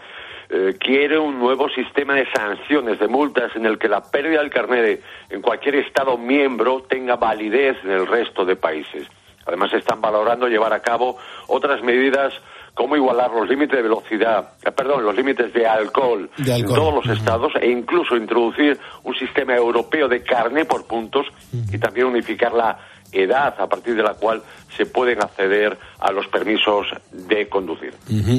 eh, 0.51 0.77
quiere 0.79 1.19
un 1.19 1.39
nuevo 1.39 1.69
sistema 1.69 2.15
de 2.15 2.27
sanciones, 2.31 2.99
de 2.99 3.09
multas, 3.09 3.55
en 3.57 3.67
el 3.67 3.79
que 3.79 3.89
la 3.89 4.03
pérdida 4.03 4.41
del 4.41 4.51
carnet 4.51 5.03
en 5.31 5.41
cualquier 5.41 5.77
Estado 5.77 6.19
miembro 6.19 6.83
tenga 6.89 7.17
validez 7.17 7.77
en 7.85 7.91
el 7.91 8.07
resto 8.07 8.45
de 8.45 8.57
países. 8.57 9.09
Además, 9.47 9.73
están 9.75 10.01
valorando 10.01 10.49
llevar 10.49 10.73
a 10.73 10.81
cabo 10.81 11.19
otras 11.49 11.83
medidas 11.83 12.33
como 12.75 12.97
igualar 12.97 13.31
los 13.31 13.49
límites 13.49 13.77
de 13.77 13.83
velocidad, 13.83 14.55
eh, 14.65 14.73
perdón, 14.73 15.05
los 15.05 15.15
límites 15.15 15.53
de 15.53 15.67
alcohol, 15.67 16.29
De 16.37 16.57
en 16.57 16.67
todos 16.67 16.93
los 16.93 17.17
estados 17.17 17.53
e 17.61 17.71
incluso 17.71 18.17
introducir 18.17 18.79
un 19.05 19.15
sistema 19.15 19.55
europeo 19.55 20.09
de 20.09 20.23
carné 20.23 20.65
por 20.65 20.87
puntos 20.87 21.27
y 21.73 21.79
también 21.79 22.07
unificar 22.07 22.53
la 22.53 22.77
edad 23.15 23.55
a 23.59 23.67
partir 23.69 23.95
de 23.97 24.03
la 24.03 24.15
cual 24.15 24.43
se 24.77 24.87
pueden 24.87 25.23
acceder 25.23 25.79
a 26.01 26.11
los 26.11 26.27
permisos 26.27 26.87
de 27.13 27.49
conducir. 27.49 27.95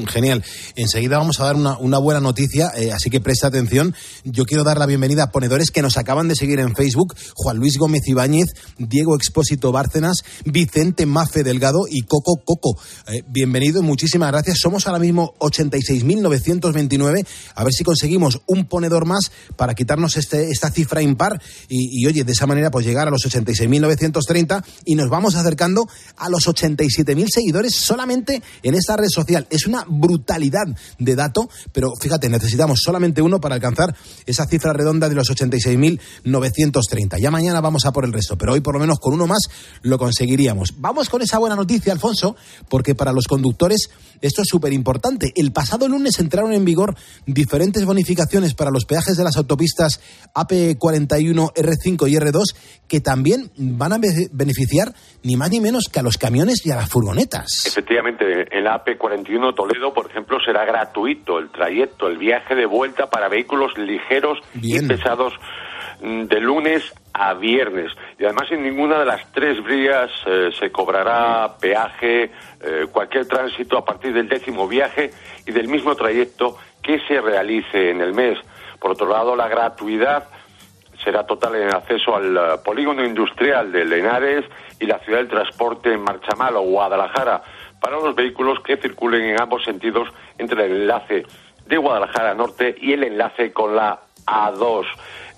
Genial. 0.07 0.43
Enseguida 0.76 1.17
vamos 1.17 1.39
a 1.39 1.45
dar 1.45 1.55
una, 1.55 1.78
una 1.78 1.97
buena 1.97 2.19
noticia, 2.19 2.71
eh, 2.76 2.91
así 2.91 3.09
que 3.09 3.21
presta 3.21 3.47
atención. 3.47 3.95
Yo 4.26 4.45
quiero 4.45 4.65
dar 4.65 4.78
la 4.78 4.86
bienvenida 4.86 5.23
a 5.23 5.32
ponedores 5.32 5.71
que 5.71 5.82
nos 5.82 5.97
acaban 5.97 6.28
de 6.28 6.36
seguir 6.36 6.59
en 6.59 6.76
Facebook. 6.76 7.15
Juan 7.36 7.57
Luis 7.57 7.78
Gómez 7.78 8.01
Ibáñez, 8.07 8.49
Diego 8.78 9.15
Expósito 9.15 9.71
Bárcenas, 9.71 10.23
Vicente 10.43 11.05
Mafe 11.05 11.43
Delgado 11.43 11.86
y 11.89 12.01
Coco 12.01 12.41
Coco. 12.43 12.78
Eh, 13.07 13.23
bienvenido 13.28 13.82
muchísimas 13.82 14.32
gracias. 14.32 14.59
Somos 14.59 14.88
ahora 14.88 14.99
mismo 14.99 15.34
86.929. 15.39 17.26
A 17.55 17.63
ver 17.63 17.73
si 17.73 17.84
conseguimos 17.84 18.41
un 18.47 18.65
ponedor 18.65 19.05
más 19.05 19.32
para 19.55 19.73
quitarnos 19.73 20.17
este, 20.17 20.49
esta 20.49 20.69
cifra 20.69 21.01
impar 21.01 21.41
y, 21.69 22.05
oye, 22.05 22.23
de 22.23 22.32
esa 22.32 22.47
manera 22.47 22.71
pues 22.71 22.86
llegar 22.86 23.07
a 23.07 23.11
los 23.11 23.21
86.930 23.26 24.64
y 24.86 24.95
nos 24.95 25.09
vamos 25.09 25.36
acercando 25.36 25.88
a 26.18 26.30
los 26.30 26.47
87.000 26.47 27.28
seguidores 27.34 27.76
solamente 27.76 28.41
en 28.63 28.76
esta 28.76 28.97
red 28.97 29.09
social. 29.09 29.47
Es 29.49 29.68
una 29.68 29.86
brutalidad 29.88 30.66
de 30.99 31.16
dato, 31.16 31.49
pero 31.72 31.93
fíjate, 31.99 32.30
necesitamos 32.30 32.80
solamente 32.84 33.22
uno 33.22 33.39
para 33.39 33.55
alcanzar 33.55 33.95
esa 34.26 34.45
cifra 34.47 34.74
redonda 34.74 35.09
de 35.09 35.16
los 35.16 35.30
86.930. 35.30 37.20
Ya 37.20 37.32
mañana 37.32 37.61
vamos 37.61 37.86
a 37.86 37.91
por 37.91 38.05
el 38.05 38.13
resto, 38.13 38.38
pero 38.38 38.53
hoy 38.53 38.61
por 38.61 38.74
lo 38.76 38.80
menos 38.80 38.99
con 38.99 39.13
uno 39.13 39.28
más 39.28 39.43
lo 39.82 39.97
conseguiríamos. 39.97 40.74
Vamos 40.78 41.09
con 41.09 41.22
esa 41.22 41.38
buena 41.38 41.55
noticia, 41.55 41.93
Alfonso, 41.93 42.36
porque 42.70 42.95
para 42.95 43.11
los 43.13 43.26
conductores 43.28 43.89
esto 44.22 44.41
es 44.41 44.47
súper 44.49 44.74
importante. 44.74 45.32
El 45.36 45.51
pasado 45.51 45.88
lunes 45.88 46.20
entraron 46.20 46.53
en 46.53 46.66
vigor 46.66 46.95
diferentes 47.26 47.86
bonificaciones 47.86 48.53
para 48.53 48.72
los 48.72 48.86
peajes 48.86 49.18
de 49.18 49.24
las 49.24 49.36
autopistas 49.38 49.99
AP41, 50.34 51.53
R5 51.53 52.09
y 52.09 52.13
R2 52.16 52.43
que 52.88 53.01
también 53.01 53.51
van 53.57 53.93
a 53.93 53.97
be- 53.97 54.30
beneficiar 54.46 54.93
ni 55.24 55.36
más 55.36 55.50
ni 55.50 55.60
menos 55.60 55.89
que 55.91 56.00
a 56.00 56.04
los 56.04 56.18
camiones 56.18 56.66
y 56.66 56.72
a 56.72 56.76
las 56.76 56.89
furgonetas. 56.89 57.66
Efectivamente, 57.66 58.48
en 58.56 58.64
la 58.64 58.84
AP41 58.84 59.56
Toledo, 59.56 59.93
por 59.93 60.10
ejemplo, 60.10 60.38
será 60.39 60.66
gratuito 60.66 61.39
el 61.39 61.50
trayecto, 61.50 62.08
el 62.08 62.18
viaje 62.18 62.56
de 62.56 62.66
vuelta 62.66 63.10
para 63.10 63.28
vehículos 63.28 63.78
ligeros 63.78 64.39
y 64.62 64.80
pesados 64.88 65.34
mm, 66.02 66.24
de 66.26 66.39
lunes 66.39 66.84
a 67.14 67.34
viernes. 67.34 67.91
Y 68.20 68.26
además 68.26 68.52
en 68.52 68.64
ninguna 68.64 69.00
de 69.00 69.06
las 69.06 69.32
tres 69.32 69.64
vías 69.64 70.12
eh, 70.28 70.50
se 70.60 70.72
cobrará 70.72 71.58
peaje, 71.60 72.26
eh, 72.62 72.86
cualquier 72.91 73.26
tránsito 73.26 73.78
a 73.78 73.86
partir 73.86 74.14
del 74.14 74.28
décimo 74.28 74.68
viaje 74.68 75.12
y 75.48 75.52
del 75.52 75.68
mismo 75.68 75.96
trayecto 75.96 76.58
que 76.84 77.00
se 77.08 77.20
realice 77.20 77.89
en 77.89 78.02
el 78.02 78.14
mes. 78.14 78.38
Por 78.80 78.91
otro 78.91 79.08
lado, 79.08 79.36
la 79.36 79.48
gratuidad 79.48 80.28
será 81.04 81.26
total 81.26 81.56
en 81.56 81.64
el 81.64 81.76
acceso 81.76 82.16
al 82.16 82.38
eh, 82.38 82.41
polígono 82.64 83.04
industrial 83.04 83.72
de 83.72 83.86
Lenares 83.86 84.46
y 84.80 84.86
la 84.86 85.00
ciudad 85.00 85.20
del 85.20 85.28
transporte 85.28 85.93
en 85.93 86.02
Marchamal 86.02 86.56
o 86.56 86.62
Guadalajara 86.62 87.41
para 87.80 87.98
los 87.98 88.16
vehículos 88.16 88.60
que 88.62 88.78
circulen 88.78 89.24
en 89.24 89.41
ambos 89.41 89.64
sentidos 89.64 90.10
entre 90.38 90.66
el 90.66 90.82
enlace 90.82 91.26
de 91.66 91.78
Guadalajara 91.78 92.34
Norte 92.34 92.76
y 92.80 92.93
el 92.93 93.04
enlace 93.04 93.52
con 93.52 93.76
la 93.76 94.00
A2. 94.26 94.86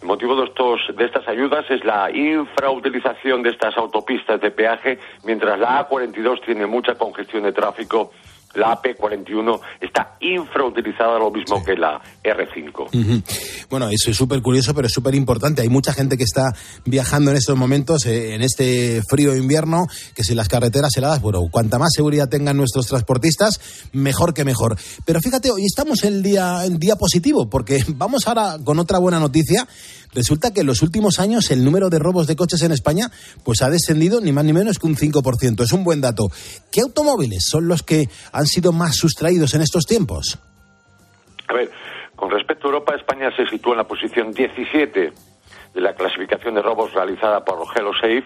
El 0.01 0.07
motivo 0.07 0.35
de, 0.35 0.45
estos, 0.45 0.79
de 0.95 1.05
estas 1.05 1.27
ayudas 1.27 1.65
es 1.69 1.83
la 1.83 2.11
infrautilización 2.11 3.41
de 3.41 3.49
estas 3.49 3.75
autopistas 3.77 4.39
de 4.39 4.51
peaje, 4.51 4.99
mientras 5.23 5.59
la 5.59 5.87
A42 5.89 6.45
tiene 6.45 6.65
mucha 6.67 6.95
congestión 6.95 7.43
de 7.43 7.51
tráfico 7.51 8.11
la 8.55 8.81
AP41 8.81 9.59
está 9.81 10.17
infrautilizada, 10.19 11.19
lo 11.19 11.31
mismo 11.31 11.63
que 11.63 11.75
la 11.75 12.01
R5. 12.23 12.87
Ujú. 12.93 13.23
Bueno, 13.69 13.89
eso 13.89 14.11
es 14.11 14.17
súper 14.17 14.41
curioso, 14.41 14.73
pero 14.73 14.87
es 14.87 14.93
súper 14.93 15.15
importante. 15.15 15.61
Hay 15.61 15.69
mucha 15.69 15.93
gente 15.93 16.17
que 16.17 16.23
está 16.23 16.53
viajando 16.85 17.31
en 17.31 17.37
estos 17.37 17.55
momentos, 17.55 18.05
eh, 18.05 18.33
en 18.33 18.41
este 18.41 19.01
frío 19.09 19.35
invierno, 19.35 19.85
que 20.15 20.23
si 20.23 20.33
las 20.33 20.47
carreteras 20.47 20.95
heladas, 20.97 21.21
bueno, 21.21 21.41
cuanta 21.51 21.77
más 21.77 21.91
seguridad 21.93 22.29
tengan 22.29 22.57
nuestros 22.57 22.87
transportistas, 22.87 23.89
mejor 23.93 24.33
que 24.33 24.43
mejor. 24.43 24.77
Pero 25.05 25.19
fíjate, 25.19 25.51
hoy 25.51 25.65
estamos 25.65 26.03
en 26.03 26.15
el 26.15 26.23
día, 26.23 26.65
en 26.65 26.79
día 26.79 26.95
positivo, 26.95 27.49
porque 27.49 27.83
vamos 27.89 28.27
ahora 28.27 28.57
con 28.63 28.79
otra 28.79 28.99
buena 28.99 29.19
noticia. 29.19 29.67
Resulta 30.13 30.53
que 30.53 30.61
en 30.61 30.67
los 30.67 30.81
últimos 30.81 31.19
años 31.19 31.51
el 31.51 31.63
número 31.63 31.89
de 31.89 31.99
robos 31.99 32.27
de 32.27 32.35
coches 32.35 32.61
en 32.63 32.71
España 32.71 33.11
pues 33.43 33.61
ha 33.61 33.69
descendido 33.69 34.21
ni 34.21 34.31
más 34.31 34.45
ni 34.45 34.53
menos 34.53 34.79
que 34.79 34.87
un 34.87 34.95
5%. 34.95 35.63
Es 35.63 35.73
un 35.73 35.83
buen 35.83 36.01
dato. 36.01 36.27
¿Qué 36.71 36.81
automóviles 36.81 37.45
son 37.47 37.67
los 37.67 37.83
que 37.83 38.09
han 38.31 38.45
sido 38.45 38.71
más 38.71 38.95
sustraídos 38.95 39.53
en 39.53 39.61
estos 39.61 39.85
tiempos? 39.85 40.39
A 41.47 41.53
ver, 41.53 41.71
con 42.15 42.29
respecto 42.31 42.67
a 42.67 42.71
Europa, 42.71 42.95
España 42.95 43.29
se 43.35 43.45
sitúa 43.45 43.73
en 43.73 43.77
la 43.77 43.87
posición 43.87 44.31
17 44.31 45.13
de 45.73 45.81
la 45.81 45.93
clasificación 45.93 46.55
de 46.55 46.61
robos 46.61 46.93
realizada 46.93 47.43
por 47.43 47.59
Hello 47.75 47.93
Safe. 47.93 48.25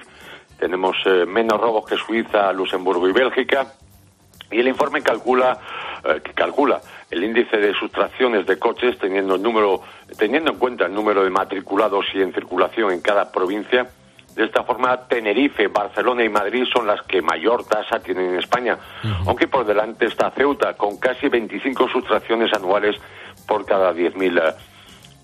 Tenemos 0.60 0.96
eh, 1.06 1.26
menos 1.26 1.60
robos 1.60 1.86
que 1.86 1.98
Suiza, 1.98 2.54
Luxemburgo 2.54 3.08
y 3.08 3.12
Bélgica. 3.12 3.74
Y 4.52 4.60
el 4.60 4.68
informe 4.68 5.02
calcula, 5.02 5.60
eh, 6.04 6.22
que 6.24 6.34
calcula 6.34 6.82
el 7.12 7.24
índice 7.24 7.58
de 7.58 7.74
sustracciones 7.74 8.46
de 8.48 8.58
coches 8.58 8.98
teniendo, 8.98 9.36
el 9.36 9.44
número, 9.44 9.82
teniendo 10.18 10.52
en 10.52 10.58
cuenta 10.58 10.86
el 10.86 10.94
número 10.94 11.24
de 11.24 11.30
matriculados 11.30 12.06
y 12.14 12.22
en 12.22 12.34
circulación 12.34 12.92
en 12.92 13.02
cada 13.02 13.32
provincia. 13.32 13.88
De 14.34 14.46
esta 14.46 14.64
forma, 14.64 15.08
Tenerife, 15.10 15.68
Barcelona 15.68 16.24
y 16.24 16.30
Madrid 16.30 16.64
son 16.74 16.88
las 16.88 17.02
que 17.02 17.22
mayor 17.22 17.66
tasa 17.66 18.00
tienen 18.00 18.32
en 18.32 18.40
España, 18.40 18.78
aunque 19.28 19.50
por 19.50 19.66
delante 19.66 20.06
está 20.06 20.32
Ceuta, 20.32 20.74
con 20.78 20.98
casi 20.98 21.28
25 21.28 21.90
sustracciones 21.90 22.54
anuales 22.54 22.96
por 23.46 23.66
cada 23.66 23.94
10.000 23.94 24.38
eh, 24.38 24.56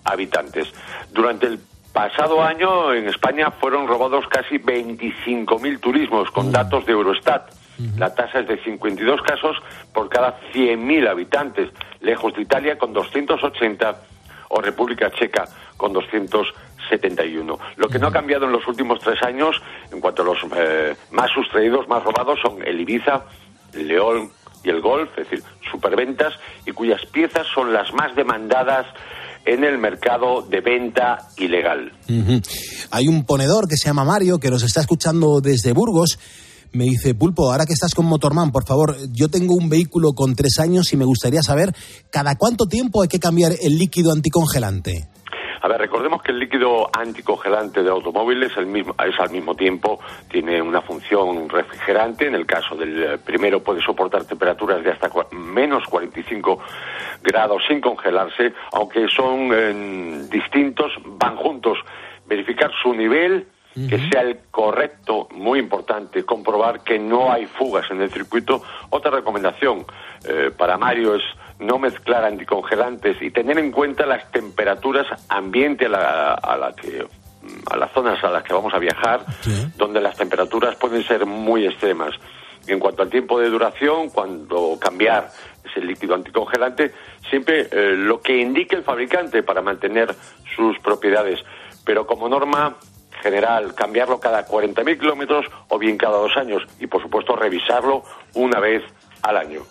habitantes. 0.03 0.73
Durante 1.13 1.47
el 1.47 1.59
pasado 1.93 2.43
año 2.43 2.93
en 2.93 3.07
España 3.07 3.49
fueron 3.49 3.87
robados 3.87 4.27
casi 4.27 4.59
25.000 4.59 5.79
turismos, 5.79 6.29
con 6.31 6.51
datos 6.51 6.85
de 6.85 6.91
Eurostat. 6.91 7.56
La 7.97 8.13
tasa 8.13 8.39
es 8.39 8.47
de 8.47 8.63
52 8.63 9.21
casos 9.21 9.57
por 9.93 10.09
cada 10.09 10.39
100.000 10.53 11.09
habitantes, 11.09 11.69
lejos 12.01 12.33
de 12.33 12.41
Italia 12.41 12.77
con 12.77 12.93
280 12.93 14.01
o 14.49 14.61
República 14.61 15.11
Checa 15.11 15.45
con 15.75 15.93
271. 15.93 17.59
Lo 17.75 17.87
que 17.87 17.99
no 17.99 18.07
ha 18.07 18.11
cambiado 18.11 18.45
en 18.45 18.51
los 18.51 18.67
últimos 18.67 18.99
tres 18.99 19.21
años, 19.23 19.61
en 19.91 19.99
cuanto 19.99 20.23
a 20.23 20.25
los 20.25 20.37
eh, 20.55 20.95
más 21.11 21.29
sustraídos, 21.31 21.87
más 21.87 22.03
robados, 22.03 22.39
son 22.41 22.65
el 22.65 22.79
Ibiza, 22.79 23.25
el 23.73 23.87
León 23.87 24.31
y 24.63 24.69
el 24.69 24.81
Golf, 24.81 25.09
es 25.17 25.29
decir, 25.29 25.43
superventas, 25.71 26.33
y 26.65 26.71
cuyas 26.71 27.05
piezas 27.11 27.45
son 27.53 27.73
las 27.73 27.93
más 27.93 28.15
demandadas 28.15 28.87
en 29.45 29.63
el 29.63 29.77
mercado 29.77 30.41
de 30.41 30.59
venta 30.59 31.19
ilegal. 31.37 31.93
Hay 32.91 33.07
un 33.07 33.25
ponedor 33.25 33.67
que 33.67 33.77
se 33.77 33.87
llama 33.87 34.03
Mario 34.03 34.39
que 34.39 34.49
nos 34.49 34.63
está 34.63 34.81
escuchando 34.81 35.39
desde 35.41 35.71
Burgos. 35.71 36.19
Me 36.73 36.85
dice, 36.85 37.15
Pulpo, 37.15 37.51
ahora 37.51 37.65
que 37.65 37.73
estás 37.73 37.93
con 37.93 38.05
Motorman, 38.05 38.51
por 38.51 38.65
favor, 38.65 38.95
yo 39.11 39.29
tengo 39.29 39.55
un 39.55 39.69
vehículo 39.69 40.13
con 40.13 40.35
tres 40.35 40.59
años 40.59 40.91
y 40.93 40.97
me 40.97 41.05
gustaría 41.05 41.41
saber 41.41 41.73
cada 42.11 42.35
cuánto 42.35 42.65
tiempo 42.67 43.01
hay 43.01 43.07
que 43.07 43.19
cambiar 43.19 43.53
el 43.61 43.77
líquido 43.77 44.11
anticongelante. 44.11 45.07
A 45.61 45.67
ver, 45.67 45.79
recordemos 45.79 46.21
que 46.21 46.31
el 46.31 46.39
líquido 46.39 46.87
anticongelante 46.93 47.81
del 47.81 47.91
automóvil 47.91 48.43
es, 48.43 48.55
al 48.57 48.67
mismo 48.67 49.55
tiempo, 49.55 49.99
tiene 50.29 50.61
una 50.61 50.81
función 50.81 51.49
refrigerante. 51.49 52.27
En 52.27 52.35
el 52.35 52.45
caso 52.45 52.75
del 52.75 53.03
eh, 53.03 53.17
primero 53.17 53.63
puede 53.63 53.81
soportar 53.81 54.23
temperaturas 54.25 54.83
de 54.83 54.91
hasta 54.91 55.09
menos 55.31 55.83
45 55.89 56.59
grados 57.23 57.63
sin 57.67 57.81
congelarse, 57.81 58.53
aunque 58.71 59.07
son 59.09 59.49
eh, 59.51 60.27
distintos, 60.29 60.91
van 61.05 61.35
juntos. 61.35 61.77
Verificar 62.27 62.71
su 62.83 62.93
nivel, 62.93 63.47
que 63.87 64.09
sea 64.09 64.21
el 64.21 64.39
correcto, 64.49 65.27
muy 65.31 65.59
importante, 65.59 66.23
comprobar 66.23 66.81
que 66.81 66.97
no 66.97 67.31
hay 67.31 67.45
fugas 67.45 67.89
en 67.91 68.01
el 68.01 68.09
circuito. 68.09 68.63
Otra 68.89 69.11
recomendación 69.11 69.85
eh, 70.27 70.51
para 70.55 70.77
Mario 70.77 71.15
es 71.15 71.23
no 71.59 71.77
mezclar 71.77 72.23
anticongelantes 72.23 73.21
y 73.21 73.29
tener 73.29 73.59
en 73.59 73.71
cuenta 73.71 74.05
las 74.05 74.31
temperaturas 74.31 75.05
ambiente 75.29 75.85
a 75.85 75.89
la, 75.89 76.33
a 76.33 76.57
la 76.57 76.73
que 76.73 77.05
a 77.69 77.77
las 77.77 77.91
zonas 77.91 78.21
a 78.23 78.29
las 78.29 78.43
que 78.43 78.53
vamos 78.53 78.73
a 78.73 78.79
viajar, 78.79 79.25
donde 79.77 80.01
las 80.01 80.17
temperaturas 80.17 80.75
pueden 80.75 81.03
ser 81.03 81.25
muy 81.25 81.65
extremas. 81.65 82.13
En 82.67 82.79
cuanto 82.79 83.03
al 83.03 83.09
tiempo 83.09 83.39
de 83.39 83.49
duración, 83.49 84.09
cuando 84.09 84.77
cambiar 84.79 85.29
ese 85.63 85.79
líquido 85.79 86.15
anticongelante, 86.15 86.93
siempre 87.29 87.67
eh, 87.71 87.95
lo 87.95 88.19
que 88.19 88.37
indique 88.37 88.75
el 88.75 88.83
fabricante 88.83 89.43
para 89.43 89.61
mantener 89.61 90.13
sus 90.55 90.77
propiedades. 90.79 91.39
Pero 91.85 92.05
como 92.05 92.27
norma 92.27 92.75
general, 93.27 93.75
cambiarlo 93.75 94.19
cada 94.19 94.47
40.000 94.47 94.99
kilómetros 94.99 95.45
o 95.69 95.77
bien 95.77 95.97
cada 95.97 96.17
dos 96.17 96.31
años. 96.37 96.63
Y 96.79 96.87
por 96.87 97.01
supuesto, 97.01 97.35
revisarlo 97.35 98.03
una 98.35 98.59
vez 98.59 98.83
al 99.21 99.37
año. 99.37 99.61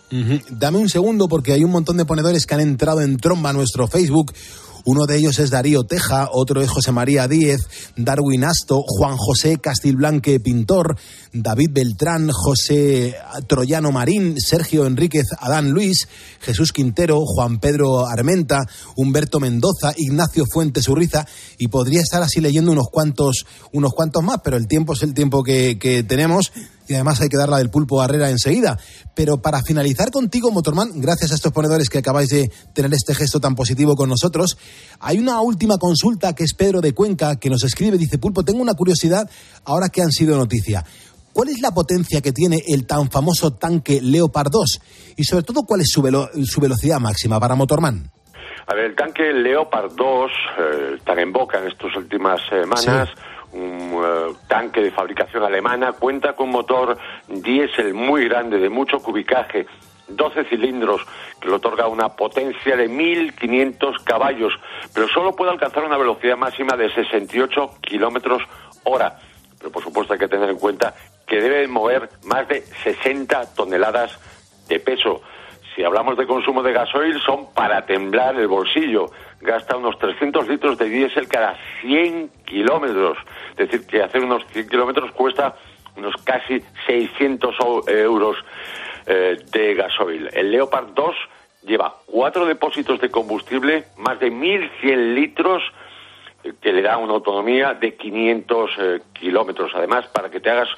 Dame 0.50 0.78
un 0.78 0.88
segundo 0.88 1.28
porque 1.28 1.52
hay 1.52 1.64
un 1.64 1.70
montón 1.70 1.96
de 1.96 2.04
ponedores 2.04 2.46
que 2.46 2.54
han 2.54 2.60
entrado 2.60 3.00
en 3.00 3.16
tromba 3.16 3.50
a 3.50 3.52
nuestro 3.52 3.86
Facebook. 3.86 4.32
Uno 4.86 5.06
de 5.06 5.16
ellos 5.16 5.40
es 5.40 5.50
Darío 5.50 5.82
Teja, 5.82 6.28
otro 6.32 6.62
es 6.62 6.70
José 6.70 6.92
María 6.92 7.26
Díez, 7.26 7.58
Darwin 7.96 8.44
Asto, 8.44 8.84
Juan 8.86 9.16
José 9.16 9.58
Castilblanque 9.58 10.38
Pintor, 10.38 10.96
David 11.32 11.70
Beltrán, 11.72 12.30
José 12.30 13.16
Troyano 13.48 13.90
Marín, 13.90 14.40
Sergio 14.40 14.86
Enríquez 14.86 15.26
Adán 15.40 15.72
Luis, 15.72 16.06
Jesús 16.40 16.70
Quintero, 16.70 17.22
Juan 17.26 17.58
Pedro 17.58 18.06
Armenta, 18.06 18.64
Humberto 18.94 19.40
Mendoza, 19.40 19.92
Ignacio 19.96 20.44
Fuentes 20.46 20.88
Urriza, 20.88 21.26
y 21.58 21.66
podría 21.66 22.00
estar 22.00 22.22
así 22.22 22.40
leyendo 22.40 22.70
unos 22.70 22.86
cuantos, 22.88 23.44
unos 23.72 23.92
cuantos 23.92 24.22
más, 24.22 24.36
pero 24.44 24.56
el 24.56 24.68
tiempo 24.68 24.92
es 24.92 25.02
el 25.02 25.14
tiempo 25.14 25.42
que, 25.42 25.80
que 25.80 26.04
tenemos 26.04 26.52
y 26.88 26.94
además 26.94 27.20
hay 27.20 27.28
que 27.28 27.36
dar 27.36 27.48
la 27.48 27.58
del 27.58 27.70
pulpo 27.70 28.00
a 28.00 28.04
Herrera 28.06 28.30
enseguida. 28.30 28.78
Pero 29.14 29.38
para 29.40 29.62
finalizar 29.62 30.10
contigo, 30.10 30.50
Motorman, 30.50 31.00
gracias 31.00 31.32
a 31.32 31.34
estos 31.34 31.52
ponedores 31.52 31.88
que 31.88 31.98
acabáis 31.98 32.28
de 32.30 32.50
tener 32.74 32.92
este 32.94 33.14
gesto 33.14 33.40
tan 33.40 33.54
positivo 33.54 33.96
con 33.96 34.08
nosotros, 34.08 34.56
hay 35.00 35.18
una 35.18 35.40
última 35.40 35.76
consulta 35.78 36.34
que 36.34 36.44
es 36.44 36.54
Pedro 36.54 36.80
de 36.80 36.92
Cuenca, 36.92 37.36
que 37.36 37.50
nos 37.50 37.64
escribe, 37.64 37.98
dice, 37.98 38.18
Pulpo, 38.18 38.44
tengo 38.44 38.60
una 38.62 38.74
curiosidad 38.74 39.28
ahora 39.64 39.88
que 39.88 40.02
han 40.02 40.10
sido 40.10 40.36
noticia. 40.36 40.84
¿Cuál 41.32 41.50
es 41.50 41.60
la 41.60 41.72
potencia 41.72 42.22
que 42.22 42.32
tiene 42.32 42.62
el 42.66 42.86
tan 42.86 43.10
famoso 43.10 43.52
tanque 43.52 44.00
Leopard 44.00 44.50
2? 44.50 44.80
Y 45.16 45.24
sobre 45.24 45.42
todo, 45.44 45.64
¿cuál 45.64 45.82
es 45.82 45.88
su, 45.90 46.00
velo- 46.02 46.30
su 46.46 46.60
velocidad 46.62 46.98
máxima 46.98 47.38
para 47.38 47.54
Motorman? 47.54 48.10
A 48.68 48.74
ver, 48.74 48.86
el 48.86 48.96
tanque 48.96 49.32
Leopard 49.32 49.92
2, 49.94 50.30
eh, 50.58 50.98
tan 51.04 51.18
en 51.18 51.32
boca 51.32 51.58
en 51.60 51.68
estas 51.68 51.94
últimas 51.94 52.40
semanas, 52.48 53.10
un 53.56 54.04
eh, 54.04 54.34
tanque 54.48 54.80
de 54.80 54.90
fabricación 54.90 55.42
alemana, 55.42 55.92
cuenta 55.92 56.34
con 56.34 56.50
motor 56.50 56.98
diésel 57.28 57.94
muy 57.94 58.28
grande, 58.28 58.58
de 58.58 58.68
mucho 58.68 58.98
cubicaje, 58.98 59.66
12 60.08 60.44
cilindros, 60.44 61.00
que 61.40 61.48
le 61.48 61.54
otorga 61.54 61.88
una 61.88 62.10
potencia 62.10 62.76
de 62.76 62.88
1.500 62.88 64.04
caballos, 64.04 64.52
pero 64.94 65.08
solo 65.08 65.34
puede 65.34 65.50
alcanzar 65.50 65.84
una 65.84 65.96
velocidad 65.96 66.36
máxima 66.36 66.76
de 66.76 66.92
68 66.92 67.78
kilómetros 67.80 68.42
hora. 68.84 69.18
Pero 69.58 69.70
por 69.72 69.82
supuesto 69.82 70.12
hay 70.12 70.18
que 70.18 70.28
tener 70.28 70.50
en 70.50 70.58
cuenta 70.58 70.94
que 71.26 71.40
debe 71.40 71.66
mover 71.66 72.08
más 72.24 72.46
de 72.48 72.62
60 72.62 73.54
toneladas 73.54 74.18
de 74.68 74.78
peso. 74.78 75.22
Si 75.76 75.84
hablamos 75.84 76.16
de 76.16 76.26
consumo 76.26 76.62
de 76.62 76.72
gasoil, 76.72 77.20
son 77.20 77.52
para 77.52 77.84
temblar 77.84 78.34
el 78.40 78.48
bolsillo. 78.48 79.10
Gasta 79.42 79.76
unos 79.76 79.98
300 79.98 80.48
litros 80.48 80.78
de 80.78 80.88
diésel 80.88 81.28
cada 81.28 81.54
100 81.82 82.30
kilómetros. 82.46 83.18
Es 83.50 83.68
decir, 83.70 83.86
que 83.86 84.02
hacer 84.02 84.24
unos 84.24 84.42
100 84.52 84.68
kilómetros 84.70 85.12
cuesta 85.12 85.54
unos 85.96 86.14
casi 86.24 86.62
600 86.86 87.54
o- 87.60 87.82
euros 87.88 88.36
eh, 89.06 89.36
de 89.52 89.74
gasoil. 89.74 90.30
El 90.32 90.50
Leopard 90.50 90.88
2 90.94 91.14
lleva 91.64 91.94
cuatro 92.06 92.46
depósitos 92.46 92.98
de 93.00 93.10
combustible, 93.10 93.84
más 93.98 94.18
de 94.18 94.30
1.100 94.32 95.14
litros, 95.14 95.62
eh, 96.42 96.54
que 96.60 96.72
le 96.72 96.80
da 96.82 96.96
una 96.96 97.12
autonomía 97.12 97.74
de 97.74 97.96
500 97.96 98.70
eh, 98.78 99.00
kilómetros. 99.12 99.72
Además, 99.74 100.06
para 100.08 100.30
que 100.30 100.40
te 100.40 100.48
hagas 100.50 100.68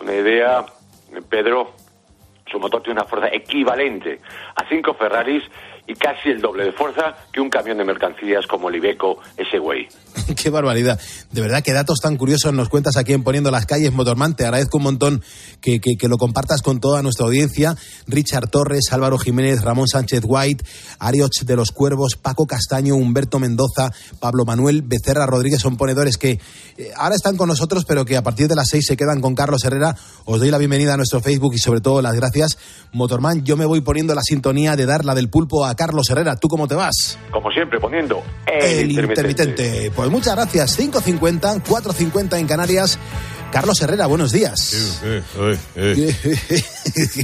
una 0.00 0.12
idea, 0.14 0.64
eh, 1.12 1.20
Pedro, 1.28 1.72
su 2.50 2.58
motor 2.58 2.82
tiene 2.82 3.00
una 3.00 3.08
fuerza 3.08 3.28
equivalente 3.32 4.20
a 4.56 4.66
cinco 4.68 4.94
Ferraris 4.94 5.44
y 5.86 5.94
casi 5.94 6.30
el 6.30 6.40
doble 6.40 6.64
de 6.64 6.72
fuerza 6.72 7.16
que 7.32 7.40
un 7.40 7.50
camión 7.50 7.78
de 7.78 7.84
mercancías 7.84 8.46
como 8.46 8.68
el 8.68 8.76
Ibeco 8.76 9.18
Ese-Way. 9.36 9.88
Qué 10.36 10.50
barbaridad. 10.50 10.98
De 11.32 11.40
verdad, 11.40 11.62
qué 11.62 11.72
datos 11.72 12.00
tan 12.00 12.16
curiosos 12.16 12.52
nos 12.52 12.68
cuentas 12.68 12.96
aquí 12.96 13.12
en 13.12 13.22
Poniendo 13.22 13.50
las 13.50 13.66
Calles, 13.66 13.92
Motorman. 13.92 14.34
Te 14.34 14.44
agradezco 14.44 14.78
un 14.78 14.84
montón 14.84 15.22
que, 15.60 15.80
que, 15.80 15.96
que, 15.96 16.08
lo 16.08 16.18
compartas 16.18 16.62
con 16.62 16.80
toda 16.80 17.02
nuestra 17.02 17.26
audiencia. 17.26 17.76
Richard 18.06 18.48
Torres, 18.48 18.92
Álvaro 18.92 19.18
Jiménez, 19.18 19.62
Ramón 19.62 19.88
Sánchez 19.88 20.22
White, 20.24 20.64
Arioch 20.98 21.42
de 21.42 21.56
los 21.56 21.70
Cuervos, 21.70 22.16
Paco 22.16 22.46
Castaño, 22.46 22.94
Humberto 22.96 23.38
Mendoza, 23.38 23.92
Pablo 24.18 24.44
Manuel, 24.44 24.82
Becerra 24.82 25.26
Rodríguez 25.26 25.60
son 25.60 25.76
ponedores 25.76 26.16
que 26.16 26.40
eh, 26.78 26.90
ahora 26.96 27.14
están 27.14 27.36
con 27.36 27.48
nosotros, 27.48 27.84
pero 27.86 28.04
que 28.04 28.16
a 28.16 28.22
partir 28.22 28.48
de 28.48 28.56
las 28.56 28.68
seis 28.68 28.86
se 28.86 28.96
quedan 28.96 29.20
con 29.20 29.34
Carlos 29.34 29.64
Herrera. 29.64 29.96
Os 30.24 30.40
doy 30.40 30.50
la 30.50 30.58
bienvenida 30.58 30.94
a 30.94 30.96
nuestro 30.96 31.20
Facebook 31.20 31.54
y 31.54 31.58
sobre 31.58 31.80
todo 31.80 32.02
las 32.02 32.14
gracias. 32.14 32.58
Motorman, 32.92 33.44
yo 33.44 33.56
me 33.56 33.64
voy 33.64 33.80
poniendo 33.80 34.14
la 34.14 34.22
sintonía 34.22 34.76
de 34.76 34.86
dar 34.86 35.04
la 35.04 35.14
del 35.14 35.28
pulpo 35.28 35.64
a 35.64 35.74
Carlos 35.74 36.10
Herrera. 36.10 36.36
¿Tú 36.36 36.48
cómo 36.48 36.66
te 36.66 36.74
vas? 36.74 37.18
Como 37.30 37.50
siempre, 37.50 37.78
poniendo 37.78 38.22
el, 38.46 38.64
el 38.64 38.90
intermitente. 38.90 39.42
intermitente. 39.42 39.90
Pues 40.00 40.10
muchas 40.10 40.34
gracias. 40.34 40.78
5.50, 40.78 41.62
4.50 41.62 42.38
en 42.38 42.46
Canarias. 42.46 42.98
Carlos 43.52 43.82
Herrera, 43.82 44.06
buenos 44.06 44.32
días. 44.32 44.72
Eh, 45.04 45.22
eh, 45.36 45.58
eh. 45.76 46.64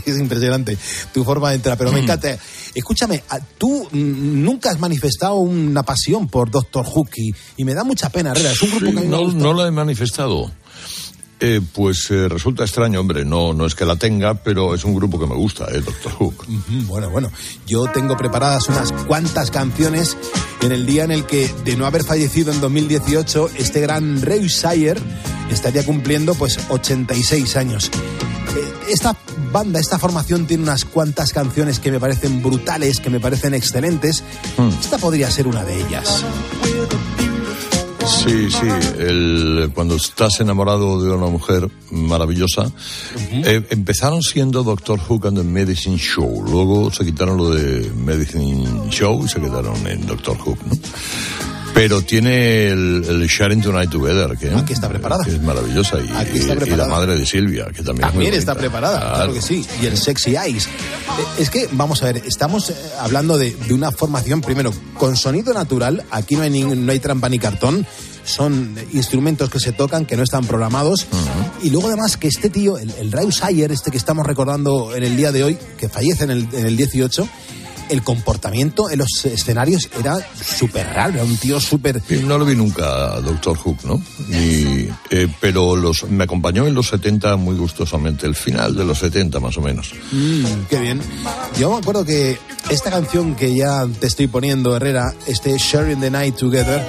es 0.04 0.18
impresionante 0.18 0.76
tu 1.14 1.24
forma 1.24 1.48
de 1.48 1.56
entrar, 1.56 1.78
pero 1.78 1.90
me 1.90 2.00
encanta. 2.00 2.36
Escúchame, 2.74 3.22
tú 3.56 3.88
nunca 3.92 4.72
has 4.72 4.78
manifestado 4.78 5.36
una 5.36 5.84
pasión 5.84 6.28
por 6.28 6.50
Doctor 6.50 6.84
Hook 6.84 7.12
y, 7.56 7.64
me 7.64 7.72
da 7.72 7.82
mucha 7.82 8.10
pena, 8.10 8.32
Herrera. 8.32 8.50
Es 8.50 8.60
un 8.60 8.70
grupo 8.72 8.90
Sí, 8.90 8.94
que 8.94 9.08
no, 9.08 9.32
no 9.32 9.54
la 9.54 9.68
he 9.68 9.70
manifestado. 9.70 10.52
Eh, 11.38 11.60
pues 11.74 12.10
eh, 12.10 12.28
resulta 12.30 12.64
extraño, 12.64 12.98
hombre, 12.98 13.24
no, 13.26 13.52
no 13.52 13.66
es 13.66 13.74
que 13.74 13.84
la 13.84 13.96
tenga, 13.96 14.34
pero 14.34 14.74
es 14.74 14.84
un 14.84 14.94
grupo 14.94 15.18
que 15.18 15.26
me 15.26 15.34
gusta, 15.34 15.66
eh, 15.70 15.82
Doctor 15.82 16.12
Hook. 16.12 16.46
Bueno, 16.86 17.10
bueno, 17.10 17.30
yo 17.66 17.84
tengo 17.92 18.16
preparadas 18.16 18.68
unas 18.70 18.90
cuantas 19.06 19.50
canciones 19.50 20.16
en 20.62 20.72
el 20.72 20.86
día 20.86 21.04
en 21.04 21.10
el 21.10 21.26
que, 21.26 21.52
de 21.64 21.76
no 21.76 21.84
haber 21.84 22.04
fallecido 22.04 22.52
en 22.52 22.60
2018, 22.62 23.50
este 23.58 23.80
gran 23.80 24.22
Ray 24.22 24.46
Shire 24.46 24.98
estaría 25.50 25.84
cumpliendo 25.84 26.34
pues 26.34 26.58
86 26.70 27.56
años. 27.56 27.90
Eh, 28.56 28.72
Esta 28.88 29.14
banda, 29.52 29.78
esta 29.78 29.98
formación 29.98 30.46
tiene 30.46 30.62
unas 30.62 30.86
cuantas 30.86 31.34
canciones 31.34 31.80
que 31.80 31.92
me 31.92 32.00
parecen 32.00 32.42
brutales, 32.42 32.98
que 33.00 33.10
me 33.10 33.20
parecen 33.20 33.52
excelentes. 33.52 34.24
Esta 34.80 34.96
podría 34.96 35.30
ser 35.30 35.46
una 35.46 35.64
de 35.64 35.82
ellas. 35.82 36.24
Sí, 38.06 38.48
sí, 38.50 38.68
el, 38.98 39.72
cuando 39.74 39.96
estás 39.96 40.38
enamorado 40.40 41.02
de 41.02 41.10
una 41.10 41.26
mujer 41.26 41.68
maravillosa, 41.90 42.70
eh, 43.32 43.66
empezaron 43.70 44.22
siendo 44.22 44.62
Doctor 44.62 45.00
Hook 45.00 45.26
and 45.26 45.38
the 45.38 45.44
Medicine 45.44 45.98
Show, 45.98 46.44
luego 46.44 46.92
se 46.92 47.04
quitaron 47.04 47.36
lo 47.36 47.50
de 47.50 47.90
Medicine 47.90 48.88
Show 48.90 49.24
y 49.24 49.28
se 49.28 49.40
quedaron 49.40 49.86
en 49.88 50.06
Doctor 50.06 50.38
Hook, 50.38 50.58
¿no? 50.66 51.55
Pero 51.76 52.00
tiene 52.00 52.68
el, 52.68 53.04
el 53.06 53.26
Sharing 53.28 53.60
Tonight 53.60 53.90
Together, 53.90 54.36
que, 54.38 54.50
Aquí 54.50 54.72
está 54.72 54.88
preparada. 54.88 55.22
que 55.24 55.30
es 55.32 55.42
maravillosa, 55.42 55.98
y, 56.00 56.08
Aquí 56.16 56.38
está 56.38 56.54
y- 56.54 56.56
y 56.56 56.60
preparada. 56.60 56.88
la 56.88 56.94
madre 56.94 57.18
de 57.18 57.26
Silvia, 57.26 57.66
que 57.66 57.82
también, 57.82 58.06
es 58.08 58.12
También 58.12 58.34
está 58.34 58.54
bonita. 58.54 58.60
preparada, 58.70 59.14
claro. 59.14 59.34
que 59.34 59.42
sí. 59.42 59.64
Y 59.82 59.86
el 59.86 59.98
Sexy 59.98 60.36
Eyes. 60.36 60.66
Eh, 60.66 60.70
Es 61.38 61.50
que, 61.50 61.68
vamos 61.72 62.02
a 62.02 62.06
ver, 62.06 62.22
estamos 62.26 62.70
eh, 62.70 62.74
hablando 62.98 63.36
de, 63.36 63.54
de 63.54 63.74
una 63.74 63.92
formación, 63.92 64.40
primero, 64.40 64.72
con 64.98 65.16
sonido 65.18 65.52
natural. 65.52 66.02
Aquí 66.10 66.34
no 66.34 66.42
hay, 66.42 66.50
ni- 66.50 66.62
no 66.64 66.90
hay 66.92 66.98
trampa 66.98 67.28
ni 67.28 67.38
cartón. 67.38 67.86
Son 68.24 68.74
instrumentos 68.94 69.50
que 69.50 69.60
se 69.60 69.70
tocan, 69.72 70.06
que 70.06 70.16
no 70.16 70.22
están 70.24 70.46
programados. 70.46 71.06
Y 71.62 71.70
luego, 71.70 71.88
además, 71.88 72.16
que 72.16 72.26
este 72.26 72.48
tío, 72.50 72.76
el, 72.78 72.90
el 72.98 73.32
Sayer, 73.32 73.70
este 73.70 73.90
que 73.92 73.98
estamos 73.98 74.26
recordando 74.26 74.96
en 74.96 75.04
el 75.04 75.14
día 75.16 75.30
de 75.30 75.44
hoy, 75.44 75.58
que 75.78 75.88
fallece 75.88 76.24
en 76.24 76.30
el, 76.30 76.48
en 76.52 76.66
el 76.66 76.76
18, 76.76 77.28
el 77.88 78.02
comportamiento 78.02 78.90
en 78.90 78.98
los 78.98 79.24
escenarios 79.24 79.88
era 79.98 80.16
súper 80.42 80.86
raro. 80.86 81.14
Era 81.14 81.24
un 81.24 81.36
tío 81.36 81.60
súper. 81.60 82.02
No 82.24 82.38
lo 82.38 82.44
vi 82.44 82.54
nunca 82.54 83.20
Doctor 83.20 83.56
Hook, 83.58 83.78
¿no? 83.84 84.02
Ni, 84.28 84.88
eh, 85.10 85.28
pero 85.40 85.76
los, 85.76 86.04
me 86.04 86.24
acompañó 86.24 86.66
en 86.66 86.74
los 86.74 86.88
70 86.88 87.36
muy 87.36 87.56
gustosamente, 87.56 88.26
el 88.26 88.34
final 88.34 88.74
de 88.74 88.84
los 88.84 88.98
70 88.98 89.40
más 89.40 89.56
o 89.56 89.60
menos. 89.60 89.92
Mm, 90.12 90.44
qué 90.68 90.80
bien. 90.80 91.00
Yo 91.58 91.72
me 91.72 91.78
acuerdo 91.78 92.04
que 92.04 92.38
esta 92.70 92.90
canción 92.90 93.34
que 93.34 93.54
ya 93.54 93.86
te 94.00 94.06
estoy 94.06 94.26
poniendo, 94.26 94.76
Herrera, 94.76 95.14
este 95.26 95.56
Sharing 95.58 96.00
the 96.00 96.10
Night 96.10 96.36
Together, 96.36 96.84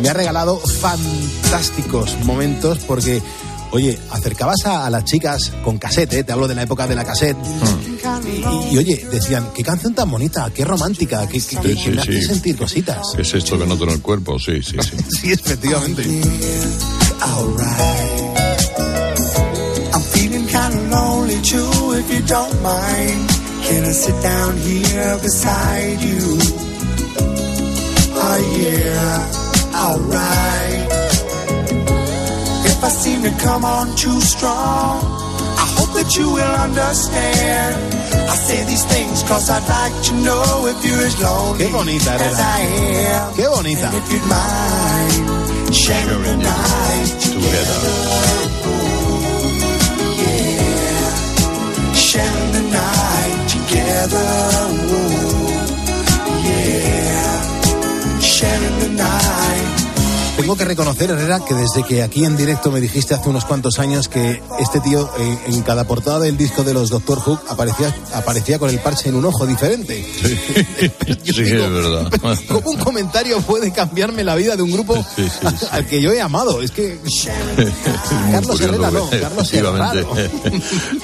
me 0.00 0.08
ha 0.08 0.12
regalado 0.12 0.58
fantásticos 0.58 2.16
momentos 2.24 2.78
porque, 2.80 3.22
oye, 3.70 3.98
acercabas 4.10 4.66
a, 4.66 4.86
a 4.86 4.90
las 4.90 5.04
chicas 5.04 5.52
con 5.62 5.78
cassette, 5.78 6.14
¿eh? 6.14 6.24
te 6.24 6.32
hablo 6.32 6.48
de 6.48 6.54
la 6.54 6.62
época 6.62 6.86
de 6.86 6.96
la 6.96 7.04
cassette, 7.04 7.36
y, 8.26 8.74
y, 8.74 8.78
oye, 8.78 9.06
decían, 9.10 9.50
qué 9.54 9.62
canción 9.62 9.94
tan 9.94 10.10
bonita, 10.10 10.50
qué 10.54 10.64
romántica, 10.64 11.26
que, 11.26 11.40
que- 11.40 11.56
que- 11.56 11.74
Sí, 11.74 11.82
que 11.84 11.90
me 11.90 11.96
sí, 11.96 11.98
hace 11.98 12.20
sí. 12.20 12.26
sentir 12.26 12.56
cositas. 12.56 12.98
¿Qué 13.14 13.22
es 13.22 13.34
esto 13.34 13.58
que 13.58 13.66
noto 13.66 13.84
en 13.84 13.90
el 13.90 14.00
cuerpo? 14.00 14.38
Sí, 14.38 14.62
sí, 14.62 14.76
sí. 14.82 14.96
Sí, 15.20 15.32
efectivamente. 15.32 16.02
I'm 19.92 20.02
feeling 20.12 20.46
kind 20.48 20.74
of 20.74 20.90
lonely 20.90 21.40
too, 21.42 21.92
if 21.98 22.10
you 22.12 22.20
don't 22.26 22.54
mind. 22.62 23.28
Can 23.64 23.84
I 23.84 23.92
sit 23.92 24.20
down 24.22 24.56
here 24.58 25.18
beside 25.22 26.00
you? 26.00 26.38
Oh 28.16 28.38
yeah, 28.58 29.74
alright. 29.74 30.90
If 32.66 32.84
I 32.84 32.88
seem 32.88 33.22
to 33.22 33.30
come 33.42 33.64
on 33.64 33.94
too 33.96 34.20
strong, 34.20 35.00
You 36.12 36.30
will 36.30 36.54
understand. 36.66 37.94
I 38.30 38.36
say 38.36 38.64
these 38.64 38.84
things 38.84 39.22
cause 39.24 39.48
I'd 39.50 39.66
like 39.68 40.02
to 40.04 40.12
know 40.22 40.66
if 40.66 40.84
you're 40.84 41.06
as 41.06 41.20
lonely 41.20 41.64
Qué 41.64 41.72
bonita, 41.72 42.10
as. 42.12 42.38
I 42.38 42.60
am. 42.60 43.34
Qué 43.34 43.46
bonita. 43.48 43.86
And 43.88 43.96
if 43.96 44.12
you'd 44.12 44.26
mind 44.28 45.74
sharing 45.74 46.22
the 46.22 46.36
night 46.36 47.20
together. 47.20 47.80
Oh, 48.66 49.20
yeah. 50.22 51.94
sharing 51.94 52.52
the 52.52 52.62
night 52.70 53.48
together. 53.48 54.28
Yeah, 56.46 58.20
sharing 58.20 58.78
the 58.78 58.88
night. 59.02 59.63
Tengo 60.36 60.56
que 60.56 60.64
reconocer, 60.64 61.10
Herrera, 61.10 61.40
que 61.44 61.54
desde 61.54 61.84
que 61.84 62.02
aquí 62.02 62.24
en 62.24 62.36
directo 62.36 62.70
me 62.72 62.80
dijiste 62.80 63.14
hace 63.14 63.28
unos 63.28 63.44
cuantos 63.44 63.78
años 63.78 64.08
que 64.08 64.42
este 64.58 64.80
tío 64.80 65.08
eh, 65.18 65.38
en 65.46 65.62
cada 65.62 65.84
portada 65.84 66.18
del 66.20 66.36
disco 66.36 66.64
de 66.64 66.74
los 66.74 66.90
Doctor 66.90 67.18
Hook 67.20 67.40
aparecía, 67.48 67.94
aparecía 68.12 68.58
con 68.58 68.68
el 68.68 68.78
parche 68.80 69.08
en 69.08 69.14
un 69.14 69.24
ojo 69.24 69.46
diferente. 69.46 70.04
Sí, 70.04 71.40
es 71.40 71.50
verdad. 71.50 72.10
¿Cómo 72.48 72.70
un 72.70 72.76
comentario 72.78 73.40
puede 73.42 73.70
cambiarme 73.72 74.24
la 74.24 74.34
vida 74.34 74.56
de 74.56 74.62
un 74.62 74.72
grupo 74.72 74.96
Sí, 75.16 75.22
sí, 75.28 75.46
sí. 75.60 75.66
al 75.70 75.86
que 75.86 76.02
yo 76.02 76.12
he 76.12 76.20
amado? 76.20 76.60
Es 76.60 76.72
que 76.72 76.98
Carlos 78.32 78.60
Herrera 78.60 78.90
no, 78.90 79.08
que 79.10 79.20
Carlos 79.20 79.52
efectivamente, 79.52 80.06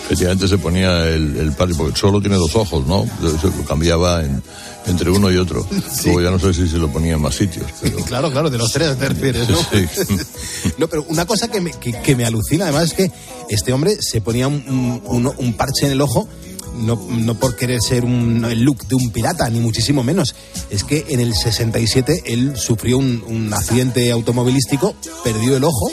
efectivamente 0.04 0.48
se 0.48 0.58
ponía 0.58 1.04
el, 1.08 1.36
el 1.36 1.52
parche, 1.52 1.74
porque 1.76 1.98
solo 1.98 2.20
tiene 2.20 2.36
dos 2.36 2.54
ojos, 2.56 2.84
¿no? 2.86 3.06
Se 3.40 3.46
lo 3.46 3.64
cambiaba 3.64 4.22
en- 4.24 4.42
entre 4.86 5.10
uno 5.10 5.30
y 5.30 5.36
otro. 5.36 5.66
Luego 6.04 6.20
ya 6.22 6.30
no 6.30 6.38
sé 6.38 6.52
si 6.54 6.68
se 6.68 6.78
lo 6.78 6.90
ponía 6.92 7.14
en 7.14 7.20
más 7.20 7.34
sitios. 7.34 7.66
Pero... 7.80 7.98
Claro, 8.04 8.30
claro, 8.30 8.50
de 8.50 8.58
los 8.58 8.72
tres 8.72 8.98
te 8.98 9.08
refieres, 9.08 9.48
¿no? 9.48 9.56
Sí. 9.58 9.86
No, 10.78 10.88
pero 10.88 11.04
una 11.08 11.26
cosa 11.26 11.48
que 11.48 11.60
me, 11.60 11.72
que, 11.72 11.92
que 11.92 12.16
me 12.16 12.24
alucina 12.24 12.64
además 12.64 12.84
es 12.84 12.92
que 12.94 13.10
este 13.48 13.72
hombre 13.72 13.96
se 14.00 14.20
ponía 14.20 14.48
un, 14.48 14.54
un- 15.06 15.26
un- 15.26 15.34
un 15.36 15.52
parche 15.54 15.86
en 15.86 15.92
el 15.92 16.00
ojo. 16.00 16.28
No, 16.76 16.96
no 17.10 17.34
por 17.34 17.56
querer 17.56 17.78
ser 17.86 18.04
un, 18.04 18.44
el 18.44 18.62
look 18.62 18.86
de 18.86 18.94
un 18.94 19.10
pirata, 19.10 19.48
ni 19.50 19.60
muchísimo 19.60 20.02
menos. 20.02 20.34
Es 20.70 20.84
que 20.84 21.04
en 21.08 21.20
el 21.20 21.34
67 21.34 22.22
él 22.26 22.56
sufrió 22.56 22.96
un, 22.96 23.22
un 23.26 23.52
accidente 23.52 24.10
automovilístico, 24.12 24.94
perdió 25.24 25.56
el 25.56 25.64
ojo. 25.64 25.90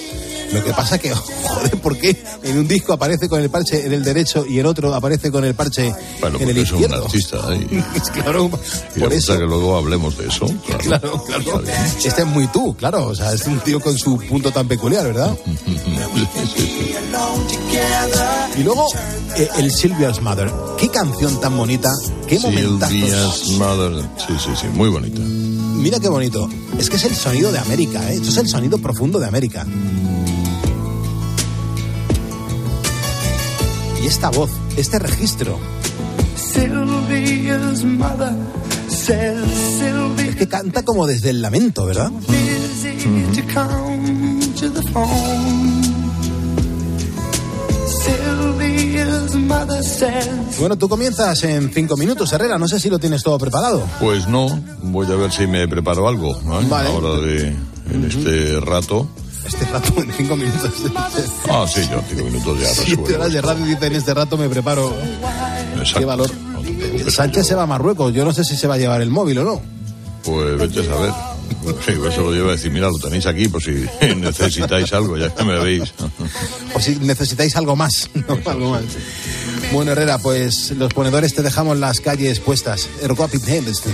Lo 0.54 0.64
que 0.64 0.72
pasa 0.74 0.98
que, 0.98 1.14
joder, 1.44 1.72
¿por 1.82 1.98
qué 1.98 2.16
en 2.44 2.58
un 2.60 2.68
disco 2.68 2.94
aparece 2.94 3.28
con 3.30 3.42
el 3.42 3.50
parche 3.50 3.86
en 3.86 3.94
el 3.94 4.04
derecho 4.04 4.46
y 4.48 4.60
en 4.60 4.66
otro 4.66 4.94
aparece 4.94 5.32
con 5.32 5.44
el 5.46 5.54
parche 5.56 5.94
Bueno, 6.22 6.40
en 6.40 6.50
el 6.50 6.58
es 6.58 6.72
un 6.72 6.82
izquierdo? 6.82 7.06
artista. 7.06 7.38
¿eh? 7.54 7.84
claro, 8.14 8.50
Y 8.96 9.00
por 9.00 9.14
eso. 9.14 9.34
que 9.38 9.46
luego 9.46 9.76
hablemos 9.78 10.18
de 10.18 10.28
eso. 10.28 10.46
Claro, 10.80 11.24
Claro, 11.26 11.44
claro. 11.44 11.64
Este 12.04 12.22
es 12.22 12.28
muy 12.28 12.48
tú, 12.48 12.76
claro. 12.76 13.08
O 13.08 13.16
sea, 13.16 13.34
es 13.34 13.46
un 13.48 13.60
tío 13.60 13.80
con 13.80 13.98
su 13.98 14.18
punto 14.20 14.52
tan 14.52 14.68
peculiar, 14.68 15.06
¿verdad? 15.06 15.36
Y 18.58 18.64
luego, 18.64 18.88
eh, 19.38 19.50
el 19.58 19.72
Sylvia's 19.72 20.22
Mother. 20.22 20.52
Qué 20.78 20.90
canción 20.90 21.40
tan 21.40 21.56
bonita. 21.58 21.92
Qué 22.28 22.40
momentazos. 22.40 22.90
Sylvia's 22.98 23.48
Mother. 23.58 24.04
Sí, 24.18 24.34
sí, 24.44 24.52
sí, 24.60 24.68
muy 24.74 24.90
bonita. 24.90 25.20
Mira 25.22 26.00
qué 26.00 26.10
bonito. 26.10 26.50
Es 26.80 26.90
que 26.90 26.96
es 26.96 27.04
el 27.06 27.16
sonido 27.16 27.52
de 27.52 27.60
América, 27.60 28.12
¿eh? 28.12 28.16
Esto 28.16 28.30
es 28.30 28.38
el 28.38 28.48
sonido 28.48 28.78
profundo 28.80 29.20
de 29.20 29.28
América. 29.28 29.66
Y 34.08 34.10
esta 34.10 34.30
voz, 34.30 34.50
este 34.78 35.00
registro. 35.00 35.60
Sylvia's 36.38 37.84
mother 37.84 38.32
says 38.88 39.44
Sylvia 39.78 40.30
Es 40.30 40.36
que 40.38 40.48
canta 40.48 40.84
como 40.84 41.06
desde 41.06 41.32
el 41.32 41.42
lamento, 41.42 41.86
¿verdad? 41.86 42.10
says. 49.84 50.58
Bueno, 50.58 50.78
tú 50.78 50.88
comienzas 50.88 51.44
en 51.44 51.70
cinco 51.74 51.98
minutos, 51.98 52.32
Herrera. 52.32 52.58
No 52.58 52.70
sé 52.70 52.80
si 52.80 52.90
lo 52.90 53.00
tienes 53.00 53.24
todo 53.24 53.38
preparado. 53.38 53.84
Pues 54.00 54.26
no, 54.30 54.48
voy 54.84 55.06
a 55.12 55.16
ver 55.16 55.34
si 55.34 55.48
me 55.48 55.68
preparo 55.68 56.08
algo 56.08 56.32
¿eh? 56.32 56.66
Vale. 56.70 56.90
ahora 56.92 57.20
de 57.20 57.48
en 57.92 58.06
este 58.06 58.58
rato. 58.62 59.10
Este 59.48 59.66
rato 59.66 59.94
en 60.02 60.12
cinco 60.14 60.36
minutos. 60.36 60.72
Ah, 61.50 61.66
sí, 61.74 61.82
yo 61.90 62.00
en 62.00 62.06
cinco 62.10 62.24
minutos 62.26 62.60
ya 62.60 62.68
Siete 62.74 62.90
resuelvo. 63.02 63.16
horas 63.16 63.34
de 63.34 63.42
radio 63.42 63.66
dice 63.66 63.86
en 63.88 63.96
este 63.96 64.14
rato 64.14 64.38
me 64.38 64.50
preparo. 64.50 64.94
Exacto. 65.78 66.00
Qué 66.00 66.06
valor. 66.06 66.32
Sánchez 67.10 67.48
se 67.48 67.56
va 67.56 67.64
a 67.64 67.68
Marruecos. 67.68 68.14
Yo 68.14 68.26
no 68.26 68.34
sé 68.34 68.44
si 68.44 68.58
se 68.58 68.68
va 68.68 68.76
a 68.76 68.78
llevar 68.78 69.02
el 69.02 69.10
móvil 69.10 69.40
o 69.40 69.44
no. 69.46 69.62
Pues 70.24 70.58
vete 70.58 70.82
a 70.82 70.84
saber. 70.84 71.12
Sí, 71.86 71.92
eso 71.92 72.22
lo 72.22 72.32
lleva 72.34 72.50
a 72.50 72.52
decir, 72.52 72.72
mira, 72.72 72.90
lo 72.90 72.98
tenéis 72.98 73.26
aquí 73.26 73.48
por 73.48 73.64
si 73.64 73.72
necesitáis 74.18 74.92
algo, 74.94 75.18
ya 75.18 75.34
que 75.34 75.44
me 75.44 75.58
veis. 75.60 75.94
O 76.76 76.80
si 76.82 76.96
necesitáis 76.98 77.56
algo 77.56 77.76
más. 77.76 78.10
¿no? 78.14 78.38
Algo 78.52 78.72
más. 78.72 78.84
Bueno, 79.72 79.92
Herrera, 79.94 80.18
pues 80.20 80.72
los 80.72 80.94
ponedores 80.94 81.34
te 81.34 81.42
dejamos 81.42 81.78
las 81.78 82.02
calles 82.02 82.40
puestas. 82.42 82.88
Erguapit 83.02 83.48
Henderson. 83.48 83.94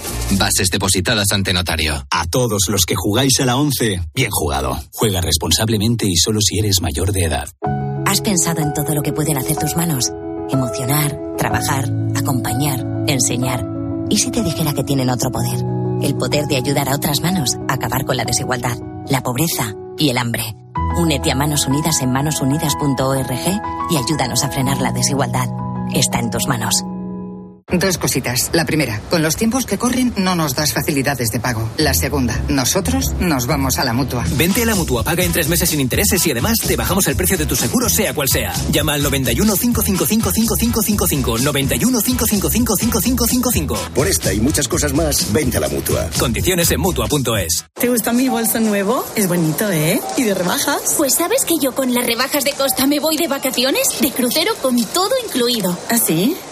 bases 0.37 0.69
depositadas 0.69 1.31
ante 1.31 1.53
notario. 1.53 2.05
A 2.09 2.25
todos 2.27 2.63
los 2.69 2.85
que 2.85 2.95
jugáis 2.95 3.39
a 3.39 3.45
la 3.45 3.57
11, 3.57 4.01
bien 4.13 4.29
jugado. 4.31 4.79
Juega 4.93 5.21
responsablemente 5.21 6.05
y 6.07 6.15
solo 6.15 6.39
si 6.41 6.59
eres 6.59 6.81
mayor 6.81 7.11
de 7.11 7.23
edad. 7.25 7.47
¿Has 8.05 8.21
pensado 8.21 8.61
en 8.61 8.73
todo 8.73 8.93
lo 8.93 9.01
que 9.01 9.13
pueden 9.13 9.37
hacer 9.37 9.57
tus 9.57 9.75
manos? 9.75 10.11
Emocionar, 10.49 11.17
trabajar, 11.37 11.89
acompañar, 12.15 12.85
enseñar. 13.07 13.65
¿Y 14.09 14.17
si 14.17 14.31
te 14.31 14.43
dijera 14.43 14.73
que 14.73 14.83
tienen 14.83 15.09
otro 15.09 15.31
poder? 15.31 15.63
El 16.01 16.15
poder 16.15 16.45
de 16.47 16.57
ayudar 16.57 16.89
a 16.89 16.95
otras 16.95 17.21
manos 17.21 17.57
a 17.69 17.73
acabar 17.73 18.05
con 18.05 18.17
la 18.17 18.25
desigualdad, 18.25 18.77
la 19.07 19.21
pobreza 19.21 19.73
y 19.97 20.09
el 20.09 20.17
hambre. 20.17 20.55
Únete 20.97 21.31
a 21.31 21.35
Manos 21.35 21.67
Unidas 21.67 22.01
en 22.01 22.11
manosunidas.org 22.11 23.61
y 23.91 23.97
ayúdanos 23.97 24.43
a 24.43 24.49
frenar 24.49 24.81
la 24.81 24.91
desigualdad. 24.91 25.47
Está 25.93 26.19
en 26.19 26.31
tus 26.31 26.47
manos. 26.47 26.83
Dos 27.71 27.97
cositas. 27.97 28.49
La 28.53 28.65
primera, 28.65 28.99
con 29.09 29.21
los 29.21 29.35
tiempos 29.35 29.65
que 29.65 29.77
corren 29.77 30.13
no 30.17 30.35
nos 30.35 30.55
das 30.55 30.73
facilidades 30.73 31.29
de 31.29 31.39
pago. 31.39 31.69
La 31.77 31.93
segunda, 31.93 32.41
nosotros 32.49 33.13
nos 33.19 33.47
vamos 33.47 33.79
a 33.79 33.85
la 33.85 33.93
mutua. 33.93 34.25
Vente 34.31 34.63
a 34.63 34.65
la 34.65 34.75
mutua, 34.75 35.03
paga 35.03 35.23
en 35.23 35.31
tres 35.31 35.47
meses 35.47 35.69
sin 35.69 35.79
intereses 35.79 36.25
y 36.27 36.31
además 36.31 36.57
te 36.59 36.75
bajamos 36.75 37.07
el 37.07 37.15
precio 37.15 37.37
de 37.37 37.45
tu 37.45 37.55
seguro, 37.55 37.89
sea 37.89 38.13
cual 38.13 38.27
sea. 38.29 38.53
Llama 38.71 38.93
al 38.93 39.03
91 39.03 39.55
555 39.55 40.31
5555. 40.31 41.37
91 41.39 42.01
555 42.01 42.75
5555. 42.77 43.75
Por 43.93 44.07
esta 44.07 44.33
y 44.33 44.39
muchas 44.39 44.67
cosas 44.67 44.93
más, 44.93 45.31
vente 45.31 45.57
a 45.57 45.59
la 45.61 45.69
mutua. 45.69 46.09
Condiciones 46.19 46.69
en 46.71 46.81
mutua.es. 46.81 47.65
¿Te 47.73 47.89
gusta 47.89 48.11
mi 48.11 48.27
bolso 48.27 48.59
nuevo? 48.59 49.05
Es 49.15 49.27
bonito, 49.27 49.69
¿eh? 49.71 50.01
¿Y 50.17 50.23
de 50.23 50.33
rebajas? 50.33 50.95
Pues 50.97 51.15
sabes 51.15 51.45
que 51.45 51.55
yo 51.61 51.73
con 51.73 51.93
las 51.93 52.05
rebajas 52.05 52.43
de 52.43 52.51
Costa 52.51 52.85
me 52.85 52.99
voy 52.99 53.17
de 53.17 53.27
vacaciones, 53.27 54.01
de 54.01 54.11
crucero 54.11 54.51
con 54.61 54.75
todo 54.85 55.11
incluido. 55.25 55.77
¿Ah, 55.89 55.97
sí? 55.97 56.35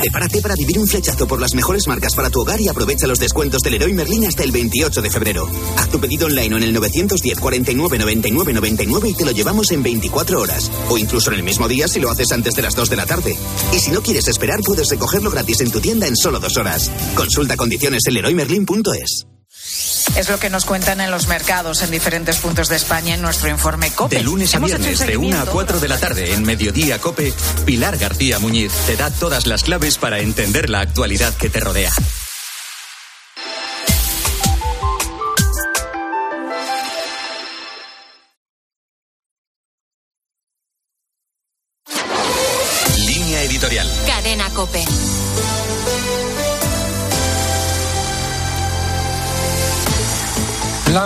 Prepárate 0.00 0.40
para 0.40 0.54
vivir 0.54 0.78
un 0.78 0.86
flechazo 0.86 1.26
por 1.26 1.40
las 1.40 1.54
mejores 1.54 1.88
marcas 1.88 2.14
para 2.14 2.30
tu 2.30 2.40
hogar 2.40 2.60
y 2.60 2.68
aprovecha 2.68 3.08
los 3.08 3.18
descuentos 3.18 3.62
del 3.62 3.72
Leroy 3.72 3.92
Merlin 3.92 4.26
hasta 4.26 4.44
el 4.44 4.52
28 4.52 5.02
de 5.02 5.10
febrero. 5.10 5.48
Haz 5.76 5.88
tu 5.88 5.98
pedido 5.98 6.26
online 6.26 6.56
en 6.56 6.62
el 6.62 6.72
910 6.72 7.40
49 7.40 7.98
99 7.98 8.52
99 8.52 9.08
y 9.08 9.14
te 9.14 9.24
lo 9.24 9.32
llevamos 9.32 9.72
en 9.72 9.82
24 9.82 10.40
horas. 10.40 10.70
O 10.88 10.98
incluso 10.98 11.30
en 11.30 11.36
el 11.38 11.42
mismo 11.42 11.66
día 11.66 11.88
si 11.88 11.98
lo 11.98 12.10
haces 12.10 12.30
antes 12.30 12.54
de 12.54 12.62
las 12.62 12.76
2 12.76 12.90
de 12.90 12.96
la 12.96 13.06
tarde. 13.06 13.36
Y 13.72 13.78
si 13.80 13.90
no 13.90 14.00
quieres 14.00 14.28
esperar, 14.28 14.60
puedes 14.64 14.88
recogerlo 14.88 15.30
gratis 15.30 15.60
en 15.62 15.70
tu 15.70 15.80
tienda 15.80 16.06
en 16.06 16.16
solo 16.16 16.38
dos 16.38 16.56
horas. 16.56 16.90
Consulta 17.16 17.56
condiciones 17.56 18.06
en 18.06 18.14
leroymerlin.es. 18.14 19.37
Es 20.18 20.28
lo 20.28 20.40
que 20.40 20.50
nos 20.50 20.64
cuentan 20.64 21.00
en 21.00 21.12
los 21.12 21.28
mercados 21.28 21.80
en 21.82 21.92
diferentes 21.92 22.38
puntos 22.38 22.68
de 22.68 22.74
España 22.74 23.14
en 23.14 23.22
nuestro 23.22 23.48
informe 23.50 23.92
COPE. 23.92 24.16
De 24.16 24.22
lunes 24.24 24.52
a 24.52 24.58
viernes, 24.58 24.98
de 24.98 25.16
1 25.16 25.36
a 25.36 25.38
seguimiento 25.38 25.52
4 25.52 25.78
de 25.78 25.86
la 25.86 25.96
tarde, 25.96 26.32
en 26.32 26.42
Mediodía 26.42 26.98
Cope, 27.00 27.32
Pilar 27.64 27.96
García 27.98 28.40
Muñiz 28.40 28.72
te 28.88 28.96
da 28.96 29.12
todas 29.12 29.46
las 29.46 29.62
claves 29.62 29.96
para 29.96 30.18
entender 30.18 30.70
la 30.70 30.80
actualidad 30.80 31.32
que 31.34 31.50
te 31.50 31.60
rodea. 31.60 31.92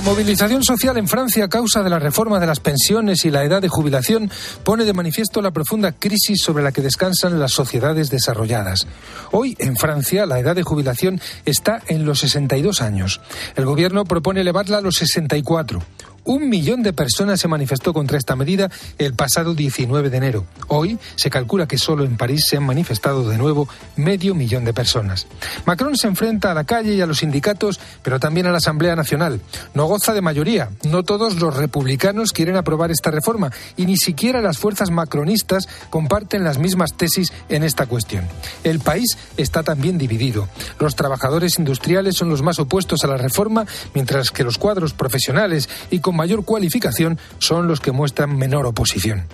Movilización 0.04 0.64
social 0.64 0.96
en 0.96 1.06
Francia 1.06 1.44
a 1.44 1.48
causa 1.48 1.82
de 1.82 1.90
la 1.90 1.98
reforma 1.98 2.40
de 2.40 2.46
las 2.46 2.60
pensiones 2.60 3.24
y 3.24 3.30
la 3.30 3.44
edad 3.44 3.62
de 3.62 3.68
jubilación 3.68 4.30
pone 4.64 4.84
de 4.84 4.92
manifiesto 4.92 5.40
la 5.40 5.52
profunda 5.52 5.92
crisis 5.92 6.42
sobre 6.42 6.64
la 6.64 6.72
que 6.72 6.82
descansan 6.82 7.38
las 7.38 7.52
sociedades 7.52 8.10
desarrolladas. 8.10 8.86
Hoy, 9.30 9.56
en 9.60 9.76
Francia, 9.76 10.26
la 10.26 10.40
edad 10.40 10.56
de 10.56 10.64
jubilación 10.64 11.20
está 11.44 11.82
en 11.86 12.04
los 12.04 12.20
62 12.20 12.82
años. 12.82 13.20
El 13.54 13.64
gobierno 13.64 14.04
propone 14.04 14.40
elevarla 14.40 14.78
a 14.78 14.80
los 14.80 14.96
64. 14.96 15.82
Un 16.24 16.48
millón 16.48 16.84
de 16.84 16.92
personas 16.92 17.40
se 17.40 17.48
manifestó 17.48 17.92
contra 17.92 18.16
esta 18.16 18.36
medida 18.36 18.70
el 18.98 19.14
pasado 19.14 19.54
19 19.54 20.08
de 20.08 20.16
enero. 20.16 20.46
Hoy 20.68 20.98
se 21.16 21.30
calcula 21.30 21.66
que 21.66 21.78
solo 21.78 22.04
en 22.04 22.16
París 22.16 22.44
se 22.48 22.56
han 22.56 22.62
manifestado 22.62 23.28
de 23.28 23.38
nuevo 23.38 23.68
medio 23.96 24.34
millón 24.34 24.64
de 24.64 24.72
personas. 24.72 25.26
Macron 25.66 25.96
se 25.96 26.06
enfrenta 26.06 26.52
a 26.52 26.54
la 26.54 26.62
calle 26.62 26.94
y 26.94 27.00
a 27.00 27.06
los 27.06 27.18
sindicatos, 27.18 27.80
pero 28.02 28.20
también 28.20 28.46
a 28.46 28.52
la 28.52 28.58
Asamblea 28.58 28.94
Nacional. 28.94 29.40
No 29.74 29.86
goza 29.86 30.14
de 30.14 30.20
mayoría. 30.20 30.70
No 30.84 31.02
todos 31.02 31.40
los 31.40 31.56
republicanos 31.56 32.32
quieren 32.32 32.56
aprobar 32.56 32.92
esta 32.92 33.10
reforma 33.10 33.50
y 33.76 33.86
ni 33.86 33.96
siquiera 33.96 34.40
las 34.40 34.58
fuerzas 34.58 34.90
macronistas 34.90 35.66
comparten 35.90 36.44
las 36.44 36.58
mismas 36.58 36.94
tesis 36.96 37.32
en 37.48 37.64
esta 37.64 37.86
cuestión. 37.86 38.24
El 38.62 38.78
país 38.78 39.18
está 39.36 39.64
también 39.64 39.98
dividido. 39.98 40.48
Los 40.78 40.94
trabajadores 40.94 41.58
industriales 41.58 42.14
son 42.14 42.30
los 42.30 42.42
más 42.42 42.60
opuestos 42.60 43.02
a 43.02 43.08
la 43.08 43.16
reforma, 43.16 43.66
mientras 43.92 44.30
que 44.30 44.44
los 44.44 44.58
cuadros 44.58 44.92
profesionales 44.92 45.68
y 45.90 45.98
con 46.12 46.18
mayor 46.18 46.44
cualificación 46.44 47.18
son 47.38 47.66
los 47.66 47.80
que 47.80 47.90
muestran 47.90 48.36
menor 48.36 48.66
oposición. 48.66 49.24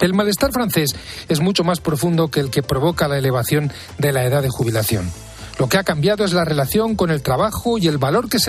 El 0.00 0.12
malestar 0.12 0.52
francés 0.52 0.94
es 1.30 1.40
mucho 1.40 1.64
más 1.64 1.80
profundo 1.80 2.28
que 2.28 2.40
el 2.40 2.50
que 2.50 2.62
provoca 2.62 3.08
la 3.08 3.16
elevación 3.16 3.72
de 3.96 4.12
la 4.12 4.26
edad 4.26 4.42
de 4.42 4.50
jubilación. 4.50 5.10
Lo 5.58 5.68
que 5.68 5.78
ha 5.78 5.84
cambiado 5.84 6.24
es 6.24 6.34
la 6.34 6.44
relación 6.44 6.94
con 6.94 7.10
el 7.10 7.22
trabajo 7.22 7.78
y 7.78 7.86
el 7.86 7.96
valor 7.96 8.28
que 8.28 8.38
se 8.38 8.48